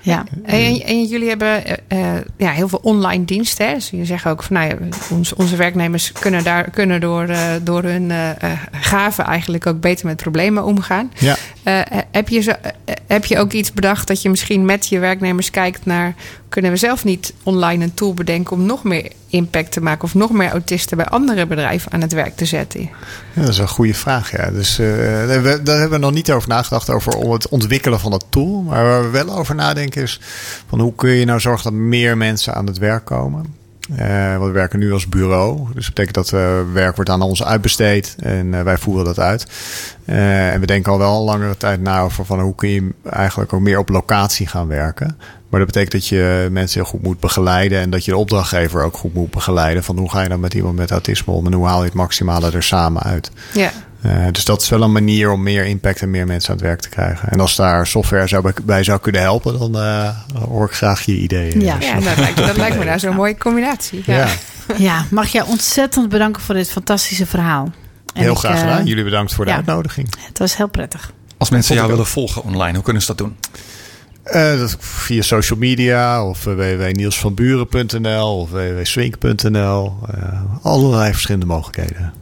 Ja. 0.00 0.24
En, 0.44 0.82
en 0.82 1.04
jullie 1.04 1.28
hebben 1.28 1.64
eh, 1.64 1.76
eh, 1.88 2.22
ja, 2.36 2.50
heel 2.50 2.68
veel 2.68 2.80
online 2.82 3.24
diensten. 3.24 3.66
Hè? 3.66 3.74
Dus 3.74 3.90
je 3.90 4.04
zegt 4.04 4.26
ook 4.26 4.42
van 4.42 4.56
nou 4.56 4.68
ja, 4.68 4.76
onze, 5.10 5.36
onze 5.36 5.56
werknemers 5.56 6.12
kunnen, 6.12 6.44
daar, 6.44 6.70
kunnen 6.70 7.00
door, 7.00 7.28
eh, 7.28 7.40
door 7.62 7.82
hun 7.82 8.10
eh, 8.10 8.30
gaven 8.70 9.24
eigenlijk 9.24 9.66
ook 9.66 9.80
beter 9.80 10.06
met 10.06 10.16
problemen 10.16 10.64
omgaan. 10.64 11.12
ja. 11.18 11.36
Heb, 12.10 12.28
je 12.28 12.40
zo, 12.40 12.52
heb 13.06 13.24
je 13.24 13.38
ook 13.38 13.52
iets 13.52 13.72
bedacht 13.72 14.06
dat 14.06 14.22
je 14.22 14.30
misschien 14.30 14.64
met 14.64 14.88
je 14.88 14.98
werknemers 14.98 15.50
kijkt 15.50 15.86
naar 15.86 16.14
kunnen 16.48 16.70
we 16.70 16.76
zelf 16.76 17.04
niet 17.04 17.34
online 17.42 17.84
een 17.84 17.94
tool 17.94 18.14
bedenken 18.14 18.56
om 18.56 18.66
nog 18.66 18.84
meer 18.84 19.12
impact 19.30 19.72
te 19.72 19.80
maken 19.80 20.04
of 20.04 20.14
nog 20.14 20.30
meer 20.30 20.50
autisten 20.50 20.96
bij 20.96 21.06
andere 21.06 21.46
bedrijven 21.46 21.92
aan 21.92 22.00
het 22.00 22.12
werk 22.12 22.36
te 22.36 22.44
zetten? 22.44 22.80
Ja, 22.80 23.40
dat 23.40 23.48
is 23.48 23.58
een 23.58 23.68
goede 23.68 23.94
vraag. 23.94 24.30
Ja. 24.30 24.50
Dus, 24.50 24.78
eh, 24.78 24.86
we, 24.86 25.60
daar 25.62 25.78
hebben 25.78 25.98
we 25.98 26.04
nog 26.04 26.14
niet 26.14 26.32
over 26.32 26.48
nagedacht, 26.48 26.90
over 26.90 27.32
het 27.32 27.48
ontwikkelen 27.48 28.00
van 28.00 28.10
dat 28.10 28.24
tool. 28.28 28.62
Maar 28.62 28.84
waar 28.84 29.02
we 29.02 29.08
wel 29.08 29.36
over 29.36 29.54
nadenken 29.54 30.02
is 30.02 30.20
van 30.68 30.80
hoe 30.80 30.94
kun 30.94 31.10
je 31.10 31.24
nou 31.24 31.40
zorgen 31.40 31.64
dat 31.64 31.80
meer 31.80 32.16
mensen 32.16 32.54
aan 32.54 32.66
het 32.66 32.78
werk 32.78 33.04
komen. 33.04 33.58
Eh, 33.96 34.36
want 34.36 34.46
we 34.46 34.50
werken 34.50 34.78
nu 34.78 34.92
als 34.92 35.08
bureau. 35.08 35.68
Dus 35.74 35.86
betekent 35.86 36.14
dat 36.14 36.32
eh, 36.32 36.58
werk 36.72 36.94
wordt 36.94 37.10
aan 37.10 37.22
ons 37.22 37.44
uitbesteed 37.44 38.16
en 38.18 38.64
wij 38.64 38.78
voeren 38.78 39.04
dat 39.04 39.18
uit. 39.18 39.46
En 40.04 40.60
we 40.60 40.66
denken 40.66 40.92
al 40.92 40.98
wel 40.98 41.24
langere 41.24 41.56
tijd 41.56 41.80
na 41.80 42.00
over 42.00 42.24
van 42.24 42.40
hoe 42.40 42.54
kun 42.54 42.68
je 42.68 42.92
eigenlijk 43.10 43.52
ook 43.52 43.60
meer 43.60 43.78
op 43.78 43.88
locatie 43.88 44.46
gaan 44.46 44.66
werken. 44.66 45.16
Maar 45.50 45.60
dat 45.60 45.68
betekent 45.68 45.92
dat 45.92 46.06
je 46.06 46.48
mensen 46.50 46.80
heel 46.80 46.90
goed 46.90 47.02
moet 47.02 47.20
begeleiden 47.20 47.80
en 47.80 47.90
dat 47.90 48.04
je 48.04 48.10
de 48.10 48.16
opdrachtgever 48.16 48.82
ook 48.82 48.96
goed 48.96 49.14
moet 49.14 49.30
begeleiden. 49.30 49.84
Van 49.84 49.98
hoe 49.98 50.10
ga 50.10 50.22
je 50.22 50.28
dan 50.28 50.40
met 50.40 50.54
iemand 50.54 50.76
met 50.76 50.90
autisme 50.90 51.32
om 51.32 51.46
en 51.46 51.52
hoe 51.52 51.66
haal 51.66 51.78
je 51.78 51.84
het 51.84 51.94
maximale 51.94 52.50
er 52.50 52.62
samen 52.62 53.02
uit. 53.02 53.30
Ja. 53.52 53.72
Eh, 54.02 54.26
dus 54.32 54.44
dat 54.44 54.62
is 54.62 54.68
wel 54.68 54.82
een 54.82 54.92
manier 54.92 55.30
om 55.30 55.42
meer 55.42 55.64
impact 55.64 56.02
en 56.02 56.10
meer 56.10 56.26
mensen 56.26 56.50
aan 56.50 56.56
het 56.56 56.66
werk 56.66 56.80
te 56.80 56.88
krijgen. 56.88 57.30
En 57.30 57.40
als 57.40 57.56
daar 57.56 57.86
software 57.86 58.26
zou 58.26 58.42
bij, 58.42 58.52
bij 58.64 58.82
zou 58.82 59.00
kunnen 59.00 59.20
helpen, 59.20 59.58
dan 59.58 59.78
eh, 59.78 60.08
hoor 60.48 60.66
ik 60.66 60.72
graag 60.72 61.02
je 61.02 61.16
ideeën. 61.16 61.60
Ja. 61.60 61.76
Dus, 61.76 61.86
Ja, 61.86 62.00
dat 62.00 62.16
lijkt, 62.16 62.36
dat 62.36 62.56
lijkt 62.56 62.78
me 62.78 62.84
nou 62.84 62.98
zo'n 62.98 63.14
mooie 63.14 63.38
combinatie. 63.38 64.02
Ja. 64.06 64.16
ja, 64.16 64.28
ja, 64.76 65.04
mag 65.10 65.28
jij 65.28 65.42
ontzettend 65.42 66.08
bedanken 66.08 66.42
voor 66.42 66.54
dit 66.54 66.70
fantastische 66.70 67.26
verhaal. 67.26 67.72
En 68.14 68.22
heel 68.22 68.32
ik, 68.32 68.38
graag 68.38 68.54
eh, 68.54 68.60
gedaan. 68.60 68.86
Jullie 68.86 69.04
bedankt 69.04 69.34
voor 69.34 69.44
de 69.44 69.50
ja. 69.50 69.56
uitnodiging. 69.56 70.08
Het 70.18 70.38
was 70.38 70.56
heel 70.56 70.68
prettig. 70.68 71.12
Als 71.38 71.50
mensen 71.50 71.74
jou 71.74 71.88
willen 71.88 72.06
volgen 72.06 72.42
online, 72.42 72.74
hoe 72.74 72.82
kunnen 72.82 73.02
ze 73.02 73.08
dat 73.08 73.18
doen? 73.18 73.36
Eh, 74.24 74.64
via 74.78 75.22
social 75.22 75.58
media 75.58 76.26
of 76.26 76.46
uh, 76.46 76.54
www.nielsvanburen.nl 76.54 78.38
of 78.40 78.50
www.swink.nl. 78.50 79.96
Eh, 80.14 80.40
allerlei 80.62 81.10
verschillende 81.12 81.46
mogelijkheden. 81.46 82.12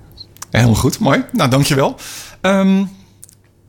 Helemaal 0.51 0.75
goed, 0.75 0.99
mooi. 0.99 1.25
Nou, 1.33 1.51
dankjewel. 1.51 1.97
Ehm 2.41 2.85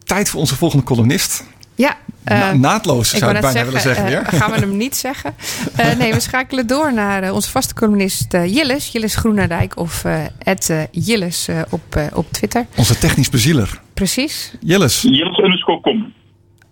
tijd 0.03 0.29
voor 0.29 0.39
onze 0.39 0.55
volgende 0.55 0.85
columnist. 0.85 1.43
Ja, 1.75 1.97
Na- 2.23 2.49
eh, 2.51 2.55
naadloos 2.57 3.09
zou 3.09 3.35
ik 3.35 3.41
bijna 3.41 3.65
willen 3.65 3.81
zeggen 3.81 4.03
eh, 4.05 4.09
weer. 4.09 4.25
gaan 4.25 4.51
we 4.51 4.57
hem 4.59 4.77
niet 4.77 4.95
zeggen. 4.95 5.35
Eh, 5.75 5.95
nee, 5.99 6.13
we 6.13 6.19
schakelen 6.19 6.67
door 6.67 6.93
naar 6.93 7.23
eh, 7.23 7.33
onze 7.33 7.49
vaste 7.49 7.73
columnist 7.73 8.33
eh, 8.33 8.45
Jilles. 8.55 8.87
Jilles 8.91 9.15
Groenendijk 9.15 9.77
of 9.77 10.03
eh 10.05 10.25
eh, 10.69 10.83
Jilles 10.91 11.47
eh, 11.47 11.61
op, 11.69 11.95
eh, 11.95 12.03
op 12.13 12.31
Twitter. 12.31 12.65
Onze 12.75 12.97
technisch 12.97 13.29
bezieler. 13.29 13.81
Precies. 13.93 14.53
Jilles. 14.59 15.01
Jillis 15.01 15.37
underscore 15.37 15.81
kom. 15.81 16.13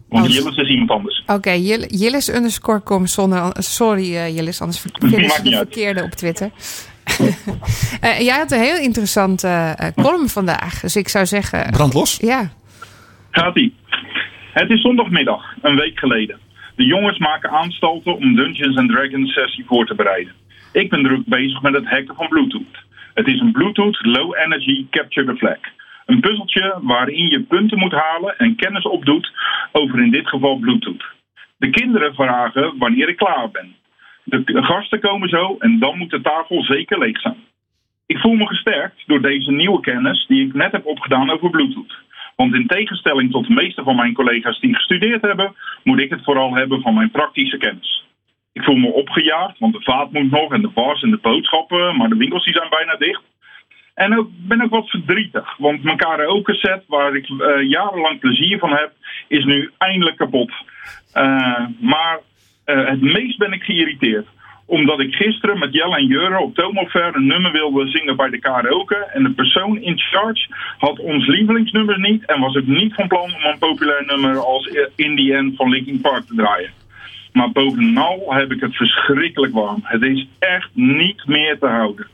Want 0.09 0.25
Oh. 0.27 0.31
Jillis 0.33 0.55
is 0.57 0.67
iemand 0.69 0.89
anders. 0.91 1.23
Oké, 1.25 1.51
Jill- 1.51 1.87
Jilles 1.89 2.29
underscore 2.29 2.83
com 2.83 3.05
zonder... 3.07 3.51
Sorry 3.57 4.15
eh, 4.15 4.35
Jilles, 4.35 4.61
anders 4.61 4.79
vinden 4.99 5.21
Maakt 5.21 5.33
ze 5.33 5.41
niet 5.41 5.51
de 5.51 5.57
uit. 5.57 5.67
verkeerde 5.71 6.03
op 6.03 6.11
Twitter. 6.11 6.49
Eh, 8.01 8.19
jij 8.19 8.37
had 8.37 8.51
een 8.51 8.59
heel 8.59 8.77
interessante 8.77 9.47
eh, 9.47 9.87
column 10.03 10.27
vandaag. 10.29 10.79
Dus 10.79 10.95
ik 10.95 11.07
zou 11.07 11.25
zeggen... 11.25 11.71
Brandlos. 11.71 12.17
Ja, 12.21 12.51
Gaat-ie. 13.31 13.73
Het 14.53 14.69
is 14.69 14.81
zondagmiddag, 14.81 15.43
een 15.61 15.75
week 15.75 15.99
geleden. 15.99 16.39
De 16.75 16.85
jongens 16.85 17.17
maken 17.17 17.49
aanstalten 17.49 18.15
om 18.15 18.35
Dungeons 18.35 18.77
and 18.77 18.89
Dragons 18.89 19.33
sessie 19.33 19.65
voor 19.67 19.85
te 19.85 19.95
bereiden. 19.95 20.33
Ik 20.71 20.89
ben 20.89 21.03
druk 21.03 21.25
bezig 21.25 21.61
met 21.61 21.73
het 21.73 21.85
hacken 21.85 22.15
van 22.15 22.27
Bluetooth. 22.27 22.75
Het 23.13 23.27
is 23.27 23.39
een 23.39 23.51
Bluetooth 23.51 23.97
Low 24.05 24.35
Energy 24.45 24.85
Capture 24.89 25.25
the 25.31 25.37
Flag. 25.37 25.57
Een 26.07 26.19
puzzeltje 26.19 26.79
waarin 26.81 27.29
je 27.29 27.41
punten 27.41 27.79
moet 27.79 27.91
halen 27.91 28.37
en 28.37 28.55
kennis 28.55 28.83
opdoet 28.83 29.31
over 29.71 29.99
in 29.99 30.11
dit 30.11 30.27
geval 30.27 30.57
Bluetooth. 30.57 31.03
De 31.57 31.69
kinderen 31.69 32.13
vragen 32.13 32.77
wanneer 32.77 33.09
ik 33.09 33.17
klaar 33.17 33.49
ben. 33.51 33.75
De 34.23 34.63
gasten 34.63 34.99
komen 34.99 35.29
zo 35.29 35.55
en 35.59 35.79
dan 35.79 35.97
moet 35.97 36.09
de 36.09 36.21
tafel 36.21 36.63
zeker 36.63 36.99
leeg 36.99 37.19
zijn. 37.19 37.37
Ik 38.05 38.17
voel 38.17 38.33
me 38.33 38.47
gesterkt 38.47 39.03
door 39.07 39.21
deze 39.21 39.51
nieuwe 39.51 39.79
kennis 39.79 40.25
die 40.27 40.47
ik 40.47 40.53
net 40.53 40.71
heb 40.71 40.85
opgedaan 40.85 41.29
over 41.29 41.49
Bluetooth. 41.49 41.97
Want 42.35 42.53
in 42.53 42.67
tegenstelling 42.67 43.31
tot 43.31 43.47
de 43.47 43.53
meeste 43.53 43.83
van 43.83 43.95
mijn 43.95 44.13
collega's 44.13 44.59
die 44.59 44.75
gestudeerd 44.75 45.21
hebben, 45.21 45.55
moet 45.83 45.99
ik 45.99 46.09
het 46.09 46.23
vooral 46.23 46.55
hebben 46.55 46.81
van 46.81 46.93
mijn 46.93 47.11
praktische 47.11 47.57
kennis. 47.57 48.05
Ik 48.53 48.63
voel 48.63 48.75
me 48.75 48.93
opgejaagd, 48.93 49.59
want 49.59 49.73
de 49.73 49.81
vaat 49.81 50.11
moet 50.11 50.31
nog 50.31 50.53
en 50.53 50.61
de 50.61 50.67
bars 50.67 51.01
en 51.01 51.11
de 51.11 51.17
boodschappen, 51.17 51.97
maar 51.97 52.09
de 52.09 52.17
winkels 52.17 52.43
die 52.43 52.53
zijn 52.53 52.69
bijna 52.69 52.95
dicht. 52.95 53.21
En 53.97 54.17
ook 54.17 54.27
ben 54.31 54.61
ook 54.61 54.69
wat 54.69 54.89
verdrietig, 54.89 55.57
want 55.57 55.83
mijn 55.83 55.97
karaoke 55.97 56.53
set, 56.53 56.83
waar 56.87 57.15
ik 57.15 57.29
eh, 57.29 57.69
jarenlang 57.69 58.19
plezier 58.19 58.59
van 58.59 58.69
heb, 58.69 58.91
is 59.27 59.45
nu 59.45 59.71
eindelijk 59.77 60.17
kapot. 60.17 60.51
Eh, 61.13 61.65
maar 61.79 62.19
eh, 62.65 62.87
het 62.87 63.01
meest 63.01 63.37
ben 63.37 63.51
ik 63.51 63.63
geïrriteerd 63.63 64.27
omdat 64.65 64.99
ik 64.99 65.15
gisteren 65.15 65.59
met 65.59 65.73
Jelle 65.73 65.95
en 65.95 66.05
Jure 66.05 66.39
op 66.39 66.55
Tomover 66.55 67.15
een 67.15 67.25
nummer 67.25 67.51
wilde 67.51 67.87
zingen 67.87 68.15
bij 68.15 68.29
de 68.29 68.39
karaoke. 68.39 68.95
En 68.95 69.23
de 69.23 69.31
persoon 69.31 69.81
in 69.81 69.99
charge 69.99 70.47
had 70.77 70.99
ons 70.99 71.27
lievelingsnummer 71.27 71.99
niet. 71.99 72.25
En 72.25 72.39
was 72.39 72.55
ook 72.55 72.65
niet 72.65 72.93
van 72.93 73.07
plan 73.07 73.33
om 73.35 73.43
een 73.43 73.59
populair 73.59 74.05
nummer 74.05 74.37
als 74.37 74.67
In 74.95 75.15
The 75.15 75.33
End 75.33 75.55
van 75.55 75.69
Linkin 75.69 76.01
Park 76.01 76.25
te 76.25 76.35
draaien. 76.35 76.71
Maar 77.33 77.51
bovenal 77.51 78.33
heb 78.33 78.51
ik 78.51 78.61
het 78.61 78.75
verschrikkelijk 78.75 79.53
warm. 79.53 79.79
Het 79.83 80.01
is 80.01 80.27
echt 80.39 80.69
niet 80.73 81.25
meer 81.25 81.59
te 81.59 81.67
houden. 81.67 82.07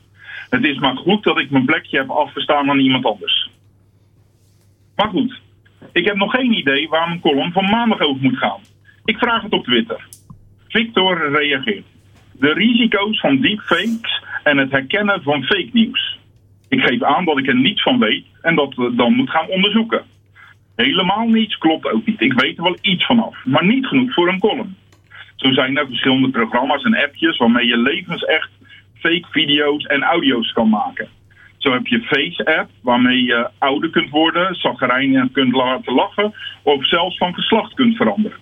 Het 0.54 0.64
is 0.64 0.78
maar 0.78 0.96
goed 0.96 1.22
dat 1.22 1.38
ik 1.38 1.50
mijn 1.50 1.64
plekje 1.64 1.98
heb 1.98 2.10
afgestaan 2.10 2.70
aan 2.70 2.78
iemand 2.78 3.04
anders. 3.04 3.50
Maar 4.96 5.08
goed, 5.08 5.40
ik 5.92 6.04
heb 6.04 6.16
nog 6.16 6.30
geen 6.30 6.52
idee 6.52 6.88
waar 6.88 7.08
mijn 7.08 7.20
column 7.20 7.52
van 7.52 7.64
maandag 7.64 8.00
over 8.00 8.22
moet 8.22 8.38
gaan. 8.38 8.60
Ik 9.04 9.18
vraag 9.18 9.42
het 9.42 9.52
op 9.52 9.64
Twitter. 9.64 10.06
Victor 10.68 11.30
reageert. 11.30 11.84
De 12.32 12.52
risico's 12.52 13.20
van 13.20 13.40
deepfakes 13.40 14.22
en 14.42 14.58
het 14.58 14.70
herkennen 14.70 15.22
van 15.22 15.42
fake 15.42 15.70
nieuws. 15.72 16.18
Ik 16.68 16.80
geef 16.80 17.02
aan 17.02 17.24
dat 17.24 17.38
ik 17.38 17.46
er 17.46 17.56
niets 17.56 17.82
van 17.82 17.98
weet 17.98 18.26
en 18.40 18.54
dat 18.54 18.74
we 18.74 18.94
dan 18.94 19.14
moet 19.14 19.30
gaan 19.30 19.48
onderzoeken. 19.48 20.02
Helemaal 20.76 21.26
niets 21.26 21.58
klopt 21.58 21.92
ook 21.92 22.06
niet. 22.06 22.20
Ik 22.20 22.40
weet 22.40 22.56
er 22.56 22.62
wel 22.62 22.78
iets 22.80 23.06
vanaf, 23.06 23.44
maar 23.44 23.64
niet 23.64 23.86
genoeg 23.86 24.14
voor 24.14 24.28
een 24.28 24.40
column. 24.40 24.76
Zo 25.36 25.52
zijn 25.52 25.76
er 25.76 25.86
verschillende 25.86 26.30
programma's 26.30 26.82
en 26.82 26.96
appjes 26.96 27.36
waarmee 27.36 27.66
je 27.66 27.76
levensecht 27.76 28.50
fake 29.04 29.26
video's 29.30 29.84
en 29.84 30.02
audio's 30.02 30.52
kan 30.52 30.68
maken. 30.68 31.08
Zo 31.58 31.72
heb 31.72 31.86
je 31.86 32.00
Face 32.00 32.58
App, 32.58 32.70
waarmee 32.82 33.22
je 33.24 33.48
ouder 33.58 33.90
kunt 33.90 34.10
worden, 34.10 34.54
zagrijnig 34.54 35.32
kunt 35.32 35.52
laten 35.52 35.94
lachen 35.94 36.34
of 36.62 36.86
zelfs 36.86 37.16
van 37.16 37.34
geslacht 37.34 37.74
kunt 37.74 37.96
veranderen. 37.96 38.38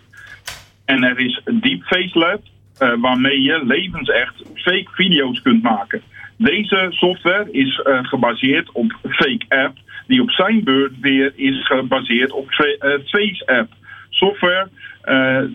En 0.84 1.02
er 1.02 1.18
is 1.18 1.40
Deepface 1.44 2.18
Lab, 2.18 2.40
eh, 2.78 2.92
waarmee 3.00 3.42
je 3.42 3.64
levensecht 3.64 4.42
fake 4.54 4.88
video's 4.92 5.42
kunt 5.42 5.62
maken. 5.62 6.02
Deze 6.36 6.86
software 6.90 7.50
is 7.50 7.80
eh, 7.80 7.98
gebaseerd 8.02 8.72
op 8.72 8.92
Fake 9.02 9.44
App, 9.48 9.76
die 10.06 10.22
op 10.22 10.30
zijn 10.30 10.64
beurt 10.64 10.92
weer 11.00 11.32
is 11.36 11.66
gebaseerd 11.66 12.32
op 12.32 12.50
Fa- 12.50 12.64
eh, 12.78 12.98
Face 13.04 13.46
App. 13.46 13.72
Software 14.10 14.68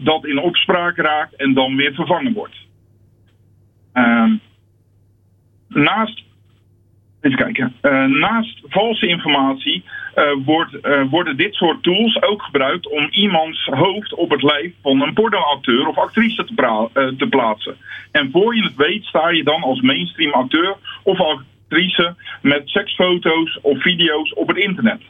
dat 0.04 0.26
in 0.26 0.38
opspraak 0.40 0.98
raakt 0.98 1.36
en 1.36 1.54
dan 1.54 1.76
weer 1.76 1.94
vervangen 1.94 2.34
wordt. 2.34 2.56
Ehm, 3.94 4.36
naast 5.78 6.26
Even 7.22 7.38
kijken. 7.38 7.74
Eh, 7.82 8.06
naast 8.06 8.62
valse 8.68 9.08
informatie 9.08 9.84
eh, 10.14 10.32
wordt, 10.46 10.80
eh, 10.80 11.02
worden 11.10 11.38
dit 11.38 11.54
soort 11.54 11.84
tools 11.84 12.22
ook 12.22 12.42
gebruikt 12.42 12.90
om 12.90 13.08
iemands 13.12 13.66
hoofd 13.66 14.14
op 14.14 14.30
het 14.30 14.44
lijf 14.44 14.74
van 14.82 15.02
een 15.02 15.14
pornoacteur 15.14 15.88
of 15.88 15.98
actrice 15.98 16.46
te, 16.46 17.14
te 17.18 17.28
plaatsen. 17.28 17.76
En 18.12 18.32
voor 18.32 18.56
je 18.56 18.64
het 18.64 18.76
weet 18.76 19.04
sta 19.04 19.30
je 19.30 19.44
dan 19.44 19.62
als 19.62 19.82
mainstream 19.82 20.34
acteur 20.34 20.76
of, 21.04 21.20
ac- 21.20 21.44
actrice 21.70 22.16
met 22.42 22.70
seksfoto's 22.70 23.60
of 23.62 23.82
video's 23.82 24.34
op 24.34 24.48
het 24.48 24.58
internet. 24.58 25.02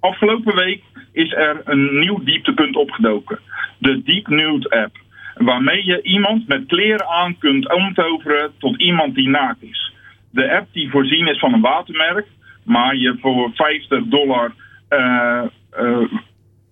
Afgelopen 0.00 0.54
week 0.54 0.82
is 1.12 1.32
er 1.32 1.60
een 1.64 1.98
nieuw 1.98 2.22
dieptepunt 2.24 2.76
opgedoken. 2.76 3.38
De 3.78 4.02
Deep 4.02 4.28
Nude 4.28 4.70
app. 4.70 4.96
Waarmee 5.34 5.84
je 5.84 6.02
iemand 6.02 6.48
met 6.48 6.66
kleren 6.66 7.06
aan 7.08 7.38
kunt 7.38 7.74
omtoveren 7.74 8.52
tot 8.58 8.80
iemand 8.80 9.14
die 9.14 9.28
naakt 9.28 9.62
is. 9.62 9.91
De 10.32 10.50
app 10.50 10.66
die 10.72 10.90
voorzien 10.90 11.26
is 11.26 11.38
van 11.38 11.52
een 11.52 11.60
watermerk, 11.60 12.26
maar 12.64 12.96
je 12.96 13.16
voor 13.20 13.50
50 13.54 14.04
dollar 14.04 14.52
eh, 14.88 15.42
eh, 15.70 16.12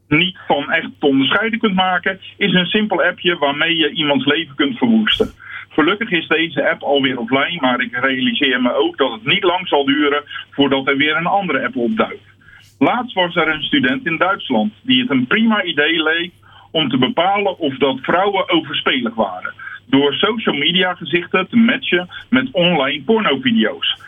niet 0.09 0.39
van 0.47 0.71
echt 0.71 0.89
te 0.99 1.07
onderscheiden 1.07 1.59
kunt 1.59 1.75
maken, 1.75 2.21
is 2.37 2.53
een 2.53 2.67
simpel 2.67 3.03
appje 3.03 3.39
waarmee 3.39 3.77
je 3.77 3.91
iemands 3.91 4.25
leven 4.25 4.55
kunt 4.55 4.79
verwoesten. 4.79 5.33
Gelukkig 5.69 6.11
is 6.11 6.27
deze 6.27 6.71
app 6.71 6.83
alweer 6.83 7.19
offline, 7.19 7.61
maar 7.61 7.81
ik 7.81 7.97
realiseer 7.97 8.63
me 8.63 8.75
ook 8.75 8.97
dat 8.97 9.13
het 9.13 9.25
niet 9.25 9.43
lang 9.43 9.69
zal 9.69 9.85
duren 9.85 10.23
voordat 10.51 10.89
er 10.89 10.97
weer 10.97 11.17
een 11.17 11.27
andere 11.27 11.65
app 11.65 11.77
opduikt. 11.77 12.29
Laatst 12.79 13.15
was 13.15 13.37
er 13.37 13.49
een 13.49 13.63
student 13.63 14.07
in 14.07 14.17
Duitsland 14.17 14.73
die 14.83 15.01
het 15.01 15.11
een 15.11 15.27
prima 15.27 15.63
idee 15.63 16.03
leek 16.03 16.33
om 16.71 16.89
te 16.89 16.99
bepalen 16.99 17.59
of 17.59 17.77
dat 17.77 17.99
vrouwen 18.01 18.51
overspelig 18.51 19.15
waren. 19.15 19.55
Door 19.91 20.15
social 20.15 20.55
media 20.55 20.95
gezichten 20.95 21.49
te 21.49 21.57
matchen 21.57 22.09
met 22.29 22.49
online 22.53 23.03
pornovideo's. 23.03 23.99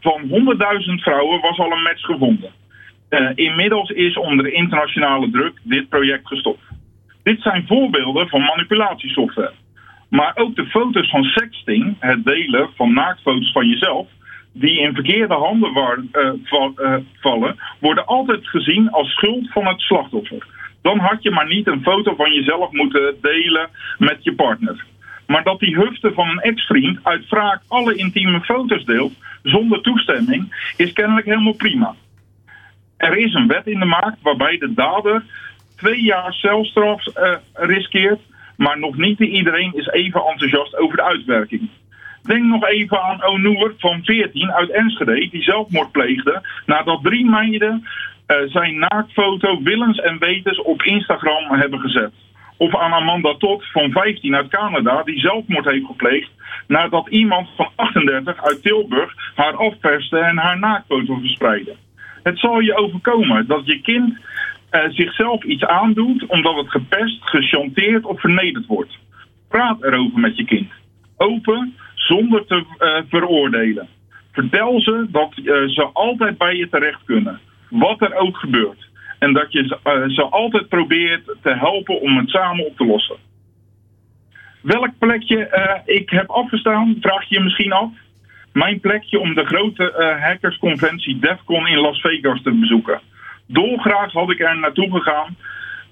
Van 0.00 0.20
100.000 0.22 1.02
vrouwen 1.02 1.40
was 1.40 1.58
al 1.58 1.72
een 1.72 1.82
match 1.82 2.04
gevonden. 2.04 2.50
Eh, 3.08 3.30
inmiddels 3.34 3.90
is 3.90 4.16
onder 4.16 4.52
internationale 4.52 5.30
druk 5.30 5.58
dit 5.62 5.88
project 5.88 6.26
gestopt. 6.26 6.62
Dit 7.22 7.42
zijn 7.42 7.66
voorbeelden 7.66 8.28
van 8.28 8.40
manipulatiesoftware. 8.40 9.52
Maar 10.08 10.32
ook 10.34 10.56
de 10.56 10.66
foto's 10.66 11.10
van 11.10 11.24
sexting, 11.24 11.96
het 11.98 12.24
delen 12.24 12.68
van 12.74 12.92
naaktfoto's 12.92 13.52
van 13.52 13.68
jezelf, 13.68 14.08
die 14.52 14.80
in 14.80 14.94
verkeerde 14.94 15.34
handen 15.34 15.74
eh, 15.74 16.32
eh, 16.76 16.94
vallen, 17.20 17.56
worden 17.80 18.06
altijd 18.06 18.48
gezien 18.48 18.90
als 18.90 19.10
schuld 19.10 19.52
van 19.52 19.66
het 19.66 19.80
slachtoffer. 19.80 20.46
Dan 20.82 20.98
had 20.98 21.22
je 21.22 21.30
maar 21.30 21.46
niet 21.48 21.66
een 21.66 21.82
foto 21.82 22.14
van 22.14 22.32
jezelf 22.32 22.72
moeten 22.72 23.14
delen 23.20 23.68
met 23.98 24.24
je 24.24 24.34
partner. 24.34 24.84
Maar 25.30 25.42
dat 25.42 25.60
die 25.60 25.76
hufte 25.76 26.12
van 26.12 26.28
een 26.28 26.40
ex-vriend 26.40 26.98
uit 27.02 27.28
wraak 27.28 27.62
alle 27.68 27.94
intieme 27.94 28.40
foto's 28.40 28.84
deelt 28.84 29.12
zonder 29.42 29.80
toestemming, 29.80 30.72
is 30.76 30.92
kennelijk 30.92 31.26
helemaal 31.26 31.52
prima. 31.52 31.94
Er 32.96 33.16
is 33.16 33.34
een 33.34 33.46
wet 33.46 33.66
in 33.66 33.78
de 33.78 33.84
maak 33.84 34.14
waarbij 34.22 34.58
de 34.58 34.74
dader 34.74 35.22
twee 35.76 36.02
jaar 36.02 36.32
celstraf 36.32 37.06
eh, 37.06 37.34
riskeert, 37.52 38.20
maar 38.56 38.78
nog 38.78 38.96
niet 38.96 39.20
iedereen 39.20 39.72
is 39.74 39.86
even 39.86 40.24
enthousiast 40.24 40.76
over 40.76 40.96
de 40.96 41.02
uitwerking. 41.02 41.68
Denk 42.22 42.44
nog 42.44 42.66
even 42.66 43.02
aan 43.02 43.24
Onoer 43.24 43.74
van 43.78 44.04
14 44.04 44.52
uit 44.52 44.70
Enschede, 44.70 45.28
die 45.30 45.42
zelfmoord 45.42 45.92
pleegde 45.92 46.42
nadat 46.66 47.02
drie 47.02 47.24
meiden 47.24 47.86
eh, 48.26 48.36
zijn 48.46 48.78
naaktfoto 48.78 49.62
willens 49.62 49.98
en 49.98 50.18
wetens 50.18 50.62
op 50.62 50.82
Instagram 50.82 51.58
hebben 51.58 51.80
gezet. 51.80 52.12
Of 52.60 52.76
aan 52.76 52.92
Amanda 52.92 53.34
Todd 53.38 53.70
van 53.72 53.90
15 53.90 54.34
uit 54.34 54.48
Canada, 54.48 55.02
die 55.02 55.18
zelfmoord 55.18 55.64
heeft 55.64 55.86
gepleegd 55.86 56.30
nadat 56.66 57.08
iemand 57.08 57.48
van 57.56 57.68
38 57.76 58.42
uit 58.42 58.62
Tilburg 58.62 59.14
haar 59.34 59.56
afperste 59.56 60.18
en 60.18 60.36
haar 60.36 60.58
naaktfoto 60.58 61.18
verspreidde. 61.18 61.74
Het 62.22 62.38
zal 62.38 62.60
je 62.60 62.76
overkomen 62.76 63.46
dat 63.46 63.66
je 63.66 63.80
kind 63.80 64.18
eh, 64.70 64.80
zichzelf 64.88 65.44
iets 65.44 65.64
aandoet 65.64 66.26
omdat 66.26 66.56
het 66.56 66.70
gepest, 66.70 67.18
gechanteerd 67.20 68.04
of 68.04 68.20
vernederd 68.20 68.66
wordt. 68.66 68.98
Praat 69.48 69.84
erover 69.84 70.20
met 70.20 70.36
je 70.36 70.44
kind. 70.44 70.70
Open, 71.16 71.76
zonder 71.94 72.46
te 72.46 72.64
eh, 72.78 73.02
veroordelen. 73.08 73.88
Vertel 74.32 74.80
ze 74.80 75.06
dat 75.10 75.32
eh, 75.36 75.44
ze 75.44 75.90
altijd 75.92 76.38
bij 76.38 76.56
je 76.56 76.68
terecht 76.68 77.00
kunnen. 77.04 77.40
Wat 77.68 78.00
er 78.00 78.14
ook 78.14 78.36
gebeurt. 78.36 78.89
En 79.20 79.32
dat 79.32 79.52
je 79.52 79.66
ze, 79.66 79.78
eh, 79.82 80.08
ze 80.08 80.22
altijd 80.22 80.68
probeert 80.68 81.36
te 81.42 81.54
helpen 81.54 82.00
om 82.00 82.16
het 82.16 82.28
samen 82.28 82.66
op 82.66 82.76
te 82.76 82.86
lossen. 82.86 83.16
Welk 84.62 84.98
plekje 84.98 85.46
eh, 85.46 85.80
ik 85.84 86.10
heb 86.10 86.30
afgestaan, 86.30 86.96
vraag 87.00 87.28
je 87.28 87.34
je 87.34 87.40
misschien 87.40 87.72
af. 87.72 87.90
Mijn 88.52 88.80
plekje 88.80 89.18
om 89.18 89.34
de 89.34 89.44
grote 89.44 89.92
eh, 89.92 90.22
hackersconventie 90.22 91.18
DEFCON 91.18 91.66
in 91.66 91.78
Las 91.78 92.00
Vegas 92.00 92.42
te 92.42 92.50
bezoeken. 92.50 93.00
Dolgraag 93.46 94.12
had 94.12 94.30
ik 94.30 94.40
er 94.40 94.58
naartoe 94.58 94.90
gegaan, 94.90 95.36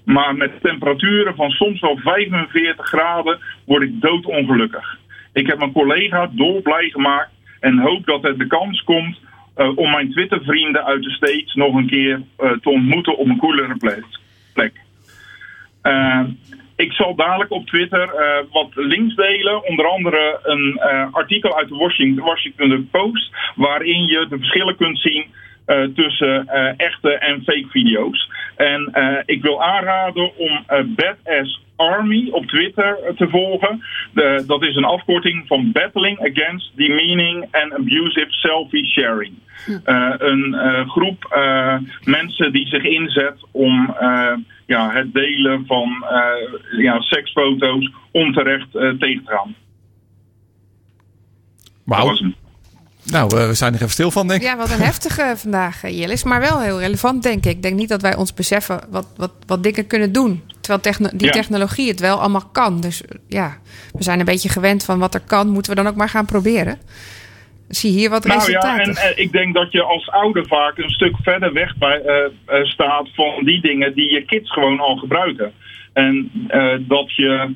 maar 0.03 0.35
met 0.35 0.61
temperaturen 0.61 1.35
van 1.35 1.49
soms 1.49 1.79
wel 1.79 1.97
45 1.97 2.87
graden 2.87 3.39
word 3.65 3.83
ik 3.83 4.01
doodongelukkig. 4.01 4.97
Ik 5.33 5.47
heb 5.47 5.57
mijn 5.57 5.71
collega 5.71 6.29
dolblij 6.31 6.89
gemaakt 6.89 7.31
en 7.59 7.79
hoop 7.79 8.05
dat 8.05 8.23
er 8.23 8.37
de 8.37 8.47
kans 8.47 8.83
komt 8.83 9.19
eh, 9.59 9.77
om 9.77 9.91
mijn 9.91 10.11
Twitter-vrienden 10.11 10.85
uit 10.85 11.03
de 11.03 11.09
States 11.09 11.53
nog 11.53 11.75
een 11.75 11.87
keer 11.87 12.21
eh, 12.37 12.51
te 12.51 12.69
ontmoeten 12.69 13.17
op 13.17 13.27
een 13.27 13.37
coolere 13.37 13.77
plek. 14.53 14.73
Eh, 15.81 16.23
ik 16.75 16.91
zal 16.91 17.15
dadelijk 17.15 17.51
op 17.51 17.67
Twitter 17.67 18.09
wat 18.51 18.69
links 18.73 19.15
delen. 19.15 19.67
Onder 19.67 19.85
andere 19.85 20.39
een 20.43 20.79
artikel 21.11 21.57
uit 21.57 21.67
de 21.67 21.75
Washington, 22.23 22.89
Post. 22.91 23.31
Waarin 23.55 24.05
je 24.05 24.25
de 24.29 24.37
verschillen 24.37 24.75
kunt 24.75 24.99
zien 24.99 25.25
tussen 25.95 26.47
echte 26.77 27.13
en 27.13 27.43
fake 27.43 27.67
video's. 27.69 28.29
En 28.55 28.91
ik 29.25 29.41
wil 29.41 29.63
aanraden 29.63 30.37
om 30.37 30.63
Badass 30.67 31.61
Army 31.79 32.29
op 32.31 32.45
Twitter 32.45 32.97
eh, 33.03 33.15
te 33.15 33.27
volgen. 33.29 33.83
De, 34.13 34.43
dat 34.47 34.63
is 34.63 34.75
een 34.75 34.83
afkorting 34.83 35.47
van 35.47 35.71
Battling 35.71 36.19
Against 36.19 36.71
Demeaning 36.75 37.47
and 37.51 37.73
Abusive 37.73 38.27
Selfie 38.29 38.85
Sharing. 38.85 39.33
Eh, 39.83 40.13
een 40.17 40.53
eh, 40.53 40.89
groep 40.89 41.25
eh, 41.29 41.75
mensen 42.03 42.51
die 42.51 42.67
zich 42.67 42.83
inzet 42.83 43.37
om 43.51 43.95
eh, 43.99 44.33
ja, 44.65 44.91
het 44.91 45.13
delen 45.13 45.65
van 45.65 46.05
eh, 46.09 46.81
ja, 46.83 47.01
seksfoto's 47.01 47.91
onterecht 48.11 48.75
eh, 48.75 48.89
tegen 48.89 49.23
te 49.23 49.31
gaan. 49.31 49.55
Wauw. 51.83 52.17
Nou, 53.03 53.47
we 53.47 53.53
zijn 53.53 53.73
er 53.73 53.79
even 53.79 53.91
stil 53.91 54.11
van, 54.11 54.27
denk 54.27 54.41
ik. 54.41 54.47
Ja, 54.47 54.57
wat 54.57 54.71
een 54.71 54.79
heftige 54.79 55.33
vandaag, 55.35 55.81
Jillis. 55.81 56.23
Maar 56.23 56.39
wel 56.39 56.61
heel 56.61 56.79
relevant, 56.79 57.23
denk 57.23 57.45
ik. 57.45 57.55
Ik 57.55 57.61
denk 57.61 57.75
niet 57.75 57.89
dat 57.89 58.01
wij 58.01 58.15
ons 58.15 58.33
beseffen 58.33 58.81
wat, 58.89 59.07
wat, 59.17 59.31
wat 59.45 59.63
dingen 59.63 59.87
kunnen 59.87 60.11
doen. 60.11 60.43
Terwijl 60.69 60.95
techno- 60.95 61.17
die 61.17 61.27
Ja. 61.27 61.33
technologie 61.33 61.87
het 61.87 61.99
wel 61.99 62.19
allemaal 62.19 62.49
kan. 62.51 62.81
Dus 62.81 63.03
ja, 63.27 63.57
we 63.93 64.03
zijn 64.03 64.19
een 64.19 64.25
beetje 64.25 64.49
gewend 64.49 64.85
van 64.85 64.99
wat 64.99 65.13
er 65.13 65.19
kan. 65.27 65.47
Moeten 65.49 65.71
we 65.75 65.81
dan 65.81 65.87
ook 65.91 65.95
maar 65.97 66.09
gaan 66.09 66.25
proberen. 66.25 66.79
Zie 67.69 67.91
hier 67.91 68.09
wat 68.09 68.25
Nou 68.25 68.39
ja, 68.39 68.45
resultaten. 68.45 68.95
en 68.95 69.09
eh, 69.09 69.23
ik 69.23 69.31
denk 69.31 69.53
dat 69.53 69.71
je 69.71 69.83
als 69.83 70.09
ouder 70.09 70.47
vaak 70.47 70.77
een 70.77 70.89
stuk 70.89 71.15
verder 71.23 71.53
weg 71.53 71.77
bij, 71.77 72.01
eh, 72.01 72.25
eh, 72.25 72.65
staat 72.65 73.07
van 73.13 73.43
die 73.45 73.61
dingen 73.61 73.93
die 73.95 74.11
je 74.11 74.25
kids 74.25 74.51
gewoon 74.51 74.79
al 74.79 74.95
gebruiken. 74.95 75.53
En 75.93 76.31
dat 76.87 77.15
je 77.15 77.55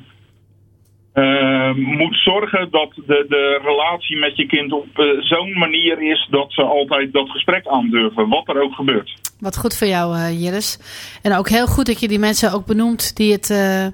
moet 1.74 2.16
zorgen 2.16 2.70
dat 2.70 2.92
de, 2.94 3.26
de 3.28 3.60
relatie 3.64 4.16
met 4.18 4.36
je 4.36 4.46
kind 4.46 4.72
op 4.72 4.86
zo'n 5.20 5.58
manier 5.58 6.02
is 6.02 6.26
dat 6.30 6.52
ze 6.52 6.62
altijd 6.62 7.12
dat 7.12 7.30
gesprek 7.30 7.66
aandurven, 7.66 8.28
wat 8.28 8.48
er 8.48 8.62
ook 8.62 8.74
gebeurt. 8.74 9.14
Wat 9.44 9.56
goed 9.56 9.74
voor 9.74 9.86
jou, 9.86 10.16
eh 10.18 10.40
Jillis. 10.42 10.76
En 11.22 11.34
ook 11.36 11.48
heel 11.48 11.66
goed 11.66 11.86
dat 11.86 12.00
je 12.00 12.08
die 12.08 12.18
mensen 12.18 12.52
ook 12.52 12.66
benoemt 12.66 13.16
die 13.16 13.32
het. 13.32 13.50
eh, 13.50 13.86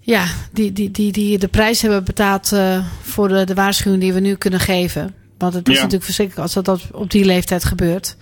ja, 0.00 0.24
die, 0.52 0.72
die, 0.72 0.90
die, 0.90 1.12
die 1.12 1.38
de 1.38 1.48
prijs 1.48 1.82
hebben 1.82 2.04
betaald 2.04 2.52
eh, 2.52 2.84
voor 3.02 3.28
de, 3.28 3.44
de 3.44 3.54
waarschuwing 3.54 4.02
die 4.02 4.12
we 4.12 4.20
nu 4.20 4.34
kunnen 4.34 4.60
geven. 4.60 5.14
Want 5.38 5.54
het 5.54 5.66
is 5.68 5.74
Ja. 5.74 5.78
natuurlijk 5.78 6.04
verschrikkelijk 6.04 6.44
als 6.54 6.64
dat 6.64 6.68
op- 6.68 6.94
op 7.00 7.10
die 7.10 7.24
leeftijd 7.24 7.64
gebeurt. 7.64 8.16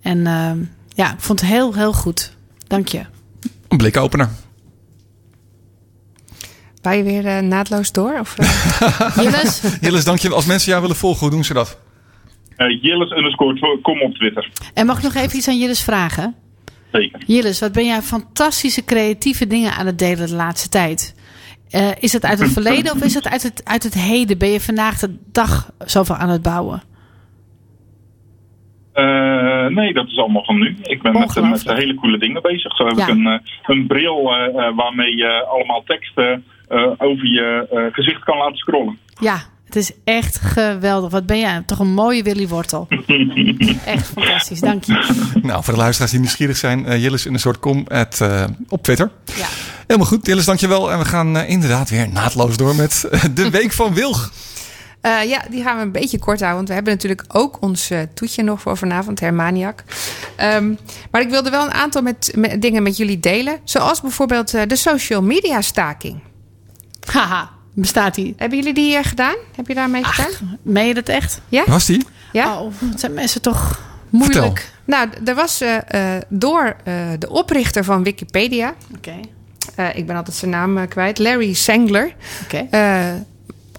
En 0.00 0.26
eh, 0.26 0.50
ja, 0.88 1.12
ik 1.12 1.20
vond 1.20 1.40
het 1.40 1.48
heel, 1.50 1.74
heel 1.74 1.92
goed. 1.92 2.32
Dank 2.66 2.88
je. 2.88 3.02
Een 3.68 3.76
blikopener. 3.76 4.28
Wij 6.82 6.96
je 6.96 7.02
weer 7.02 7.44
naadloos 7.44 7.92
door? 7.92 8.18
Of? 8.20 8.34
Jillis, 9.22 9.60
Jillis, 9.80 10.04
dank 10.04 10.18
je. 10.18 10.34
Als 10.34 10.44
mensen 10.46 10.68
jou 10.70 10.80
willen 10.82 10.96
volgen, 10.96 11.20
hoe 11.20 11.30
doen 11.30 11.44
ze 11.44 11.54
dat? 11.54 11.76
Eh 12.58 12.82
Jillis 12.82 13.10
underscore, 13.10 13.78
kom 13.82 14.02
op 14.02 14.14
Twitter. 14.14 14.48
en 14.74 14.86
mag 14.86 14.96
ik 14.96 15.02
nog 15.02 15.14
even 15.14 15.36
iets 15.36 15.48
aan 15.48 15.58
Jillis 15.58 15.82
vragen? 15.84 16.34
Zeker. 16.92 17.20
Jillis, 17.26 17.60
wat 17.60 17.72
ben 17.72 17.84
jij 17.84 18.00
fantastische 18.02 18.84
creatieve 18.84 19.46
dingen 19.46 19.72
aan 19.72 19.86
het 19.86 19.98
delen 19.98 20.26
de 20.28 20.34
laatste 20.34 20.68
tijd? 20.68 21.14
Eh, 21.70 21.90
is 22.00 22.12
het 22.12 22.24
uit 22.24 22.38
het 22.38 22.52
verleden 22.52 22.92
of 22.92 23.02
is 23.02 23.14
het 23.14 23.28
uit 23.28 23.42
het, 23.42 23.60
uit 23.64 23.82
het 23.82 23.94
heden? 23.94 24.38
Ben 24.38 24.48
je 24.48 24.60
vandaag 24.60 24.98
de 24.98 25.16
dag 25.32 25.70
zoveel 25.78 26.14
aan 26.14 26.28
het 26.28 26.42
bouwen? 26.42 26.82
Eh, 28.92 29.66
nee, 29.66 29.92
dat 29.92 30.06
is 30.06 30.18
allemaal 30.18 30.44
van 30.44 30.58
nu. 30.58 30.76
Ik 30.82 31.02
ben 31.02 31.12
met, 31.12 31.40
met 31.40 31.72
hele 31.72 31.94
coole 31.94 32.18
dingen 32.18 32.42
bezig. 32.42 32.76
Zo 32.76 32.86
heb 32.86 32.96
Ja. 32.96 33.02
ik 33.06 33.08
een, 33.10 33.40
een 33.66 33.86
bril 33.86 34.22
waarmee 34.74 35.16
je 35.16 35.46
allemaal 35.50 35.82
teksten 35.86 36.44
over 36.98 37.26
je 37.26 37.66
gezicht 37.92 38.24
kan 38.24 38.38
laten 38.38 38.56
scrollen. 38.56 38.98
Ja, 39.20 39.38
het 39.68 39.76
is 39.76 39.90
echt 40.04 40.38
geweldig. 40.38 41.10
Wat 41.10 41.26
ben 41.26 41.38
jij 41.38 41.62
toch 41.66 41.78
een 41.78 41.92
mooie 41.92 42.22
Willy 42.22 42.48
Wortel. 42.48 42.88
Echt 43.84 44.06
fantastisch, 44.06 44.60
dank 44.60 44.84
je. 44.84 45.38
Nou, 45.42 45.64
voor 45.64 45.74
de 45.74 45.80
luisteraars 45.80 46.10
die 46.10 46.20
nieuwsgierig 46.20 46.56
zijn, 46.56 46.86
eh, 46.86 47.02
Jillis 47.02 47.26
in 47.26 47.32
een 47.32 47.40
soort 47.40 47.58
com 47.58 47.84
at, 47.88 48.20
eh, 48.20 48.44
op 48.68 48.82
Twitter. 48.82 49.10
Ja. 49.24 49.46
Helemaal 49.86 50.08
goed, 50.08 50.26
Jillis, 50.26 50.44
dankjewel. 50.44 50.92
En 50.92 50.98
we 50.98 51.04
gaan 51.04 51.36
eh, 51.36 51.48
inderdaad 51.48 51.90
weer 51.90 52.08
naadloos 52.08 52.56
door 52.56 52.74
met 52.74 53.08
de 53.34 53.50
Week 53.58 53.72
van 53.72 53.94
Wilg. 53.94 54.32
Eh, 55.00 55.24
ja, 55.24 55.44
die 55.50 55.62
gaan 55.62 55.76
we 55.76 55.82
een 55.82 55.92
beetje 55.92 56.18
kort 56.18 56.40
houden. 56.40 56.56
Want 56.56 56.68
we 56.68 56.74
hebben 56.74 56.92
natuurlijk 56.92 57.24
ook 57.28 57.62
ons 57.62 57.90
toetje 58.14 58.42
nog 58.42 58.60
voor 58.60 58.76
vanavond, 58.76 59.20
Hermaniak. 59.20 59.84
Ehm, 60.36 60.74
maar 61.10 61.20
ik 61.20 61.30
wilde 61.30 61.50
wel 61.50 61.64
een 61.64 61.72
aantal 61.72 62.02
met, 62.02 62.32
met 62.36 62.62
dingen 62.62 62.82
met 62.82 62.96
jullie 62.96 63.20
delen. 63.20 63.60
Zoals 63.64 64.00
bijvoorbeeld 64.00 64.54
eh, 64.54 64.62
de 64.66 64.76
social 64.76 65.22
media 65.22 65.60
staking. 65.60 66.20
Haha, 67.12 67.50
bestaat 67.80 68.14
die? 68.14 68.34
Hebben 68.36 68.58
jullie 68.58 68.74
die 68.74 68.96
eh, 68.96 69.04
gedaan? 69.04 69.34
Heb 69.56 69.66
je 69.68 69.74
daarmee 69.74 70.04
gedaan? 70.04 70.58
Meen 70.62 70.86
je 70.86 70.94
dat 70.94 71.08
echt? 71.08 71.40
Ja? 71.48 71.64
Was 71.66 71.86
die? 71.86 72.06
Ja? 72.32 72.60
Oh, 72.60 72.72
het 72.90 73.00
zijn 73.00 73.14
mensen 73.14 73.42
toch 73.42 73.80
moeilijk. 74.10 74.72
Nou, 74.84 75.08
er 75.24 75.34
was 75.34 75.60
eh, 75.60 75.76
eh, 76.16 76.22
door 76.28 76.76
eh, 76.84 76.94
de 77.18 77.30
oprichter 77.30 77.84
van 77.84 78.02
Wikipedia... 78.02 78.74
Oké. 78.96 79.14
eh, 79.74 79.96
ik 79.96 80.06
ben 80.06 80.16
altijd 80.16 80.36
zijn 80.36 80.50
naam 80.50 80.88
kwijt, 80.88 81.18
Larry 81.18 81.52
Sangler... 81.54 82.14
Oké. 82.44 82.66
eh, 82.70 83.12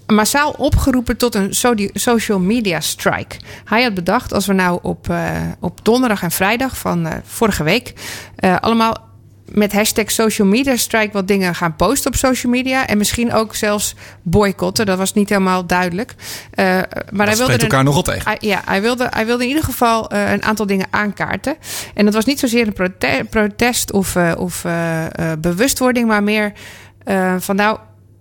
massaal 0.05 0.51
opgeroepen 0.51 1.17
tot 1.17 1.35
een 1.35 1.53
social 1.93 2.39
media 2.39 2.79
strike. 2.79 3.35
Hij 3.65 3.83
had 3.83 3.93
bedacht, 3.93 4.33
als 4.33 4.45
we 4.45 4.53
nou 4.53 4.79
op, 4.81 5.09
eh, 5.09 5.31
op 5.59 5.79
donderdag 5.85 6.23
en 6.23 6.31
vrijdag 6.31 6.77
van 6.77 7.05
eh, 7.07 7.13
vorige 7.25 7.63
week... 7.63 7.93
eh, 8.35 8.55
allemaal 8.59 9.08
met 9.51 9.73
hashtag 9.73 10.11
social 10.11 10.47
media 10.47 10.75
strike 10.75 11.11
wat 11.13 11.27
dingen 11.27 11.55
gaan 11.55 11.75
posten 11.75 12.11
op 12.11 12.17
social 12.17 12.51
media... 12.51 12.87
en 12.87 12.97
misschien 12.97 13.33
ook 13.33 13.55
zelfs 13.55 13.95
boycotten, 14.21 14.85
dat 14.85 14.97
was 14.97 15.13
niet 15.13 15.29
helemaal 15.29 15.65
duidelijk. 15.65 16.15
Eh, 16.51 16.65
maar 16.65 17.27
hij 17.27 17.35
wilde 17.37 17.51
elkaar 17.61 17.83
nogal 17.83 18.01
tegen. 18.01 18.23
hij- 18.23 18.37
ja, 18.39 18.61
hij 18.65 18.81
wilde, 18.81 19.07
hij 19.09 19.25
wilde 19.25 19.43
in 19.43 19.49
ieder 19.49 19.63
geval 19.63 20.09
eh, 20.09 20.31
een 20.31 20.43
aantal 20.43 20.65
dingen 20.65 20.87
aankaarten. 20.89 21.55
En 21.93 22.05
dat 22.05 22.13
was 22.13 22.25
niet 22.25 22.39
zozeer 22.39 22.67
een 22.67 22.73
prote- 22.73 23.25
protest 23.29 23.91
of, 23.91 24.15
eh, 24.15 24.31
of 24.37 24.65
bewustwording, 25.39 26.07
maar 26.07 26.23
meer 26.23 26.51
van 27.39 27.55
nou. 27.55 27.77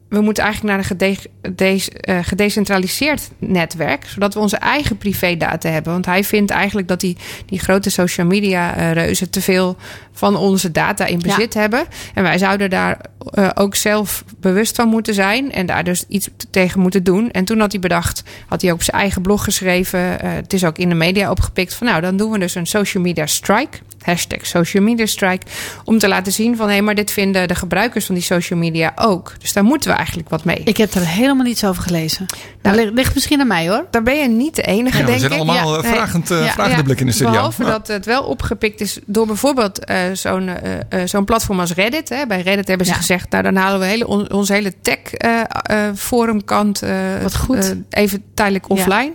We 0.08 0.20
moeten 0.20 0.44
eigenlijk 0.44 0.76
naar 0.76 0.84
een 0.90 1.14
gede- 1.40 1.90
eh, 2.00 2.18
gedecentraliseerd 2.22 3.30
netwerk, 3.38 4.04
zodat 4.06 4.34
we 4.34 4.40
onze 4.40 4.56
eigen 4.56 4.98
privédata 4.98 5.68
hebben. 5.68 5.92
Want 5.92 6.06
hij 6.06 6.24
vindt 6.24 6.50
eigenlijk 6.50 6.88
dat 6.88 7.00
die, 7.00 7.16
die 7.46 7.58
grote 7.58 7.90
social 7.90 8.26
media 8.26 8.76
eh, 8.76 8.92
reuzen 8.92 9.30
te 9.30 9.40
veel 9.40 9.76
van 10.12 10.36
onze 10.36 10.70
data 10.70 11.06
in 11.06 11.18
bezit 11.18 11.54
hebben. 11.54 11.84
En 12.14 12.22
wij 12.22 12.38
zouden 12.38 12.70
daar 12.70 13.00
eh, 13.32 13.50
ook 13.54 13.74
zelf 13.74 14.24
bewust 14.40 14.76
van 14.76 14.88
moeten 14.88 15.14
zijn 15.14 15.52
en 15.52 15.66
daar 15.66 15.84
dus 15.84 16.04
iets 16.08 16.28
tegen 16.50 16.80
moeten 16.80 17.04
doen. 17.04 17.30
En 17.30 17.44
toen 17.44 17.60
had 17.60 17.72
hij 17.72 17.80
bedacht, 17.80 18.22
had 18.46 18.60
hij 18.62 18.70
ook 18.70 18.76
op 18.76 18.82
zijn 18.82 19.00
eigen 19.00 19.22
blog 19.22 19.44
geschreven. 19.44 20.00
het 20.26 20.52
is 20.52 20.64
ook 20.64 20.78
in 20.78 20.88
de 20.88 20.94
media 20.94 21.30
opgepikt 21.30 21.74
van 21.74 21.86
nou, 21.86 22.00
dan 22.00 22.16
doen 22.16 22.30
we 22.30 22.38
dus 22.38 22.54
een 22.54 22.66
social 22.66 23.02
media 23.02 23.26
strike. 23.26 23.78
Hashtag 24.02 24.46
social 24.46 24.82
media 24.82 25.06
strike. 25.06 25.46
Om 25.84 25.98
te 25.98 26.08
laten 26.08 26.32
zien 26.32 26.56
van 26.56 26.68
hé, 26.70 26.80
maar 26.80 26.94
dit 26.94 27.10
vinden 27.10 27.48
de 27.48 27.54
gebruikers 27.54 28.06
van 28.06 28.14
die 28.14 28.24
social 28.24 28.58
media 28.58 28.92
ook. 28.96 29.32
Dus 29.38 29.52
daar 29.52 29.64
moeten 29.64 29.90
we 29.90 29.96
eigenlijk 29.96 30.28
wat 30.28 30.44
mee. 30.44 30.60
Ik 30.64 30.76
heb 30.76 30.92
er 30.94 31.06
helemaal 31.06 31.44
niets 31.44 31.64
over 31.64 31.82
gelezen. 31.82 32.26
Nou, 32.62 32.76
ligt, 32.76 32.92
ligt 32.92 33.14
misschien 33.14 33.40
aan 33.40 33.46
mij 33.46 33.68
hoor. 33.68 33.86
Daar 33.90 34.02
ben 34.02 34.16
je 34.16 34.28
niet 34.28 34.56
de 34.56 34.62
enige, 34.62 34.96
Ja, 34.98 35.02
we 35.04 35.08
denk 35.08 35.20
zijn 35.20 35.32
ik. 35.32 35.38
allemaal, 35.38 35.76
eh, 35.76 35.82
nee. 35.82 35.92
vragend, 35.92 36.30
eh, 36.30 36.78
blik 36.84 37.00
in 37.00 37.06
de 37.06 37.12
studio. 37.12 37.32
Behalve 37.32 37.62
Ja. 37.64 37.70
dat 37.70 37.86
het 37.86 38.04
wel 38.06 38.22
opgepikt 38.22 38.80
is 38.80 38.98
door 39.06 39.26
bijvoorbeeld 39.26 39.84
eh, 39.84 39.98
zo'n 40.12 40.48
eh, 40.48 40.72
eh, 40.88 41.08
zo'n 41.08 41.24
platform 41.24 41.60
als 41.60 41.74
Reddit. 41.74 42.08
Hè. 42.08 42.26
Bij 42.26 42.40
Reddit 42.40 42.68
hebben 42.68 42.86
ze 42.86 42.92
Ja. 42.92 42.98
gezegd, 42.98 43.30
nou 43.30 43.42
dan 43.42 43.56
halen 43.56 43.80
we 43.80 43.86
hele, 43.86 44.06
on- 44.06 44.32
onze 44.32 44.52
hele 44.52 44.72
tech 44.82 44.98
eh, 45.12 45.40
eh, 45.62 45.94
forumkant 45.96 46.82
eh, 46.82 46.90
Wat 47.22 47.36
goed. 47.36 47.56
eh, 47.70 47.76
even 48.02 48.22
tijdelijk 48.34 48.70
offline. 48.70 49.12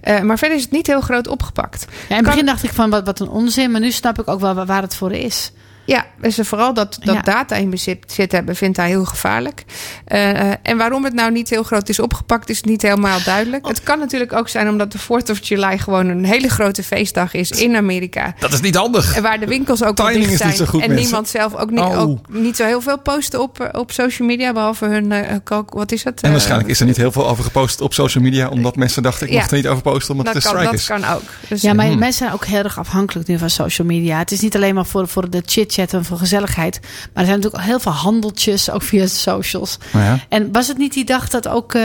Eh, 0.00 0.20
maar 0.20 0.38
verder 0.38 0.56
is 0.56 0.62
het 0.62 0.72
niet 0.72 0.86
heel 0.86 1.00
groot 1.00 1.28
opgepakt. 1.28 1.86
Ja, 1.90 2.08
in 2.08 2.16
het 2.16 2.24
begin 2.24 2.46
dacht 2.46 2.62
ik 2.64 2.70
van 2.72 2.90
wat, 2.90 3.06
wat 3.06 3.20
een 3.20 3.28
onzin. 3.28 3.70
Maar 3.70 3.80
nu 3.80 3.90
snap 3.90 4.18
ik 4.20 4.25
ook 4.26 4.40
wel 4.40 4.64
waar, 4.64 4.82
het 4.82 4.96
voor 4.96 5.12
is. 5.12 5.52
Ja, 5.86 6.06
dus 6.20 6.38
vooral 6.42 6.74
dat, 6.74 6.98
dat 7.04 7.14
Ja. 7.14 7.20
data 7.22 7.56
in 7.56 7.70
bezit 7.70 7.98
zit 8.12 8.32
hebben, 8.32 8.56
vindt 8.56 8.76
hij 8.76 8.88
heel 8.88 9.04
gevaarlijk. 9.04 9.64
Eh, 10.04 10.30
eh, 10.30 10.54
en 10.62 10.76
waarom 10.76 11.04
het 11.04 11.14
nou 11.14 11.32
niet 11.32 11.50
heel 11.50 11.62
groot 11.62 11.88
is 11.88 11.98
opgepakt, 12.00 12.48
is 12.48 12.62
niet 12.62 12.82
helemaal 12.82 13.18
duidelijk. 13.24 13.66
Het 13.68 13.82
kan 13.82 13.98
natuurlijk 13.98 14.32
ook 14.32 14.48
zijn 14.48 14.68
omdat 14.68 14.92
de 14.92 14.98
4th 14.98 15.30
of 15.30 15.38
July 15.48 15.78
gewoon 15.78 16.06
een 16.08 16.24
hele 16.24 16.48
grote 16.48 16.82
feestdag 16.82 17.34
is 17.34 17.50
in 17.50 17.76
Amerika. 17.76 18.34
Dat 18.38 18.52
is 18.52 18.60
niet 18.60 18.74
handig. 18.74 19.16
En 19.16 19.22
waar 19.22 19.40
de 19.40 19.46
winkels 19.46 19.82
ook 19.84 19.98
al 20.00 20.06
Timing 20.06 20.16
dicht 20.18 20.30
is 20.32 20.36
zijn. 20.38 20.48
niet 20.48 20.58
zo 20.58 20.64
goed, 20.64 20.80
en 20.82 20.88
mensen. 20.88 21.04
niemand 21.04 21.28
zelf 21.28 21.54
ook 21.54 21.70
niet, 21.70 21.80
Oh. 21.80 22.00
ook 22.00 22.18
niet 22.28 22.56
zo 22.56 22.64
heel 22.64 22.80
veel 22.80 22.98
posten 22.98 23.40
op, 23.40 23.60
eh, 23.60 23.80
op 23.80 23.92
social 23.92 24.28
media. 24.28 24.52
Behalve 24.52 24.84
hun, 24.86 25.12
eh, 25.12 25.58
wat 25.68 25.92
is 25.92 26.04
het? 26.04 26.20
En 26.20 26.30
waarschijnlijk 26.30 26.68
is 26.70 26.80
er 26.80 26.86
niet 26.86 26.96
heel 26.96 27.12
veel 27.12 27.28
over 27.28 27.44
gepost 27.44 27.80
op 27.80 27.94
social 27.94 28.24
media, 28.24 28.48
omdat 28.48 28.76
mensen 28.76 29.02
dachten 29.02 29.26
ik 29.26 29.32
Ja. 29.32 29.38
mag 29.40 29.50
er 29.50 29.56
niet 29.56 29.66
over 29.68 29.82
posten 29.82 30.10
omdat 30.10 30.26
dat, 30.26 30.34
het 30.34 30.44
een 30.44 30.52
kan, 30.58 30.64
dat 30.64 30.74
is. 30.74 30.86
kan 30.86 31.04
ook. 31.04 31.22
Dus, 31.48 31.62
Ja, 31.62 31.72
maar 31.72 31.86
Hmm. 31.86 31.98
mensen 31.98 32.18
zijn 32.18 32.32
ook 32.32 32.44
heel 32.44 32.62
erg 32.62 32.78
afhankelijk 32.78 33.28
nu 33.28 33.38
van 33.38 33.50
social 33.50 33.86
media. 33.86 34.18
Het 34.18 34.30
is 34.32 34.40
niet 34.40 34.54
alleen 34.56 34.74
maar 34.74 34.86
voor, 34.86 35.08
voor 35.08 35.30
de 35.30 35.42
chit-chat 35.46 35.74
en 35.78 36.04
voor 36.04 36.18
gezelligheid. 36.18 36.80
Maar 36.82 37.22
er 37.22 37.28
zijn 37.28 37.40
natuurlijk 37.40 37.64
heel 37.64 37.80
veel 37.80 37.92
handeltjes, 37.92 38.70
ook 38.70 38.82
via 38.82 39.02
de 39.02 39.08
socials. 39.08 39.78
Nou 39.92 40.04
ja. 40.04 40.18
En 40.28 40.52
was 40.52 40.68
het 40.68 40.78
niet 40.78 40.92
die 40.92 41.04
dag 41.04 41.28
dat 41.28 41.48
ook 41.48 41.74
eh 41.74 41.82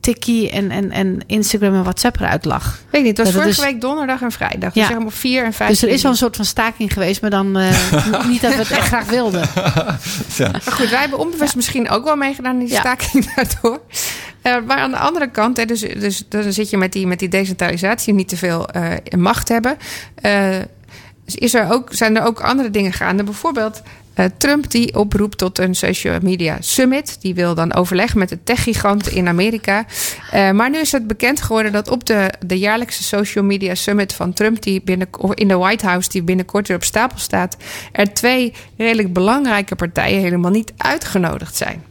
Tikkie 0.00 0.50
en, 0.50 0.70
en, 0.70 0.90
en 0.90 1.20
Instagram 1.26 1.74
en 1.74 1.82
WhatsApp 1.82 2.20
eruit 2.20 2.44
lag? 2.44 2.78
weet 2.90 3.02
niet, 3.02 3.16
het 3.16 3.26
was 3.26 3.34
dat 3.34 3.34
het 3.34 3.42
vorige 3.42 3.60
dus- 3.60 3.72
week 3.72 3.80
donderdag 3.80 4.22
en 4.22 4.32
vrijdag. 4.32 4.74
Ja. 4.74 4.80
Dus 4.80 4.90
zeg 4.90 5.02
maar 5.02 5.12
4 5.12 5.44
en 5.44 5.52
5 5.52 5.70
Dus 5.70 5.82
er 5.82 5.88
is 5.88 6.02
wel 6.02 6.10
een 6.10 6.16
soort 6.16 6.36
van 6.36 6.44
staking 6.44 6.92
geweest, 6.92 7.20
maar 7.20 7.30
dan 7.30 7.58
eh, 7.58 8.26
niet 8.30 8.40
dat 8.40 8.52
we 8.52 8.58
het 8.58 8.70
echt 8.70 8.86
graag 8.86 9.10
wilden. 9.10 9.48
Ja. 10.36 10.50
Maar 10.50 10.72
goed, 10.72 10.90
wij 10.90 11.00
hebben 11.00 11.18
onbewust 11.18 11.56
misschien 11.56 11.88
ook 11.88 12.04
wel 12.04 12.16
meegedaan 12.16 12.52
in 12.52 12.58
die 12.58 12.68
Ja. 12.74 12.80
staking 12.80 13.26
daardoor. 13.34 13.80
Eh, 14.42 14.56
maar 14.66 14.76
aan 14.76 14.90
de 14.90 14.96
andere 14.96 15.30
kant, 15.30 15.56
hè, 15.56 15.64
dus, 15.64 15.80
dus 15.80 16.24
dan 16.28 16.52
zit 16.52 16.70
je 16.70 16.76
met 16.76 16.92
die, 16.92 17.06
met 17.06 17.18
die 17.18 17.28
decentralisatie 17.28 18.14
niet 18.14 18.28
te 18.28 18.36
veel 18.36 18.68
eh, 18.68 18.92
macht 19.16 19.48
hebben. 19.48 19.76
Eh, 20.14 20.56
dus 21.30 21.40
is 21.40 21.54
er 21.54 21.72
ook, 21.72 21.88
zijn 21.92 22.16
er 22.16 22.24
ook 22.26 22.40
andere 22.40 22.70
dingen 22.70 22.92
gaande. 22.92 23.22
Bijvoorbeeld 23.22 23.82
eh, 24.14 24.24
Trump 24.38 24.70
die 24.70 24.96
oproept 24.96 25.38
tot 25.38 25.58
een 25.58 25.74
social 25.74 26.18
media 26.22 26.56
summit. 26.60 27.16
Die 27.20 27.34
wil 27.34 27.54
dan 27.54 27.74
overleggen 27.74 28.18
met 28.18 28.28
de 28.28 28.42
techgiganten 28.44 29.12
in 29.12 29.28
Amerika. 29.28 29.84
Eh, 30.30 30.50
maar 30.50 30.70
nu 30.70 30.78
is 30.78 30.92
het 30.92 31.06
bekend 31.06 31.42
geworden 31.42 31.72
dat 31.72 31.88
op 31.88 32.06
de, 32.06 32.32
de 32.46 32.58
jaarlijkse 32.58 33.02
social 33.02 33.44
media 33.44 33.74
summit 33.74 34.12
van 34.12 34.32
Trump... 34.32 34.62
Die 34.62 34.82
binnen, 34.82 35.08
in 35.34 35.48
de 35.48 35.56
White 35.56 35.86
House, 35.86 36.08
die 36.08 36.22
binnenkort 36.22 36.68
weer 36.68 36.76
op 36.76 36.84
stapel 36.84 37.18
staat... 37.18 37.56
er 37.92 38.14
twee 38.14 38.52
redelijk 38.76 39.12
belangrijke 39.12 39.74
partijen 39.74 40.20
helemaal 40.20 40.50
niet 40.50 40.72
uitgenodigd 40.76 41.56
zijn. 41.56 41.84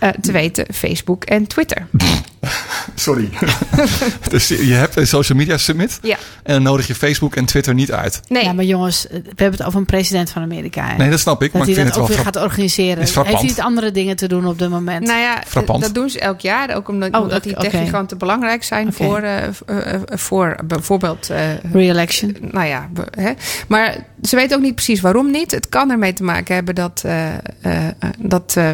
Eh, 0.00 0.08
te 0.20 0.32
weten 0.32 0.66
Facebook 0.74 1.24
en 1.24 1.46
Twitter. 1.46 1.86
Sorry. 2.94 3.28
dus 4.30 4.48
je 4.48 4.72
hebt 4.72 4.96
een 4.96 5.06
social 5.06 5.38
media 5.38 5.56
summit 5.56 5.98
Ja, 6.02 6.16
en 6.42 6.52
dan 6.54 6.62
nodig 6.62 6.86
je 6.86 6.94
Facebook 6.94 7.34
en 7.36 7.44
Twitter 7.44 7.74
niet 7.74 7.92
uit. 7.92 8.20
nee. 8.28 8.44
Ja, 8.44 8.52
maar 8.52 8.64
jongens, 8.64 9.06
we 9.10 9.22
hebben 9.24 9.58
het 9.58 9.62
over 9.62 9.78
een 9.78 9.86
president 9.86 10.30
van 10.30 10.42
Amerika. 10.42 10.86
hè. 10.86 10.96
Nee, 10.96 11.10
dat 11.10 11.20
snap 11.20 11.42
ik, 11.42 11.52
dat 11.52 11.60
maar 11.60 11.68
ik 11.68 11.74
vind 11.74 11.86
dat 11.86 11.94
het 11.96 12.02
ook 12.02 12.08
wel 12.08 12.16
weer 12.16 12.26
gaat 12.26 12.42
organiseren. 12.42 13.02
is 13.02 13.10
frappant. 13.10 13.36
Heeft 13.40 13.48
hij 13.56 13.64
niet 13.64 13.66
andere 13.76 13.90
dingen 13.90 14.16
te 14.16 14.28
doen 14.28 14.46
op 14.46 14.58
dit 14.58 14.70
moment? 14.70 15.06
Nou 15.06 15.20
ja, 15.20 15.42
Frappant. 15.46 15.82
dat 15.82 15.94
doen 15.94 16.10
ze 16.10 16.20
elk 16.20 16.40
jaar. 16.40 16.74
Ook 16.74 16.88
omdat, 16.88 17.14
Oh, 17.14 17.20
omdat 17.20 17.42
die 17.42 17.54
techgiganten 17.56 18.18
belangrijk 18.18 18.64
zijn 18.64 18.92
voor, 18.92 19.18
eh, 19.18 19.42
eh, 19.44 19.52
eh, 19.94 20.00
voor 20.06 20.56
bijvoorbeeld 20.64 21.30
eh, 21.30 21.38
Re-election. 21.72 22.36
nou 22.40 22.66
ja, 22.66 22.88
hè. 23.10 23.32
maar 23.68 23.96
ze 24.22 24.36
weten 24.36 24.56
ook 24.56 24.62
niet 24.62 24.74
precies 24.74 25.00
waarom 25.00 25.30
niet. 25.30 25.50
Het 25.50 25.68
kan 25.68 25.90
ermee 25.90 26.12
te 26.12 26.22
maken 26.24 26.54
hebben 26.54 26.74
dat, 26.74 27.02
eh, 27.04 27.28
eh, 27.34 27.36
eh, 27.62 27.84
dat 28.18 28.54
eh, 28.56 28.68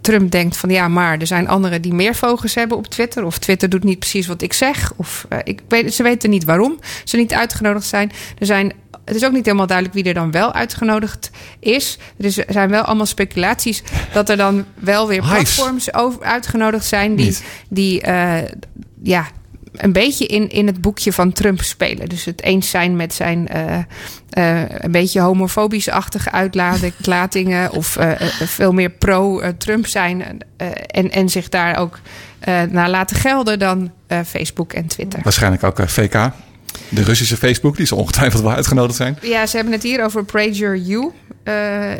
Trump 0.00 0.30
denkt 0.30 0.56
van 0.56 0.70
ja, 0.70 0.88
maar 0.88 1.18
er 1.18 1.26
zijn 1.26 1.48
anderen 1.48 1.82
die 1.82 1.94
meer 1.94 2.14
vogels 2.14 2.54
hebben 2.54 2.76
op 2.76 2.86
Twitter. 2.86 3.13
Of 3.22 3.38
Twitter 3.38 3.68
doet 3.68 3.84
niet 3.84 3.98
precies 3.98 4.26
wat 4.26 4.42
ik 4.42 4.52
zeg. 4.52 4.92
Of 4.96 5.26
eh, 5.28 5.38
ik 5.44 5.60
weet, 5.68 5.94
ze 5.94 6.02
weten 6.02 6.30
niet 6.30 6.44
waarom 6.44 6.78
ze 7.04 7.16
niet 7.16 7.32
uitgenodigd 7.32 7.86
zijn. 7.86 8.10
Er 8.38 8.46
zijn. 8.46 8.72
Het 9.04 9.14
is 9.16 9.24
ook 9.24 9.32
niet 9.32 9.44
helemaal 9.44 9.66
duidelijk 9.66 9.96
wie 9.96 10.04
er 10.04 10.14
dan 10.14 10.30
wel 10.30 10.52
uitgenodigd 10.52 11.30
is. 11.60 11.98
Er 12.18 12.24
is- 12.24 12.34
zijn 12.34 12.70
wel 12.70 12.82
allemaal 12.82 13.06
speculaties 13.06 13.82
dat 14.12 14.28
er 14.28 14.36
dan 14.36 14.64
wel 14.74 15.08
weer 15.08 15.22
platforms 15.22 15.94
over, 15.94 16.22
uitgenodigd 16.22 16.84
zijn 16.86 17.16
die, 17.16 17.26
Niet. 17.26 17.42
die 17.68 18.00
eh, 18.00 18.42
ja, 19.02 19.26
een 19.74 19.92
beetje 19.92 20.26
in, 20.26 20.48
in 20.50 20.66
het 20.66 20.80
boekje 20.80 21.12
van 21.12 21.32
Trump 21.32 21.62
spelen. 21.62 22.08
Dus 22.08 22.24
het 22.24 22.42
eens 22.42 22.70
zijn 22.70 22.96
met 22.96 23.14
zijn 23.14 23.48
eh, 23.48 23.78
eh, 24.30 24.62
een 24.68 24.90
beetje 24.90 25.20
homofobisch-achtige 25.20 26.30
uitlatingen. 26.32 27.70
of 27.80 27.96
eh, 27.96 28.10
veel 28.44 28.72
meer 28.72 28.90
pro-Trump 28.90 29.86
zijn. 29.86 30.22
en, 30.86 31.10
en 31.10 31.28
zich 31.28 31.48
daar 31.48 31.76
ook 31.78 31.98
eh, 32.40 32.62
naar 32.62 32.90
laten 32.90 33.16
gelden 33.16 33.58
dan 33.58 33.90
eh, 34.06 34.18
Facebook 34.26 34.72
en 34.72 34.86
Twitter. 34.86 35.20
Waarschijnlijk 35.22 35.64
ook 35.64 35.78
VK. 35.86 36.30
De 36.88 37.02
Russische 37.02 37.36
Facebook, 37.36 37.76
die 37.76 37.86
zal 37.86 37.98
ongetwijfeld 37.98 38.42
wel 38.42 38.52
uitgenodigd 38.52 38.96
zijn. 38.96 39.18
Ja, 39.22 39.46
ze 39.46 39.56
hebben 39.56 39.74
het 39.74 39.82
hier 39.82 40.04
over 40.04 40.24
Prager 40.24 40.76
U. 40.76 41.10
eh, 41.42 41.54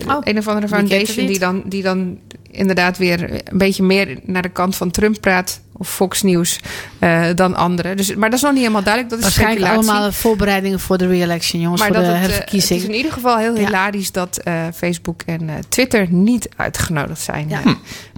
Oh, 0.08 0.16
een 0.20 0.38
of 0.38 0.48
andere 0.48 0.66
die 0.66 0.68
foundation 0.76 1.16
niet. 1.18 1.28
die 1.28 1.38
dan, 1.38 1.62
die 1.66 1.82
dan 1.82 2.18
inderdaad 2.56 2.98
weer 2.98 3.30
een 3.32 3.58
beetje 3.58 3.82
meer 3.82 4.18
naar 4.22 4.42
de 4.42 4.48
kant 4.48 4.76
van 4.76 4.90
Trump 4.90 5.20
praat. 5.20 5.62
Of 5.76 5.88
Fox 5.94 6.22
News 6.22 6.60
eh, 6.98 7.26
dan 7.34 7.54
anderen. 7.56 7.96
Dus, 7.96 8.14
maar 8.14 8.28
dat 8.30 8.38
is 8.38 8.44
nog 8.44 8.52
niet 8.52 8.60
helemaal 8.60 8.82
duidelijk. 8.82 9.12
Dat 9.14 9.18
is 9.22 9.24
Waarschijnlijk 9.36 9.60
speculatie. 9.66 9.90
allemaal 9.92 10.12
voorbereidingen 10.12 10.80
voor 10.80 10.98
de 10.98 11.06
re-election, 11.06 11.60
jongens. 11.62 11.80
Maar 11.80 11.90
voor 11.92 12.00
dat 12.02 12.10
de 12.10 12.16
het, 12.18 12.30
eh, 12.30 12.38
het 12.38 12.52
is 12.52 12.70
in 12.70 12.94
ieder 12.94 13.12
geval 13.12 13.38
heel 13.38 13.54
Ja. 13.56 13.64
hilarisch 13.64 14.12
dat 14.12 14.36
eh, 14.36 14.62
Facebook 14.74 15.22
en 15.26 15.48
eh, 15.48 15.54
Twitter 15.68 16.06
niet 16.10 16.48
uitgenodigd 16.56 17.20
zijn 17.20 17.48
Ja. 17.48 17.60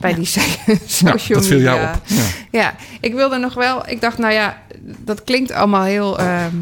bij 0.01 0.15
die 0.15 0.25
social 0.27 0.77
Ja, 0.99 1.13
dat 1.13 1.47
viel 1.47 1.61
jou 1.61 1.79
media. 1.81 1.95
op. 1.95 2.01
Ja. 2.05 2.23
Ja, 2.61 2.75
ik 3.01 3.15
wilde 3.15 3.39
nog 3.39 3.55
wel. 3.55 3.89
Ik 3.89 4.01
dacht, 4.01 4.19
nou 4.19 4.33
ja, 4.33 4.63
dat 4.83 5.25
klinkt 5.25 5.53
allemaal 5.53 5.85
heel. 5.85 6.19
ehm, 6.19 6.55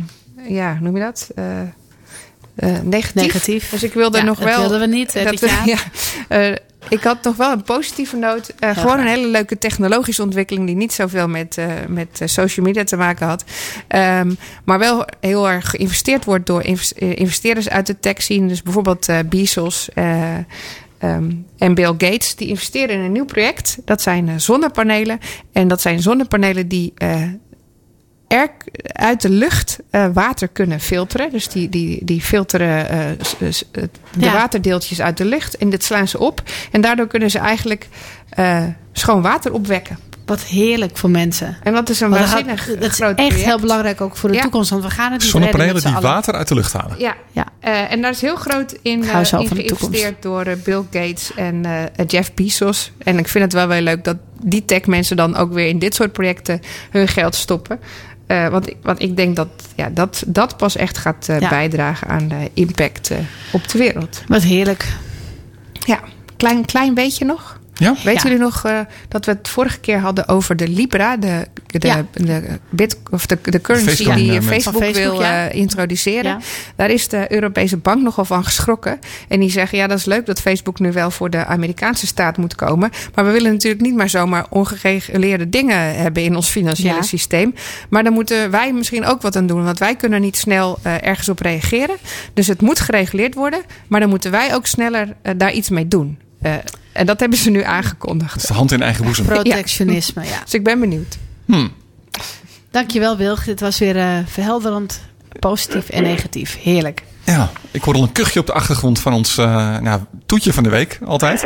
ja, 0.48 0.72
hoe 0.72 0.80
noem 0.84 0.96
je 0.96 1.02
dat? 1.02 1.30
Eh, 1.34 1.60
eh, 1.60 2.82
negatief. 2.82 3.14
Negatief. 3.14 3.70
Dus 3.70 3.82
ik 3.82 3.92
wilde 3.92 4.18
Ja, 4.18 4.24
nog 4.24 4.38
dat 4.38 4.48
wel. 4.48 4.60
wilden 4.60 4.80
we 4.80 4.86
niet, 4.86 5.12
hè, 5.12 5.24
dat 5.24 5.40
ja, 5.64 5.76
eh, 6.28 6.54
Ik 6.88 7.02
had 7.02 7.22
nog 7.22 7.36
wel 7.36 7.52
een 7.52 7.62
positieve 7.62 8.16
noot. 8.16 8.48
Eh, 8.58 8.76
gewoon 8.76 8.98
een 8.98 9.06
hele 9.06 9.26
leuke 9.26 9.58
technologische 9.58 10.22
ontwikkeling 10.22 10.66
die 10.66 10.76
niet 10.76 10.92
zoveel 10.92 11.28
met, 11.28 11.58
eh, 11.58 11.66
met 11.88 12.20
eh, 12.20 12.28
social 12.28 12.66
media 12.66 12.84
te 12.84 12.96
maken 12.96 13.26
had. 13.26 13.44
Ehm, 13.88 14.32
maar 14.64 14.78
wel 14.78 15.06
heel 15.20 15.48
erg 15.48 15.70
geïnvesteerd 15.70 16.24
wordt 16.24 16.46
door 16.46 16.62
invest- 16.62 16.98
investeerders 16.98 17.68
uit 17.68 17.86
de 17.86 18.00
tech 18.00 18.22
scene. 18.22 18.48
Dus 18.48 18.62
bijvoorbeeld 18.62 19.08
eh 19.08 19.18
Bezos 19.26 19.88
eh, 19.94 20.34
ehm, 20.98 21.30
en 21.58 21.74
Bill 21.74 21.94
Gates. 21.98 22.34
Die 22.36 22.48
investeren 22.48 22.94
in 22.96 23.00
een 23.00 23.12
nieuw 23.12 23.24
project. 23.24 23.78
Dat 23.84 24.02
zijn 24.02 24.40
zonnepanelen. 24.40 25.18
En 25.52 25.68
dat 25.68 25.80
zijn 25.80 26.02
zonnepanelen 26.02 26.68
die 26.68 26.92
er 28.28 28.50
uit 28.82 29.20
de 29.22 29.30
lucht 29.30 29.78
eh, 29.90 30.06
water 30.12 30.48
kunnen 30.48 30.80
filteren. 30.80 31.30
Dus 31.30 31.48
die, 31.48 31.68
die, 31.68 32.04
die 32.04 32.20
filteren 32.20 32.88
eh, 32.88 32.98
de 33.72 33.88
Ja. 34.18 34.32
waterdeeltjes 34.32 35.00
uit 35.00 35.16
de 35.16 35.24
lucht. 35.24 35.56
En 35.56 35.70
dit 35.70 35.84
slaan 35.84 36.08
ze 36.08 36.18
op. 36.18 36.42
En 36.72 36.80
daardoor 36.80 37.06
kunnen 37.06 37.30
ze 37.30 37.38
eigenlijk 37.38 37.88
eh, 38.28 38.62
schoon 38.92 39.22
water 39.22 39.52
opwekken. 39.52 39.98
Wat 40.26 40.42
heerlijk 40.42 40.96
voor 40.96 41.10
mensen. 41.10 41.56
En 41.62 41.72
dat 41.72 41.88
is 41.88 42.00
een 42.00 42.08
Want 42.08 42.20
dat 42.20 42.30
waanzinnig 42.30 42.64
gaat- 42.64 42.80
dat 42.80 42.90
is 42.90 42.96
groot 42.96 43.08
echt 43.18 43.28
project. 43.28 43.44
heel 43.46 43.58
belangrijk 43.60 44.00
ook 44.00 44.16
voor 44.16 44.28
de 44.28 44.34
Ja. 44.34 44.42
toekomst. 44.42 44.70
Want 44.70 44.82
we 44.82 44.90
gaan 44.90 45.12
het 45.12 45.20
niet 45.20 45.30
Zonnepanelen 45.30 45.74
die 45.82 45.86
allen. 45.90 46.02
water 46.02 46.34
uit 46.34 46.48
de 46.48 46.54
lucht 46.54 46.72
halen. 46.72 46.98
Ja, 46.98 47.14
Ja. 47.32 47.44
Eh, 47.60 47.92
en 47.92 48.02
daar 48.02 48.10
is 48.10 48.20
heel 48.20 48.36
groot 48.36 48.72
in, 48.82 49.04
geïnvesteerd 49.04 50.22
door 50.22 50.44
Bill 50.64 50.82
Gates 50.90 51.34
en 51.36 51.64
eh, 51.64 52.06
Jeff 52.06 52.34
Bezos. 52.34 52.92
En 52.98 53.18
ik 53.18 53.28
vind 53.28 53.44
het 53.44 53.52
wel 53.52 53.66
wel 53.66 53.80
leuk 53.80 54.04
dat 54.04 54.16
die 54.42 54.64
tech-mensen 54.64 55.16
dan 55.16 55.36
ook 55.36 55.52
weer 55.52 55.66
in 55.68 55.78
dit 55.78 55.94
soort 55.94 56.12
projecten 56.12 56.60
hun 56.90 57.08
geld 57.08 57.34
stoppen. 57.34 57.80
Eh, 58.26 58.48
want, 58.48 58.68
ik- 58.68 58.76
want 58.82 59.00
ik 59.02 59.16
denk 59.16 59.36
dat 59.36 59.48
ja, 59.76 59.88
dat, 59.90 60.22
dat 60.26 60.56
pas 60.56 60.76
echt 60.76 60.98
gaat 60.98 61.28
eh, 61.28 61.40
Ja. 61.40 61.48
bijdragen 61.48 62.08
aan 62.08 62.28
de 62.28 62.50
impact 62.54 63.10
eh, 63.10 63.18
op 63.52 63.68
de 63.68 63.78
wereld. 63.78 64.22
Wat 64.26 64.42
heerlijk. 64.42 64.88
Ja, 65.84 66.00
klein, 66.36 66.64
klein 66.64 66.94
beetje 66.94 67.24
nog. 67.24 67.60
Ja? 67.74 67.92
Weten 67.94 68.12
Ja. 68.12 68.20
jullie 68.22 68.38
nog 68.38 68.64
eh, 68.64 68.78
dat 69.08 69.24
we 69.26 69.32
het 69.32 69.48
vorige 69.48 69.80
keer 69.80 69.98
hadden 69.98 70.28
over 70.28 70.56
de 70.56 70.68
Libra, 70.68 71.16
de, 71.16 71.46
de, 71.66 71.86
Ja. 71.86 72.04
de, 72.12 72.42
bit, 72.70 72.98
of 73.10 73.26
de, 73.26 73.38
de 73.42 73.60
currency 73.60 73.88
Facebook, 74.04 74.16
die 74.16 74.42
Facebook, 74.42 74.84
wil 74.94 75.20
ja. 75.20 75.48
eh, 75.48 75.58
introduceren? 75.58 76.24
Ja. 76.30 76.38
Daar 76.76 76.90
is 76.90 77.08
de 77.08 77.32
Europese 77.32 77.76
bank 77.76 78.02
nogal 78.02 78.24
van 78.24 78.44
geschrokken. 78.44 78.98
En 79.28 79.40
die 79.40 79.50
zeggen, 79.50 79.78
ja, 79.78 79.86
dat 79.86 79.98
is 79.98 80.04
leuk 80.04 80.26
dat 80.26 80.40
Facebook 80.40 80.78
nu 80.78 80.92
wel 80.92 81.10
voor 81.10 81.30
de 81.30 81.44
Amerikaanse 81.44 82.06
staat 82.06 82.36
moet 82.36 82.54
komen. 82.54 82.90
Maar 83.14 83.24
we 83.24 83.30
willen 83.30 83.52
natuurlijk 83.52 83.82
niet 83.82 83.94
maar 83.96 84.08
zomaar 84.08 84.46
ongereguleerde 84.50 85.48
dingen 85.48 85.94
hebben 85.96 86.22
in 86.22 86.36
ons 86.36 86.48
financiële 86.48 86.94
Ja. 86.94 87.02
systeem. 87.02 87.54
Maar 87.88 88.04
dan 88.04 88.12
moeten 88.12 88.50
wij 88.50 88.72
misschien 88.72 89.04
ook 89.04 89.22
wat 89.22 89.36
aan 89.36 89.46
doen. 89.46 89.64
Want 89.64 89.78
wij 89.78 89.96
kunnen 89.96 90.20
niet 90.20 90.36
snel 90.36 90.78
eh, 90.82 91.06
ergens 91.06 91.28
op 91.28 91.38
reageren. 91.40 91.96
Dus 92.34 92.46
het 92.46 92.60
moet 92.60 92.80
gereguleerd 92.80 93.34
worden. 93.34 93.60
Maar 93.86 94.00
dan 94.00 94.08
moeten 94.08 94.30
wij 94.30 94.54
ook 94.54 94.66
sneller 94.66 95.08
daar 95.36 95.52
iets 95.52 95.68
mee 95.68 95.88
doen. 95.88 96.18
Eh, 96.44 96.52
en 96.92 97.06
dat 97.06 97.20
hebben 97.20 97.38
ze 97.38 97.50
nu 97.50 97.62
aangekondigd. 97.62 98.32
Dat 98.34 98.42
is 98.42 98.48
de 98.48 98.54
hand 98.54 98.72
in 98.72 98.82
eigen 98.82 99.04
boezem. 99.04 99.24
Protectionisme, 99.24 100.24
ja. 100.24 100.40
Dus 100.44 100.54
ik 100.54 100.64
ben 100.64 100.80
benieuwd. 100.80 101.18
Hm. 101.46 101.68
Dankjewel 102.70 103.16
Wilg. 103.16 103.44
Dit 103.44 103.60
was 103.60 103.78
weer 103.78 103.96
eh, 103.96 104.18
verhelderend, 104.26 105.00
positief 105.38 105.88
en 105.88 106.02
negatief. 106.02 106.58
Heerlijk. 106.62 107.02
Ja, 107.24 107.50
ik 107.70 107.82
hoor 107.82 107.94
al 107.94 108.02
een 108.02 108.12
kuchje 108.12 108.40
op 108.40 108.46
de 108.46 108.52
achtergrond 108.52 109.00
van 109.00 109.12
ons 109.12 109.38
eh, 109.38 109.78
nou, 109.78 110.00
toetje 110.26 110.52
van 110.52 110.62
de 110.62 110.68
week, 110.68 110.98
altijd. 111.04 111.44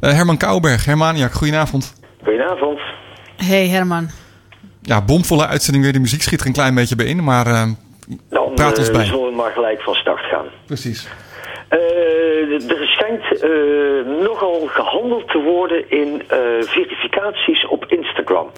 Eh, 0.00 0.12
Herman 0.12 0.36
Kouwberg, 0.36 0.84
Hermaniak, 0.84 1.32
goedenavond. 1.32 1.92
Goedenavond. 2.24 2.78
Hey 3.36 3.68
Herman. 3.68 4.10
Ja, 4.82 5.02
bomvolle 5.02 5.46
uitzending 5.46 5.84
weer. 5.84 5.92
De 5.92 5.98
muziek 6.00 6.22
schiet 6.22 6.40
er 6.40 6.46
een 6.46 6.52
klein 6.52 6.74
beetje 6.74 6.96
bij 6.96 7.06
in, 7.06 7.24
maar 7.24 7.46
eh, 7.46 7.62
Dan 8.30 8.52
praat 8.54 8.78
ons 8.78 8.90
bij. 8.90 9.04
zullen 9.04 9.30
we 9.30 9.36
maar 9.36 9.52
gelijk 9.52 9.82
van 9.82 9.94
start 9.94 10.20
gaan. 10.20 10.46
Precies. 10.66 11.06
Eh, 11.68 12.70
er 12.70 12.86
schijnt 12.86 13.42
eh, 13.42 13.50
nogal 14.22 14.66
gehandeld 14.66 15.28
te 15.28 15.38
worden 15.38 15.90
in 15.90 16.22
eh, 16.28 16.38
verificaties 16.60 17.66
op 17.66 17.84
Instagram. 17.88 18.50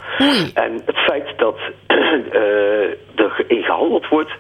En 0.55 0.83
het 0.85 0.97
feit 0.97 1.29
dat 1.37 1.59
er 3.25 3.45
in 3.47 3.63
gehandeld 3.63 4.09
wordt, 4.09 4.31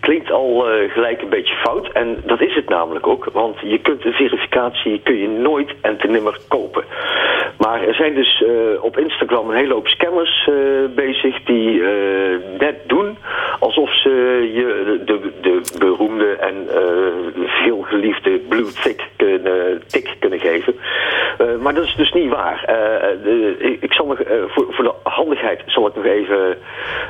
klinkt 0.00 0.30
al 0.30 0.66
gelijk 0.88 1.22
een 1.22 1.28
beetje 1.28 1.54
fout. 1.54 1.92
En 1.92 2.22
dat 2.26 2.40
is 2.40 2.54
het 2.54 2.68
namelijk 2.68 3.06
ook, 3.06 3.28
want 3.32 3.56
je 3.60 3.78
kunt 3.78 4.04
een 4.04 4.12
verificatie 4.12 5.00
kun 5.02 5.16
je 5.16 5.28
nooit 5.28 5.74
en 5.80 5.96
te 5.96 6.06
nimmer 6.06 6.38
kopen. 6.48 6.84
Maar 7.58 7.82
er 7.82 7.94
zijn 7.94 8.14
dus 8.14 8.44
op 8.80 8.98
Instagram 8.98 9.50
een 9.50 9.56
hele 9.56 9.72
hoop 9.72 9.88
scammers 9.88 10.48
bezig 10.94 11.42
die 11.42 11.82
net 12.58 12.76
doen 12.86 13.18
je 14.10 15.02
de, 15.06 15.30
de 15.40 15.60
beroemde 15.78 16.30
en 16.36 16.54
eh, 16.68 17.42
veel 17.64 17.80
geliefde 17.82 18.38
blue 18.48 18.72
tick 18.82 19.02
kunnen, 19.16 19.82
kunnen 20.18 20.40
geven. 20.40 20.74
Eh, 21.38 21.46
maar 21.60 21.74
dat 21.74 21.84
is 21.84 21.94
dus 21.94 22.12
niet 22.12 22.28
waar. 22.30 22.64
Eh, 22.64 23.22
de- 23.22 23.76
ik- 23.80 23.92
zal 23.92 24.06
nog, 24.06 24.20
eh, 24.20 24.36
voor, 24.46 24.66
voor 24.70 24.84
de 24.84 24.94
handigheid 25.10 25.62
zal 25.66 25.86
ik 25.86 25.94
nog 25.94 26.04
even 26.04 26.56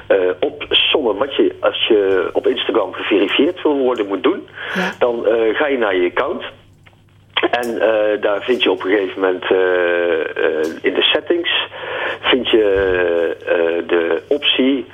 eh 0.07 0.19
opzommen 0.41 1.17
wat 1.17 1.35
je 1.37 1.55
als 1.61 1.87
je 1.87 2.29
op 2.33 2.47
Instagram 2.47 2.93
geverifieerd 2.93 3.63
wil 3.63 3.77
worden 3.79 4.07
moet 4.07 4.23
doen. 4.23 4.47
Dan 4.99 5.27
eh, 5.27 5.55
ga 5.57 5.67
je 5.67 5.79
naar 5.79 5.97
je 5.97 6.11
account. 6.11 6.45
En 7.51 7.81
eh, 7.81 8.21
daar 8.21 8.43
vind 8.43 8.63
je 8.63 8.71
op 8.71 8.85
een 8.85 8.91
gegeven 8.91 9.21
moment 9.21 9.45
eh, 9.51 10.21
eh, 10.21 10.67
in 10.83 10.95
de 10.95 11.03
settings 11.03 11.67
vind 12.21 12.51
je 12.51 12.65
eh, 13.47 13.89
de 13.89 14.23
optie 14.29 14.87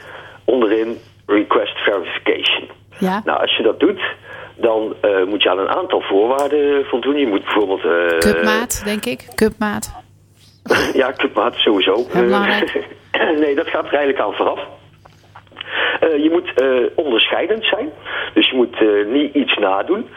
onderin 0.44 0.98
request 1.26 1.76
verification. 1.78 2.68
Ja. 2.98 3.22
Nou, 3.24 3.40
als 3.40 3.56
je 3.56 3.62
dat 3.62 3.80
doet, 3.80 4.00
dan 4.56 4.94
eh, 5.00 5.24
moet 5.24 5.42
je 5.42 5.50
aan 5.50 5.58
een 5.58 5.68
aantal 5.68 6.00
voorwaarden 6.00 6.84
voldoen. 6.84 7.16
Je 7.16 7.26
moet 7.26 7.44
bijvoorbeeld... 7.44 7.84
eh, 7.84 8.18
Cupmaat, 8.18 8.82
denk 8.84 9.04
ik. 9.04 9.26
Cupmaat. 9.34 9.92
ja, 11.00 11.12
cupmaat 11.16 11.54
sowieso. 11.54 12.06
Nee, 13.38 13.54
dat 13.54 13.66
gaat 13.68 13.86
er 13.86 13.94
eigenlijk 13.94 14.20
aan 14.20 14.32
vooraf. 14.32 14.60
Eh, 16.02 16.22
je 16.22 16.30
moet 16.30 16.52
eh, 16.54 16.68
onderscheidend 16.94 17.64
zijn. 17.64 17.90
Dus 18.34 18.50
je 18.50 18.56
moet 18.56 18.76
eh, 18.80 18.88
niet 19.06 19.34
iets 19.34 19.54
nadoen. 19.56 20.08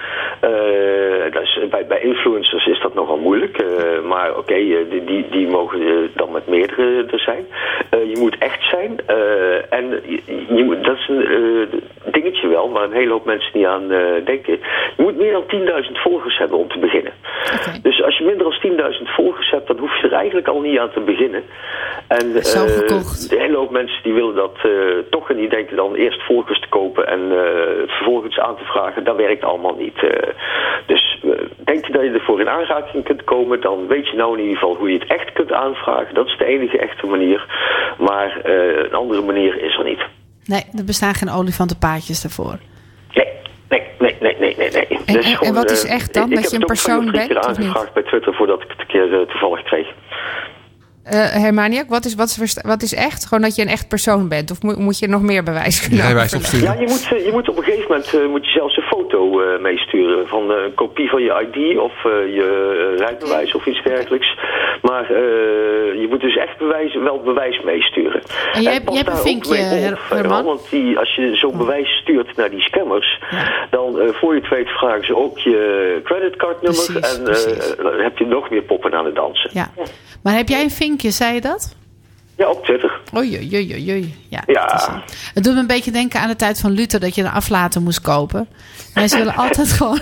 Dat 1.32 1.44
is, 1.44 1.60
bij, 1.70 1.86
bij 1.86 2.00
influencers 2.00 2.66
is 2.66 2.82
dat 2.82 2.94
nogal 2.94 3.18
moeilijk. 3.18 3.64
maar 4.04 4.38
oké, 4.38 4.56
die, 4.90 5.04
die, 5.06 5.26
die 5.30 5.48
mogen 5.48 6.12
dan 6.16 6.32
met 6.32 6.48
meerdere 6.48 7.06
er 7.12 7.20
zijn. 7.20 7.46
Je 7.90 8.18
moet 8.20 8.38
echt 8.38 8.64
zijn. 8.64 9.00
en 9.70 10.02
je, 10.06 10.22
je 10.56 10.64
moet, 10.64 10.84
dat 10.84 10.98
is 10.98 11.08
een 11.08 11.68
dingetje 12.12 12.48
wel, 12.48 12.72
waar 12.72 12.84
een 12.84 12.92
hele 12.92 13.12
hoop 13.12 13.26
mensen 13.26 13.52
niet 13.54 13.66
aan 13.66 13.88
denken. 14.24 14.60
Je 14.98 15.04
moet 15.04 15.18
meer 15.18 15.32
dan 15.32 15.84
10.000 15.86 15.92
volgers 15.92 16.38
hebben 16.38 16.58
om 16.58 16.68
te 16.68 16.80
beginnen. 16.80 17.14
Dus 17.82 18.04
als 18.04 18.18
je 18.18 18.24
minder 18.24 18.60
dan 18.78 18.94
10.000 18.94 19.02
volgers 19.04 19.50
hebt, 19.50 19.68
dan 19.68 19.78
hoef 19.78 20.02
je 20.02 20.08
er 20.08 20.14
eigenlijk 20.14 20.48
al 20.48 20.62
niet 20.62 20.80
aan 20.80 20.92
te 20.92 21.00
beginnen. 21.00 21.44
En 22.08 22.44
Zo 22.46 22.66
gekocht. 22.68 23.30
de 23.30 23.40
hele 23.40 23.58
hoop 23.58 23.72
mensen 23.72 24.04
die 24.04 24.14
willen 24.14 24.36
dat 24.36 24.58
toch 25.10 25.30
en 25.30 25.40
die 25.48 25.58
denken 25.58 25.76
dan 25.76 25.96
eerst 25.96 26.22
volgers 26.26 26.60
te 26.60 26.68
kopen 26.70 27.08
en 27.08 27.20
eh, 27.32 27.82
het 27.82 27.92
vervolgens 27.92 28.40
aan 28.40 28.58
te 28.58 28.64
vragen. 28.64 29.04
Dat 29.04 29.16
werkt 29.16 29.44
allemaal 29.44 29.76
niet. 29.76 29.98
eh. 30.04 30.30
dus 30.88 31.20
eh, 31.24 31.30
denk 31.58 31.86
je 31.86 31.92
dat 31.94 32.02
je 32.04 32.10
ervoor 32.12 32.40
in 32.42 32.50
aanraking 32.50 33.04
kunt 33.04 33.24
komen, 33.24 33.62
dan 33.62 33.88
weet 33.88 34.08
je 34.10 34.16
nou 34.18 34.34
in 34.34 34.40
ieder 34.44 34.58
geval 34.58 34.76
hoe 34.76 34.92
je 34.92 35.00
het 35.00 35.10
echt 35.10 35.32
kunt 35.34 35.52
aanvragen. 35.54 36.14
Dat 36.16 36.28
is 36.28 36.38
de 36.38 36.46
enige 36.46 36.78
echte 36.78 37.06
manier. 37.08 37.46
Maar 37.98 38.40
een 38.84 38.94
andere 38.94 39.22
manier 39.22 39.62
is 39.64 39.78
er 39.78 39.84
niet. 39.84 40.04
Nee, 40.46 40.64
er 40.78 40.86
bestaan 40.86 41.14
geen 41.14 41.30
olifantenpaadjes 41.32 42.22
daarvoor. 42.22 42.56
Nee, 43.14 43.28
nee, 43.70 43.82
nee, 44.00 44.16
nee, 44.20 44.36
nee, 44.40 44.56
nee. 44.58 44.70
nee. 44.72 45.00
En- 45.06 45.14
Dus 45.14 45.40
en 45.40 45.54
wat 45.54 45.72
is 45.72 45.86
echt 45.86 46.14
dan? 46.14 46.24
ik- 46.30 46.36
Dat 46.36 46.44
ik 46.44 46.50
je 46.52 46.58
heb 46.58 46.70
een 46.70 46.76
het 46.76 46.88
ook 46.88 46.96
persoon 46.96 47.06
of 47.08 47.14
drie 47.14 47.26
keer 47.28 47.34
bent, 47.34 47.46
of 47.46 47.58
niet? 47.58 47.68
aangevraagd 47.68 47.94
bij 47.94 48.04
Twitter 48.04 48.34
voordat 48.34 48.62
ik 48.62 48.70
het 48.70 48.80
een 48.80 48.86
keer 48.88 49.14
eh, 49.14 49.28
toevallig 49.28 49.64
kreeg. 49.64 49.88
Eh 51.06 51.32
Hermaniak, 51.32 51.90
wat 51.90 52.06
is, 52.06 52.16
wat, 52.16 52.38
is, 52.42 52.58
wat 52.62 52.82
is 52.82 52.94
echt? 52.94 53.26
Gewoon 53.26 53.44
dat 53.44 53.56
je 53.56 53.62
een 53.62 53.68
echt 53.68 53.88
persoon 53.88 54.28
bent? 54.28 54.52
Of 54.52 54.62
moet, 54.62 54.78
moet 54.78 55.00
je 55.00 55.08
nog 55.08 55.22
meer 55.22 55.44
bewijs 55.44 55.80
kunnen 55.82 56.00
Rijbewijs 56.00 56.36
overleggen? 56.36 56.74
Ja, 56.74 56.80
je 56.82 56.88
moet, 56.88 57.08
eh, 57.14 57.26
je 57.26 57.32
moet 57.32 57.50
op 57.50 57.58
een 57.58 57.64
gegeven 57.64 57.86
moment 57.90 58.14
eh, 58.14 58.26
moet 58.28 58.46
je 58.46 58.52
zelfs 58.52 58.78
een 58.78 58.84
foto 58.84 59.42
eh, 59.42 59.62
meesturen 59.62 60.28
van 60.28 60.52
eh, 60.52 60.64
een 60.64 60.74
kopie 60.74 61.10
van 61.10 61.22
je 61.22 61.48
ID 61.52 61.78
of 61.78 61.92
eh, 62.06 62.12
je 62.12 62.96
rijbewijs 62.98 63.56
of 63.56 63.66
iets 63.66 63.84
dergelijks. 63.84 64.38
Maar 64.82 65.04
eh, 65.04 65.18
je 66.02 66.06
moet 66.10 66.22
dus 66.22 66.36
echt 66.38 66.58
bewijs, 66.58 66.96
wel 66.96 67.20
bewijs 67.22 67.62
meesturen. 67.64 68.22
En 68.54 68.62
jij 68.62 68.74
hebt- 68.74 68.86
pas 68.86 68.94
jij 68.96 69.04
hebt 69.04 69.18
een 69.18 69.24
vinkje, 69.24 69.56
Her- 69.56 70.00
Herman? 70.10 70.44
Want 70.44 70.70
die, 70.70 70.98
als 71.00 71.16
je 71.16 71.36
zo'n 71.36 71.58
bewijs 71.58 71.90
stuurt 72.02 72.36
naar 72.36 72.50
die 72.50 72.62
scammers, 72.62 73.20
dan 73.70 73.98
voor 74.14 74.36
je 74.36 74.42
het 74.42 74.50
weet 74.50 74.68
vragen 74.70 75.06
ze 75.06 75.16
ook 75.16 75.38
je 75.40 76.00
creditcardnummer 76.04 76.86
Precies, 76.94 77.18
en 77.18 77.28
eh, 77.28 77.84
dan 77.84 78.00
heb 78.00 78.18
je 78.18 78.26
nog 78.26 78.50
meer 78.50 78.62
poppen 78.64 78.94
aan 78.94 79.06
het 79.06 79.16
dansen. 79.16 79.50
Ja. 79.54 79.72
Maar 80.24 80.36
heb 80.36 80.48
jij 80.50 80.64
een 80.64 80.72
vinkje, 80.72 80.95
zei 81.02 81.34
je 81.34 81.42
dat? 81.42 81.76
Ja, 82.38 82.50
op 82.50 82.66
Twitter. 82.66 83.00
Oei, 83.16 83.38
oei, 83.38 83.74
oei, 83.74 83.92
oei. 83.92 84.16
Ja, 84.30 84.44
Ja. 84.46 85.04
Het, 85.34 85.44
doet 85.44 85.54
me 85.54 85.60
een 85.60 85.68
beetje 85.68 85.92
denken 85.92 86.20
aan 86.20 86.28
de 86.28 86.36
tijd 86.36 86.60
van 86.60 86.72
Luther 86.72 87.00
dat 87.00 87.16
je 87.16 87.22
een 87.22 87.32
aflater 87.32 87.82
moest 87.82 88.02
kopen. 88.02 88.48
Mensen 88.94 89.20
willen 89.24 89.36
altijd 89.36 89.72
gewoon 89.72 90.02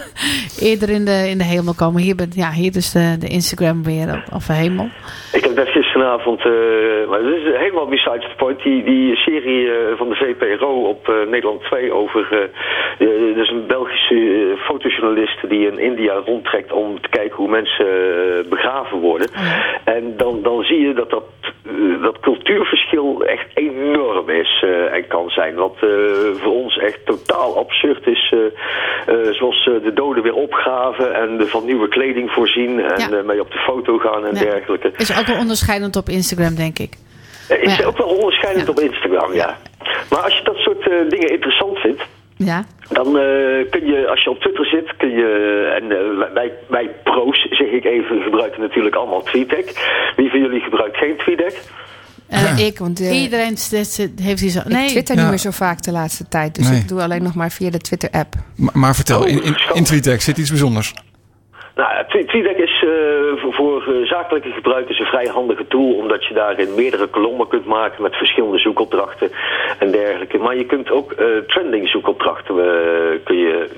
eerder 0.60 0.90
in 0.90 1.06
de, 1.06 1.30
in 1.30 1.38
de 1.38 1.44
hemel 1.44 1.74
komen. 1.74 2.02
Hier, 2.02 2.16
ben, 2.16 2.32
ja, 2.36 2.52
hier 2.52 2.72
dus 2.72 2.92
de, 2.92 3.16
de 3.20 3.28
Instagram 3.28 3.84
weer 3.84 4.14
op, 4.14 4.34
of 4.34 4.46
de 4.46 4.54
hemel. 4.54 4.90
Ik 5.32 5.44
heb 5.44 5.56
net 5.56 5.68
gisteravond, 5.94 6.40
eh, 6.46 7.10
maar 7.10 7.24
dat 7.24 7.34
is 7.34 7.44
helemaal 7.44 7.86
besides 7.88 8.28
the 8.30 8.36
point, 8.38 8.64
die, 8.64 8.84
die 8.84 9.16
serie 9.16 9.72
eh, 9.72 9.98
van 9.98 10.10
de 10.10 10.16
VPRO 10.16 10.88
op 10.88 11.10
eh, 11.10 11.16
Nederland 11.30 11.62
2 11.62 11.92
over, 11.92 12.50
dus 13.36 13.50
een 13.50 13.68
Belgische 13.68 14.56
fotojournalist 14.60 15.50
die 15.50 15.68
in 15.68 15.80
India 15.80 16.14
rondtrekt 16.26 16.72
om 16.72 17.02
te 17.02 17.10
kijken 17.10 17.36
hoe 17.36 17.50
mensen 17.50 17.86
begraven 18.50 19.00
worden. 19.00 19.28
En 19.84 20.14
dan, 20.18 20.40
dan 20.44 20.64
zie 20.64 20.80
je 20.80 20.94
dat 20.94 21.10
dat, 21.10 21.24
dat 22.02 22.20
cultuurverschil 22.20 23.24
echt 23.26 23.48
enorm 23.54 24.30
is 24.30 24.66
en 24.92 25.08
kan 25.08 25.30
zijn. 25.30 25.56
Wat 25.56 25.76
voor 26.34 26.54
ons 26.54 26.78
echt 26.78 27.06
totaal 27.06 27.58
absurd 27.58 28.08
is, 28.08 28.34
zoals 29.32 29.64
de 29.84 29.92
doden 29.94 30.24
weer 30.24 30.34
opgraven 30.36 31.14
en 31.16 31.48
van 31.48 31.66
nieuwe 31.66 31.88
kleding 31.88 32.32
voorzien 32.32 32.80
en 32.80 33.12
Ja. 33.12 33.22
mee 33.24 33.40
op 33.40 33.52
de 33.52 33.60
foto 33.60 33.98
gaan 33.98 34.26
en 34.26 34.36
Ja. 34.36 34.42
dergelijke. 34.42 34.92
Is 34.98 35.20
ook 35.20 35.26
wel 35.26 35.38
onderscheidend 35.84 35.96
op 35.96 36.10
Instagram, 36.10 36.56
denk 36.56 36.80
ik. 36.80 36.98
Is 37.62 37.78
ja. 37.78 37.86
ook 37.86 37.98
wel 37.98 38.08
onderscheidend 38.08 38.70
op 38.70 38.80
Instagram, 38.80 39.34
ja. 39.34 39.58
Maar 40.10 40.20
als 40.20 40.38
je 40.38 40.44
dat 40.44 40.56
soort 40.56 40.88
eh, 40.90 41.10
dingen 41.10 41.30
interessant 41.30 41.78
vindt, 41.78 42.02
Ja, 42.38 42.66
dan 42.90 43.08
eh, 43.08 43.70
kun 43.70 43.86
je, 43.86 44.08
als 44.10 44.24
je 44.24 44.30
op 44.30 44.40
Twitter 44.40 44.66
zit, 44.66 44.96
kun 44.98 45.10
je, 45.10 45.30
en 45.80 45.92
eh, 45.92 46.34
wij, 46.34 46.52
wij 46.68 46.90
pro's, 47.04 47.48
zeg 47.50 47.68
ik 47.68 47.86
even, 47.86 48.22
gebruiken 48.22 48.62
natuurlijk 48.62 48.96
allemaal 48.96 49.24
TweetDeck. 49.24 49.68
Wie 50.16 50.30
van 50.30 50.40
jullie 50.40 50.62
gebruikt 50.62 50.98
geen 50.98 51.18
TweetDeck? 51.18 51.56
Ik, 52.58 52.80
want 52.80 53.00
iedereen 53.00 53.58
heeft 54.22 54.40
die 54.40 54.50
zo. 54.50 54.60
ik 54.60 54.66
Nee, 54.66 54.88
twitter 54.88 55.16
Ja. 55.16 55.22
niet 55.22 55.30
meer 55.30 55.40
zo 55.40 55.52
vaak 55.52 55.82
de 55.82 55.92
laatste 55.92 56.28
tijd. 56.28 56.56
Dus 56.56 56.70
Nee. 56.70 56.80
ik 56.80 56.88
doe 56.88 57.02
alleen 57.02 57.24
nog 57.24 57.36
maar 57.36 57.52
via 57.52 57.70
de 57.70 57.78
Twitter-app. 57.78 58.34
Maar, 58.56 58.72
maar 58.78 58.96
vertel, 58.96 59.22
Oh, 59.22 59.28
in, 59.28 59.56
in, 59.74 59.84
TweetDeck 59.84 60.22
zit 60.22 60.38
iets 60.38 60.50
bijzonders. 60.50 60.94
Nou, 61.76 62.06
TweetDeck 62.08 62.58
is 62.58 62.84
eh, 62.84 63.42
voor, 63.64 63.94
eh, 63.94 64.08
zakelijke 64.08 64.52
gebruikers 64.52 65.00
een 65.00 65.06
vrij 65.06 65.28
handige 65.28 65.68
tool, 65.68 65.94
omdat 65.94 66.26
je 66.26 66.34
daarin 66.34 66.76
meerdere 66.76 67.08
kolommen 67.08 67.48
kunt 67.48 67.66
maken 67.66 68.02
met 68.02 68.16
verschillende 68.16 68.58
zoekopdrachten 68.58 69.32
en 69.80 69.92
dergelijke. 69.92 70.38
Maar 70.38 70.56
je 70.56 70.66
kunt 70.66 70.92
ook 70.92 71.12
eh, 71.12 71.26
trending 71.48 71.90
zoekopdrachten 71.90 72.56
eh, 72.56 73.20
kun 73.24 73.38
je, 73.38 73.70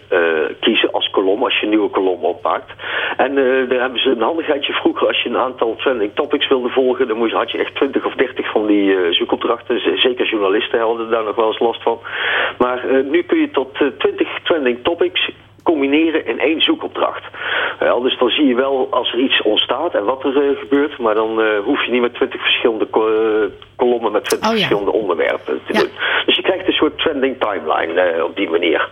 kiezen 0.59 0.91
als 0.91 1.09
kolom, 1.09 1.43
als 1.43 1.59
je 1.59 1.63
een 1.63 1.69
nieuwe 1.69 1.89
kolom 1.89 2.23
opmaakt. 2.23 2.71
En 3.17 3.35
daar 3.69 3.79
hebben 3.79 3.99
ze 3.99 4.09
een 4.09 4.21
handigheidje 4.21 4.73
vroeger, 4.73 5.07
als 5.07 5.21
je 5.23 5.29
een 5.29 5.37
aantal 5.37 5.75
trending 5.75 6.11
topics 6.13 6.47
wilde 6.47 6.69
volgen, 6.69 7.07
dan 7.07 7.17
moest, 7.17 7.33
had 7.33 7.51
je 7.51 7.57
echt 7.57 7.75
20 7.75 8.05
of 8.05 8.13
30 8.13 8.51
van 8.51 8.65
die 8.65 9.13
zoekopdrachten. 9.13 9.99
Zeker 9.99 10.29
journalisten 10.29 10.79
hadden 10.79 11.09
daar 11.09 11.23
nog 11.23 11.35
wel 11.35 11.47
eens 11.47 11.59
last 11.59 11.81
van. 11.81 11.99
Maar 12.57 12.85
nu 13.03 13.23
kun 13.23 13.39
je 13.39 13.51
tot 13.51 13.81
eh, 13.81 13.87
20 13.97 14.39
trending 14.43 14.83
topics 14.83 15.31
combineren 15.69 16.25
in 16.25 16.39
één 16.39 16.61
zoekopdracht. 16.61 17.23
Wel, 17.79 18.01
dus 18.01 18.17
dan 18.17 18.29
zie 18.29 18.45
je 18.47 18.55
wel 18.55 18.87
als 18.91 19.13
er 19.13 19.19
iets 19.19 19.41
ontstaat 19.41 19.93
en 19.93 20.03
wat 20.05 20.23
er 20.23 20.35
eh, 20.49 20.57
gebeurt, 20.59 20.97
maar 20.97 21.15
dan 21.15 21.41
eh, 21.41 21.59
hoef 21.63 21.85
je 21.85 21.91
niet 21.91 22.01
met 22.01 22.13
20 22.13 22.41
verschillende 22.41 22.85
ko- 22.85 23.07
eh, 23.07 23.49
kolommen 23.75 24.11
met 24.11 24.23
20 24.25 24.47
Oh 24.49 24.53
ja. 24.53 24.59
verschillende 24.59 24.97
onderwerpen 25.01 25.59
te 25.65 25.73
Ja. 25.73 25.79
doen. 25.79 25.89
Dus 26.25 26.35
je 26.35 26.41
krijgt 26.41 26.67
een 26.67 26.73
soort 26.73 26.97
trending 26.97 27.35
timeline 27.39 28.01
eh, 28.01 28.23
op 28.23 28.35
die 28.35 28.49
manier. 28.49 28.89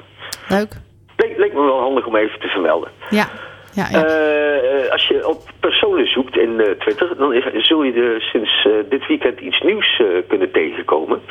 leuk. 0.49 0.73
Leek, 1.17 1.37
leek 1.37 1.53
me 1.53 1.61
wel 1.61 1.79
handig 1.79 2.05
om 2.05 2.15
even 2.15 2.39
te 2.39 2.47
vermelden. 2.47 2.89
Ja, 3.09 3.25
ja, 3.73 3.87
ja. 3.91 4.05
Eh, 4.05 4.91
als 4.91 5.07
je 5.07 5.27
op 5.27 5.41
personen 5.59 6.07
zoekt 6.07 6.37
in 6.37 6.59
eh, 6.59 6.71
Twitter, 6.71 7.17
dan 7.17 7.33
is- 7.33 7.67
zul 7.67 7.83
je 7.83 7.93
er 7.93 8.21
sinds 8.21 8.65
eh, 8.65 8.71
dit 8.89 9.07
weekend 9.07 9.39
iets 9.39 9.61
nieuws 9.61 9.99
eh, 9.99 10.05
kunnen 10.27 10.51
tegenkomen. 10.51 11.21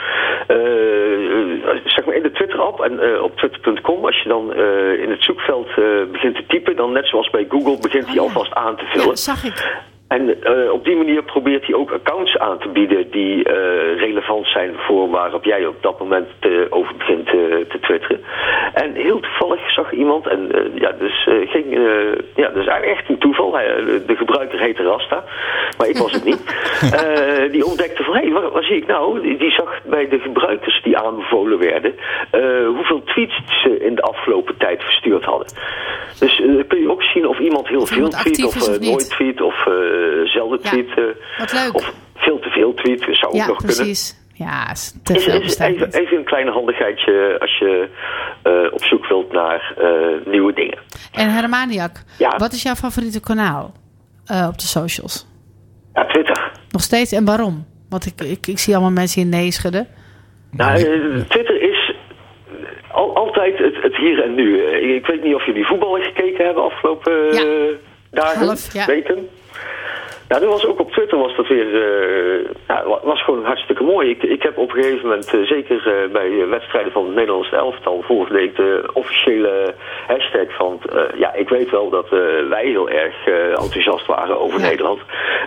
Eh, 0.47 0.57
eh, 0.57 1.76
zeg 1.84 2.05
maar 2.05 2.14
in 2.14 2.22
de 2.22 2.30
Twitter-app 2.32 2.80
en 2.80 3.01
eh, 3.01 3.22
op 3.22 3.36
twitter.com, 3.36 4.05
als 4.05 4.22
je 4.22 4.28
dan 4.28 4.53
eh, 4.53 5.03
in 5.03 5.11
het 5.11 5.22
zoekveld 5.22 5.68
eh, 5.68 5.84
begint 6.12 6.34
te 6.36 6.45
typen, 6.47 6.76
dan 6.76 6.93
net 6.93 7.07
zoals 7.07 7.30
bij 7.30 7.47
Google 7.49 7.78
begint 7.80 8.07
hij 8.07 8.14
ja. 8.14 8.20
alvast 8.20 8.55
aan 8.55 8.76
te 8.76 8.84
vullen. 8.84 9.07
dat 9.07 9.18
zag 9.18 9.45
ik. 9.45 9.80
En 10.16 10.42
eh, 10.42 10.72
op 10.72 10.84
die 10.84 10.96
manier 10.96 11.22
probeert 11.22 11.66
hij 11.66 11.74
ook 11.74 11.92
accounts 11.92 12.38
aan 12.38 12.58
te 12.58 12.68
bieden 12.68 13.10
die 13.10 13.44
eh, 13.44 13.54
relevant 13.98 14.46
zijn 14.46 14.74
voor 14.76 15.10
waarop 15.10 15.44
jij 15.44 15.66
op 15.66 15.82
dat 15.82 15.98
moment 15.98 16.28
eh, 16.40 16.50
over 16.70 16.96
begint 16.96 17.26
te 17.26 17.78
twitteren. 17.80 18.20
En 18.74 18.94
heel 18.94 19.20
toevallig 19.20 19.72
zag 19.72 19.92
iemand, 19.92 20.26
en 20.26 20.50
ja, 20.74 20.92
dus 20.98 21.28
ging, 21.46 21.66
ja, 22.34 22.48
dus 22.48 22.66
eigenlijk 22.66 22.98
echt 22.98 23.08
een 23.08 23.18
toeval. 23.18 23.54
Hij, 23.54 23.66
de 24.06 24.16
gebruiker 24.16 24.60
heette 24.60 24.82
Rasta, 24.82 25.24
maar 25.78 25.88
ik 25.88 25.96
was 25.96 26.12
het 26.12 26.24
niet. 26.24 26.42
Die 27.52 27.66
ontdekte 27.66 28.02
van, 28.02 28.14
hé, 28.14 28.20
hey, 28.20 28.32
wat, 28.32 28.64
zie 28.64 28.76
ik 28.76 28.86
nou? 28.86 29.20
Die, 29.20 29.36
die 29.36 29.50
zag 29.50 29.80
bij 29.84 30.08
de 30.08 30.18
gebruikers 30.18 30.82
die 30.82 30.98
aanbevolen 30.98 31.58
werden, 31.58 31.94
hoeveel 32.66 33.02
tweets 33.02 33.34
ze 33.62 33.84
in 33.84 33.94
de 33.94 34.02
afgelopen 34.02 34.56
tijd 34.56 34.82
verstuurd 34.82 35.24
hadden. 35.24 35.46
Dus 36.18 36.42
kun 36.68 36.80
je 36.80 36.90
ook 36.90 37.02
zien 37.02 37.26
of 37.26 37.38
iemand 37.38 37.68
heel 37.68 37.80
Of 37.80 37.88
veel 37.88 38.08
tweet 38.08 38.44
of 38.44 38.68
of 38.68 38.78
nooit 38.80 39.10
tweet 39.10 39.40
of 39.40 39.66
zelden 40.24 40.59
Ja, 40.62 40.68
tweet. 40.70 40.88
eh, 40.88 41.05
wat 41.38 41.53
leuk. 41.53 41.74
Of 41.74 41.92
veel 42.14 42.38
te 42.38 42.48
veel 42.48 42.74
tweet, 42.74 43.00
zou 43.00 43.26
ook 43.32 43.34
Ja, 43.34 43.46
nog 43.46 43.57
kunnen. 43.57 43.76
precies. 43.76 44.20
Ja, 44.34 44.72
te 45.03 45.20
veel 45.20 45.40
is 45.40 45.59
even, 45.59 46.16
een 46.16 46.24
kleine 46.24 46.50
handigheidje 46.50 47.36
als 47.40 47.59
je 47.59 47.88
eh, 48.42 48.72
op 48.72 48.82
zoek 48.84 49.07
wilt 49.07 49.32
naar 49.32 49.74
eh, 49.78 50.26
nieuwe 50.32 50.53
dingen. 50.53 50.78
En 51.12 51.28
Hermaniak, 51.32 52.03
Ja. 52.18 52.36
wat 52.36 52.53
is 52.53 52.62
jouw 52.62 52.74
favoriete 52.74 53.20
kanaal 53.20 53.72
eh, 54.26 54.46
op 54.48 54.59
de 54.59 54.66
socials? 54.66 55.26
Ja, 55.94 56.05
Twitter. 56.07 56.50
Nog 56.70 56.82
steeds 56.82 57.12
en 57.12 57.24
waarom? 57.24 57.66
Want 57.88 58.07
ik, 58.07 58.20
ik, 58.20 58.46
ik 58.46 58.59
zie 58.59 58.74
allemaal 58.74 58.92
mensen 58.92 59.22
in 59.22 59.28
nee 59.28 59.50
schudden. 59.50 59.86
Nou, 60.50 60.72
eh, 60.78 61.20
Twitter 61.28 61.62
is 61.62 61.94
al, 62.92 63.16
altijd 63.16 63.59
het, 63.59 63.82
het 63.82 63.96
hier 63.96 64.22
en 64.22 64.34
nu. 64.34 64.64
Eh, 64.66 64.94
Ik 64.94 65.07
weet 65.07 65.22
niet 65.22 65.34
of 65.34 65.46
jullie 65.46 65.66
voetbal 65.66 65.92
gekeken 66.00 66.44
hebben 66.44 66.64
afgelopen 66.64 67.30
eh, 67.30 67.38
Ja. 67.38 67.76
dagen, 68.11 68.46
Half, 68.46 68.72
ja. 68.72 68.86
weken. 68.86 69.28
Nou, 70.33 70.45
dat 70.45 70.53
was 70.53 70.66
ook 70.66 70.80
op 70.80 70.93
Twitter 70.93 71.18
was 71.18 71.37
dat 71.37 71.47
weer, 71.49 71.66
eh, 71.74 72.45
ja, 72.68 72.83
wa- 72.87 73.01
was 73.03 73.24
gewoon 73.24 73.45
hartstikke 73.45 73.83
mooi. 73.83 74.11
Ik, 74.11 74.22
ik 74.22 74.43
heb 74.43 74.59
op 74.59 74.68
een 74.74 74.83
gegeven 74.83 75.09
moment, 75.09 75.35
eh, 75.35 75.41
zeker 75.41 75.87
eh, 75.87 76.12
bij 76.12 76.47
wedstrijden 76.49 76.93
van 76.93 77.05
het 77.07 77.14
Nederlands 77.14 77.53
elftal, 77.53 78.03
volgde 78.07 78.43
ik 78.43 78.57
de 78.57 78.91
officiële 78.93 79.74
hashtag 80.07 80.47
van, 80.57 80.80
ja, 81.16 81.35
ik 81.35 81.49
weet 81.49 81.70
wel 81.70 81.91
dat 81.91 82.09
wij 82.49 82.64
heel 82.66 82.89
erg 82.91 83.26
enthousiast 83.49 84.07
waren 84.07 84.41
over 84.41 84.61
Ja. 84.61 84.66
Nederland. 84.68 85.01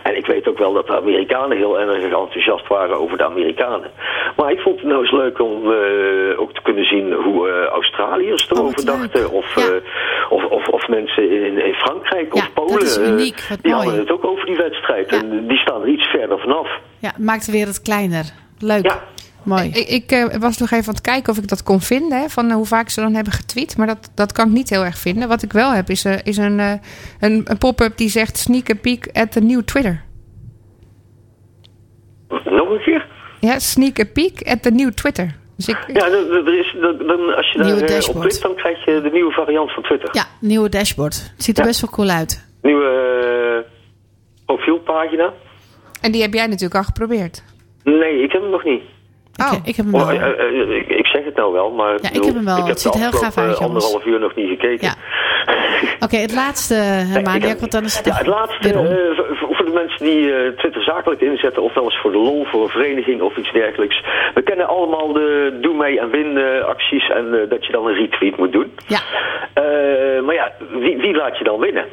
En 0.03 0.15
ik 0.17 0.25
weet 0.25 0.47
ook 0.47 0.57
wel 0.57 0.73
dat 0.73 0.87
de 0.87 0.95
Amerikanen 0.95 1.57
heel 1.57 1.79
erg 1.79 2.03
enthousiast 2.03 2.67
waren 2.67 2.99
over 2.99 3.17
de 3.17 3.23
Amerikanen. 3.25 3.91
Maar 4.35 4.51
ik 4.51 4.59
vond 4.59 4.79
het 4.79 4.87
nou 4.89 5.01
eens 5.01 5.11
leuk 5.11 5.39
om 5.41 5.67
ook 6.37 6.53
te 6.53 6.61
kunnen 6.63 6.85
zien 6.85 7.13
hoe 7.13 7.65
Australiërs 7.67 8.47
Oh, 8.51 8.57
erover 8.57 8.77
leuk. 8.77 8.85
dachten. 8.85 9.31
Of, 9.31 9.55
Ja. 9.55 9.79
of, 10.29 10.43
of, 10.45 10.67
of 10.67 10.87
mensen 10.87 11.29
in, 11.31 11.57
in 11.65 11.73
Frankrijk 11.73 12.33
Ja, 12.33 12.41
of 12.41 12.53
Polen. 12.53 12.73
dat 12.73 12.81
is 12.81 12.97
uniek. 12.97 13.45
Wat 13.49 13.57
die 13.61 13.71
mooi. 13.73 13.83
hadden 13.85 14.01
het 14.03 14.11
ook 14.11 14.25
over 14.25 14.45
die 14.45 14.55
wedstrijd. 14.55 14.73
Ja. 14.87 15.17
En 15.21 15.47
die 15.47 15.57
staan 15.57 15.81
er 15.81 15.87
iets 15.87 16.03
verder 16.03 16.39
vanaf. 16.39 16.67
Ja, 16.99 17.13
maakt 17.17 17.45
de 17.45 17.51
wereld 17.51 17.81
kleiner. 17.81 18.25
Leuk. 18.59 18.83
Ja. 18.85 19.03
Mooi. 19.43 19.69
Ik, 19.73 19.87
ik 19.89 20.11
eh, 20.11 20.25
was 20.39 20.57
nog 20.57 20.71
even 20.71 20.87
aan 20.87 20.93
het 20.93 21.01
kijken 21.03 21.31
of 21.31 21.37
ik 21.39 21.47
dat 21.47 21.63
kon 21.63 21.81
vinden. 21.81 22.19
Hè, 22.19 22.29
van 22.29 22.49
eh, 22.49 22.55
hoe 22.55 22.65
vaak 22.65 22.89
ze 22.89 23.01
dan 23.01 23.13
hebben 23.13 23.33
getweet. 23.33 23.77
Maar 23.77 23.87
dat, 23.87 24.11
dat 24.15 24.31
kan 24.31 24.47
ik 24.47 24.53
niet 24.53 24.69
heel 24.69 24.83
erg 24.85 24.97
vinden. 24.97 25.27
Wat 25.27 25.41
ik 25.43 25.51
wel 25.53 25.71
heb 25.73 25.89
is, 25.89 26.05
eh, 26.05 26.13
is 26.23 26.37
een, 26.37 26.59
eh, 26.59 26.71
een, 27.19 27.41
een 27.45 27.57
pop-up 27.57 27.97
die 27.97 28.09
zegt 28.09 28.37
sneak 28.37 28.69
a 28.69 28.75
peek 28.81 29.09
at 29.13 29.31
the 29.31 29.39
new 29.41 29.61
Twitter. 29.61 30.03
Nog 32.45 32.69
een 32.69 32.81
keer? 32.83 33.07
Ja, 33.39 33.59
sneak 33.59 33.99
a 33.99 34.05
peek 34.13 34.41
at 34.47 34.61
the 34.61 34.69
new 34.71 34.91
Twitter. 34.91 35.35
Dus 35.57 35.67
ik, 35.67 35.77
Ja, 35.93 36.05
er- 36.05 36.59
is, 36.59 36.75
er- 36.81 37.07
dan, 37.07 37.35
als 37.35 37.51
je 37.51 37.57
daar 37.57 37.67
eh, 37.97 38.09
op 38.09 38.19
klikt, 38.19 38.41
dan 38.41 38.55
krijg 38.55 38.85
je 38.85 39.01
de 39.01 39.09
nieuwe 39.11 39.31
variant 39.31 39.71
van 39.73 39.83
Twitter. 39.83 40.09
Ja, 40.11 40.25
nieuwe 40.39 40.69
dashboard. 40.69 41.31
Het 41.35 41.43
ziet 41.43 41.57
er 41.57 41.63
Ja. 41.63 41.69
best 41.69 41.81
wel 41.81 41.89
cool 41.89 42.09
uit. 42.09 42.45
Nieuwe 42.61 42.83
eh, 42.85 43.71
profielpagina. 44.45 45.33
En 46.01 46.11
die 46.11 46.21
heb 46.21 46.33
jij 46.33 46.45
natuurlijk 46.47 46.75
al 46.75 46.83
geprobeerd. 46.83 47.43
Nee, 47.83 48.21
ik 48.23 48.31
heb 48.31 48.41
hem 48.41 48.51
nog 48.51 48.63
niet. 48.63 48.81
Oh. 49.41 49.53
Ik, 49.53 49.65
ik 49.67 49.75
heb 49.75 49.85
hem 49.85 49.95
Oh, 49.95 50.07
wel. 50.07 50.19
eh, 50.19 50.39
eh, 50.61 50.69
ik, 50.77 50.87
ik 50.89 51.05
zeg 51.05 51.25
het 51.25 51.35
nou 51.35 51.53
wel, 51.53 51.71
maar 51.71 51.95
ik 51.95 52.03
heb 52.03 52.23
hem 52.23 52.45
wel. 52.45 52.53
Ik 52.57 52.59
heb 52.61 52.67
Het 52.69 52.81
ziet 52.81 52.93
er 52.93 52.99
heel 52.99 53.11
gaaf 53.11 53.37
uit, 53.37 53.57
jongens. 53.57 53.61
anderhalf 53.85 54.05
uur 54.05 54.19
nog 54.19 54.35
niet 54.35 54.47
gekeken. 54.49 54.87
Ja. 54.87 54.95
Oké, 56.05 56.17
het 56.17 56.33
laatste, 56.33 56.73
Nee, 57.23 57.35
ik 57.35 57.43
heb- 57.43 57.59
want 57.59 57.71
dan 57.71 57.83
is 57.83 57.97
het 57.97 58.05
Ja, 58.05 58.13
het 58.15 58.27
laatste, 58.27 58.69
eh, 58.69 59.35
voor, 59.55 59.65
de 59.65 59.71
mensen 59.73 60.05
die 60.05 60.33
eh, 60.35 60.51
Twitter 60.57 60.83
zakelijk 60.83 61.21
inzetten, 61.21 61.63
of 61.63 61.73
wel 61.73 61.83
eens 61.83 61.99
voor 62.01 62.11
de 62.11 62.17
lol, 62.17 62.45
voor 62.45 62.63
een 62.63 62.69
vereniging 62.69 63.21
of 63.21 63.37
iets 63.37 63.51
dergelijks. 63.51 64.01
We 64.33 64.41
kennen 64.43 64.67
allemaal 64.67 65.13
de 65.13 65.57
doe 65.61 65.75
mee 65.75 65.99
en 65.99 66.09
win 66.09 66.37
eh, 66.37 66.65
acties 66.65 67.09
en 67.09 67.41
eh, 67.41 67.49
dat 67.49 67.65
je 67.65 67.71
dan 67.71 67.87
een 67.87 67.93
retweet 67.95 68.37
moet 68.37 68.51
doen. 68.51 68.71
Ja, 68.87 68.99
Eh, 69.53 70.23
maar 70.25 70.35
ja, 70.35 70.51
wie, 70.79 70.97
wie 70.97 71.15
laat 71.15 71.37
je 71.37 71.43
dan 71.43 71.59
winnen? 71.59 71.85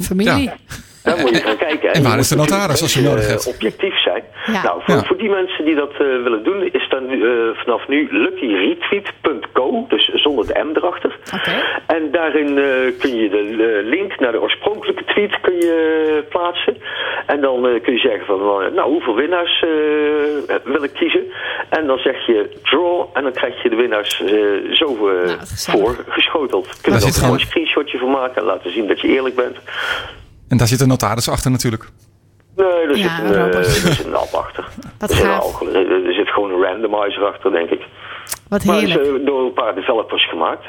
familie. 0.00 0.42
Ja. 0.42 0.54
Daar 1.04 1.18
moet 1.18 1.30
je 1.36 1.42
gaan 1.42 1.56
kijken. 1.56 1.92
En 1.92 2.02
waar 2.02 2.18
is 2.18 2.28
de 2.28 2.36
notaris 2.36 2.82
als 2.82 2.94
je 2.94 3.00
nodig 3.02 3.28
hebt? 3.28 3.46
eh, 3.46 3.54
objectief 3.54 4.02
zijn. 4.02 4.22
Ja. 4.46 4.62
Nou, 4.62 4.80
voor, 4.84 4.94
Ja. 4.94 5.02
voor 5.04 5.16
die 5.16 5.28
mensen 5.30 5.64
die 5.64 5.74
dat 5.74 5.90
eh, 5.92 5.98
willen 5.98 6.44
doen, 6.44 6.68
is 6.72 6.88
dan 6.88 7.10
eh, 7.10 7.18
vanaf 7.54 7.88
nu 7.88 8.08
luckyretweet.co, 8.10 9.84
dus 9.88 10.04
zonder 10.14 10.46
de 10.46 10.64
M 10.64 10.76
erachter. 10.76 11.16
Oké. 11.34 11.50
En 11.86 12.10
daarin 12.10 12.58
eh, 12.58 12.64
kun 12.98 13.16
je 13.16 13.28
de 13.28 13.38
eh, 13.82 13.88
link 13.90 14.20
naar 14.20 14.32
de 14.32 14.40
oorspronkelijke 14.40 15.04
tweet 15.04 15.40
kun 15.40 15.54
je 15.56 16.24
plaatsen. 16.28 16.76
En 17.26 17.40
dan 17.40 17.66
eh, 17.68 17.82
kun 17.82 17.92
je 17.92 17.98
zeggen 17.98 18.26
van, 18.26 18.38
nou, 18.74 18.90
hoeveel 18.90 19.14
winnaars 19.14 19.62
eh, 19.62 20.54
wil 20.64 20.82
ik 20.82 20.92
kiezen? 20.94 21.24
En 21.68 21.86
dan 21.86 21.98
zeg 21.98 22.26
je 22.26 22.56
draw 22.62 23.04
en 23.12 23.22
dan 23.22 23.32
krijg 23.32 23.62
je 23.62 23.68
de 23.68 23.76
winnaars 23.76 24.20
eh, 24.22 24.30
zo 24.72 24.86
Nou, 24.96 25.38
voor 25.56 25.96
geschoteld. 26.08 26.80
Kun 26.80 26.92
Daar 26.92 27.00
je 27.00 27.06
er 27.06 27.12
gewoon- 27.12 27.32
een 27.34 27.40
screenshotje 27.40 27.98
van 27.98 28.10
maken 28.10 28.36
en 28.40 28.46
laten 28.46 28.70
zien 28.72 28.86
dat 28.86 29.00
je 29.00 29.08
eerlijk 29.08 29.34
bent. 29.34 29.56
En 30.48 30.56
daar 30.56 30.66
zit 30.66 30.80
een 30.80 30.88
notaris 30.88 31.28
achter 31.28 31.50
natuurlijk. 31.50 31.84
Nee, 32.56 32.66
er, 32.66 32.96
Ja, 32.96 33.16
zit, 33.16 33.24
een, 33.24 33.34
Robert. 33.34 33.54
er 33.54 33.64
zit 33.64 34.04
een 34.04 34.14
app 34.14 34.32
achter. 34.34 34.68
Wat 34.98 35.10
er, 35.10 35.16
zit 35.16 35.24
een 35.26 36.06
er, 36.06 36.12
zit 36.14 36.28
gewoon 36.28 36.50
een 36.50 36.62
randomizer 36.62 37.24
achter, 37.24 37.50
denk 37.52 37.70
ik. 37.70 37.86
Wat 38.48 38.64
Maar 38.64 38.76
het 38.76 38.88
is 38.88 38.94
heerlijk. 38.94 39.26
door 39.26 39.44
een 39.44 39.52
paar 39.52 39.74
developers 39.74 40.28
gemaakt. 40.28 40.64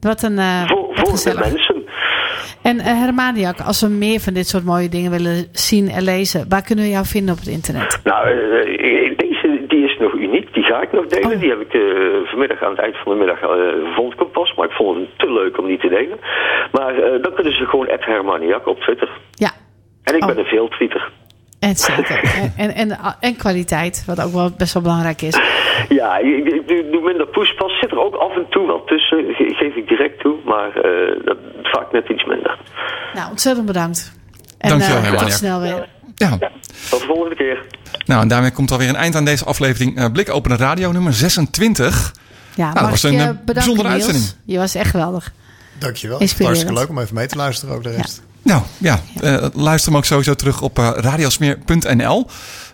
Wat 0.00 0.22
een 0.22 0.32
uh, 0.38 0.66
Voor, 0.66 0.88
voor 0.92 1.32
de 1.32 1.38
mensen. 1.38 1.84
En 2.62 2.76
uh, 2.76 2.84
Hermaniak, 2.84 3.60
als 3.60 3.80
we 3.80 3.88
meer 3.88 4.20
van 4.20 4.34
dit 4.34 4.48
soort 4.48 4.64
mooie 4.64 4.88
dingen 4.88 5.10
willen 5.10 5.46
zien 5.52 5.88
en 5.88 6.02
lezen, 6.02 6.48
waar 6.48 6.62
kunnen 6.62 6.84
we 6.84 6.90
jou 6.90 7.06
vinden 7.06 7.34
op 7.34 7.40
het 7.40 7.48
internet? 7.48 8.00
Nou, 8.04 8.28
eh, 8.28 9.16
deze 9.16 9.64
die 9.68 9.84
is 9.84 9.98
nog 9.98 10.12
uniek. 10.14 10.43
Die 10.54 10.62
ga 10.62 10.82
ik 10.82 10.92
nog 10.92 11.06
delen. 11.06 11.32
Oh. 11.34 11.40
Die 11.40 11.50
heb 11.50 11.60
ik 11.60 11.72
eh, 11.74 11.80
vanmiddag 12.30 12.62
aan 12.62 12.70
het 12.70 12.78
eind 12.80 12.96
van 13.02 13.12
de 13.12 13.18
middag 13.18 13.40
eh 13.40 13.94
vond 13.96 14.12
ik 14.12 14.18
hem 14.18 14.30
pas. 14.30 14.54
Maar 14.56 14.66
ik 14.66 14.72
vond 14.76 14.96
het 14.98 15.18
te 15.18 15.32
leuk 15.32 15.58
om 15.58 15.66
die 15.66 15.78
te 15.78 15.88
delen. 15.88 16.18
Maar 16.72 16.94
eh, 16.98 17.22
dan 17.22 17.34
kunnen 17.34 17.52
ze 17.52 17.64
gewoon 17.66 17.86
Hermaniak 17.88 18.66
op 18.66 18.80
Twitter. 18.80 19.10
Ja, 19.30 19.50
En 20.04 20.14
ik 20.14 20.22
Oh. 20.22 20.28
ben 20.28 20.38
een 20.38 20.44
veel 20.44 20.68
tweeter. 20.68 21.10
en 21.60 21.74
zeker. 21.76 22.20
en, 22.42 22.52
en, 22.56 22.70
en, 22.74 22.98
en 23.20 23.36
kwaliteit, 23.36 24.04
wat 24.06 24.22
ook 24.24 24.32
wel 24.32 24.50
best 24.58 24.74
wel 24.74 24.82
belangrijk 24.82 25.22
is. 25.22 25.38
Ja, 25.88 26.16
ik, 26.18 26.46
ik 26.52 26.68
doe, 26.68 26.90
doe 26.90 27.02
minder 27.02 27.26
pushpas. 27.26 27.78
Zit 27.80 27.90
er 27.90 28.00
ook 28.00 28.14
af 28.14 28.36
en 28.36 28.46
toe 28.50 28.66
wel 28.66 28.84
tussen. 28.84 29.34
Ge- 29.34 29.54
geef 29.54 29.74
ik 29.74 29.88
direct 29.88 30.20
toe. 30.20 30.36
Maar 30.44 30.76
eh, 30.76 31.24
dat 31.24 31.36
vaak 31.62 31.92
net 31.92 32.08
iets 32.08 32.24
minder. 32.24 32.58
Nou, 33.14 33.30
ontzettend 33.30 33.66
bedankt. 33.66 34.12
En 34.58 34.68
Dankjewel, 34.68 34.96
Hermaniak. 34.96 35.22
tot 35.22 35.32
snel 35.32 35.60
weer. 35.60 35.88
Ja. 36.14 36.38
Tot 36.90 37.00
de 37.00 37.06
volgende 37.06 37.36
keer. 37.36 37.66
Nou, 38.06 38.22
en 38.22 38.28
daarmee 38.28 38.50
komt 38.50 38.70
alweer 38.70 38.88
een 38.88 38.96
eind 38.96 39.14
aan 39.14 39.24
deze 39.24 39.44
aflevering 39.44 39.98
uh, 39.98 40.06
Blik 40.12 40.30
Openen 40.30 40.58
Radio 40.58 40.92
nummer 40.92 41.14
26. 41.14 42.14
Ja, 42.54 42.64
nou, 42.64 42.78
dat 42.80 42.90
was 42.90 43.02
een 43.02 43.12
je 43.12 43.18
eh, 43.18 43.24
bedanken, 43.24 43.54
bijzondere 43.54 43.88
Niels? 43.88 44.02
uitzending. 44.02 44.32
Je 44.44 44.58
was 44.58 44.74
echt 44.74 44.90
geweldig. 44.90 45.32
Dankjewel. 45.78 46.18
Hartstikke 46.18 46.72
leuk 46.72 46.88
om 46.88 46.98
even 46.98 47.14
mee 47.14 47.26
te 47.26 47.36
luisteren 47.36 47.74
ook 47.74 47.82
de 47.82 47.90
rest. 47.90 48.22
Nou 48.42 48.62
ja, 48.78 49.00
uh, 49.22 49.46
luister 49.52 49.88
hem 49.88 49.96
ook 49.98 50.04
sowieso 50.04 50.34
terug 50.34 50.62
op 50.62 50.78
uh, 50.78 50.90
radiosmeer.nl. 50.94 52.26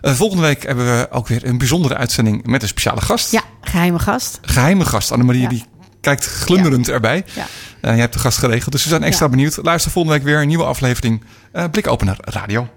Uh, 0.03 0.13
volgende 0.13 0.43
week 0.43 0.63
hebben 0.63 0.85
we 0.85 1.09
ook 1.11 1.29
weer 1.29 1.47
een 1.47 1.59
bijzondere 1.59 1.97
uitzending 1.97 2.47
met 2.47 2.63
een 2.63 2.69
speciale 2.69 3.01
gast. 3.01 3.33
Ja, 3.33 3.43
geheime 3.61 3.99
gast. 3.99 4.39
Geheime 4.43 4.85
gast. 4.85 5.13
Annemarie 5.13 5.43
ja. 5.43 5.49
die 5.49 5.65
kijkt 6.01 6.25
glunderend 6.25 6.87
ja. 6.87 6.93
erbij. 6.93 7.25
Ja. 7.35 7.43
Uh, 7.43 7.47
jij 7.91 8.01
hebt 8.01 8.13
de 8.13 8.19
gast 8.19 8.39
geregeld, 8.39 8.73
dus 8.73 8.83
we 8.83 8.89
zijn 8.89 9.03
extra 9.03 9.25
ja. 9.25 9.31
benieuwd. 9.31 9.59
Luister 9.63 9.91
volgende 9.91 10.19
week 10.19 10.27
weer 10.27 10.41
een 10.41 10.49
nieuwe 10.49 10.65
aflevering 10.65 11.23
uh, 11.53 11.65
Blikopener 11.71 12.17
Radio. 12.21 12.69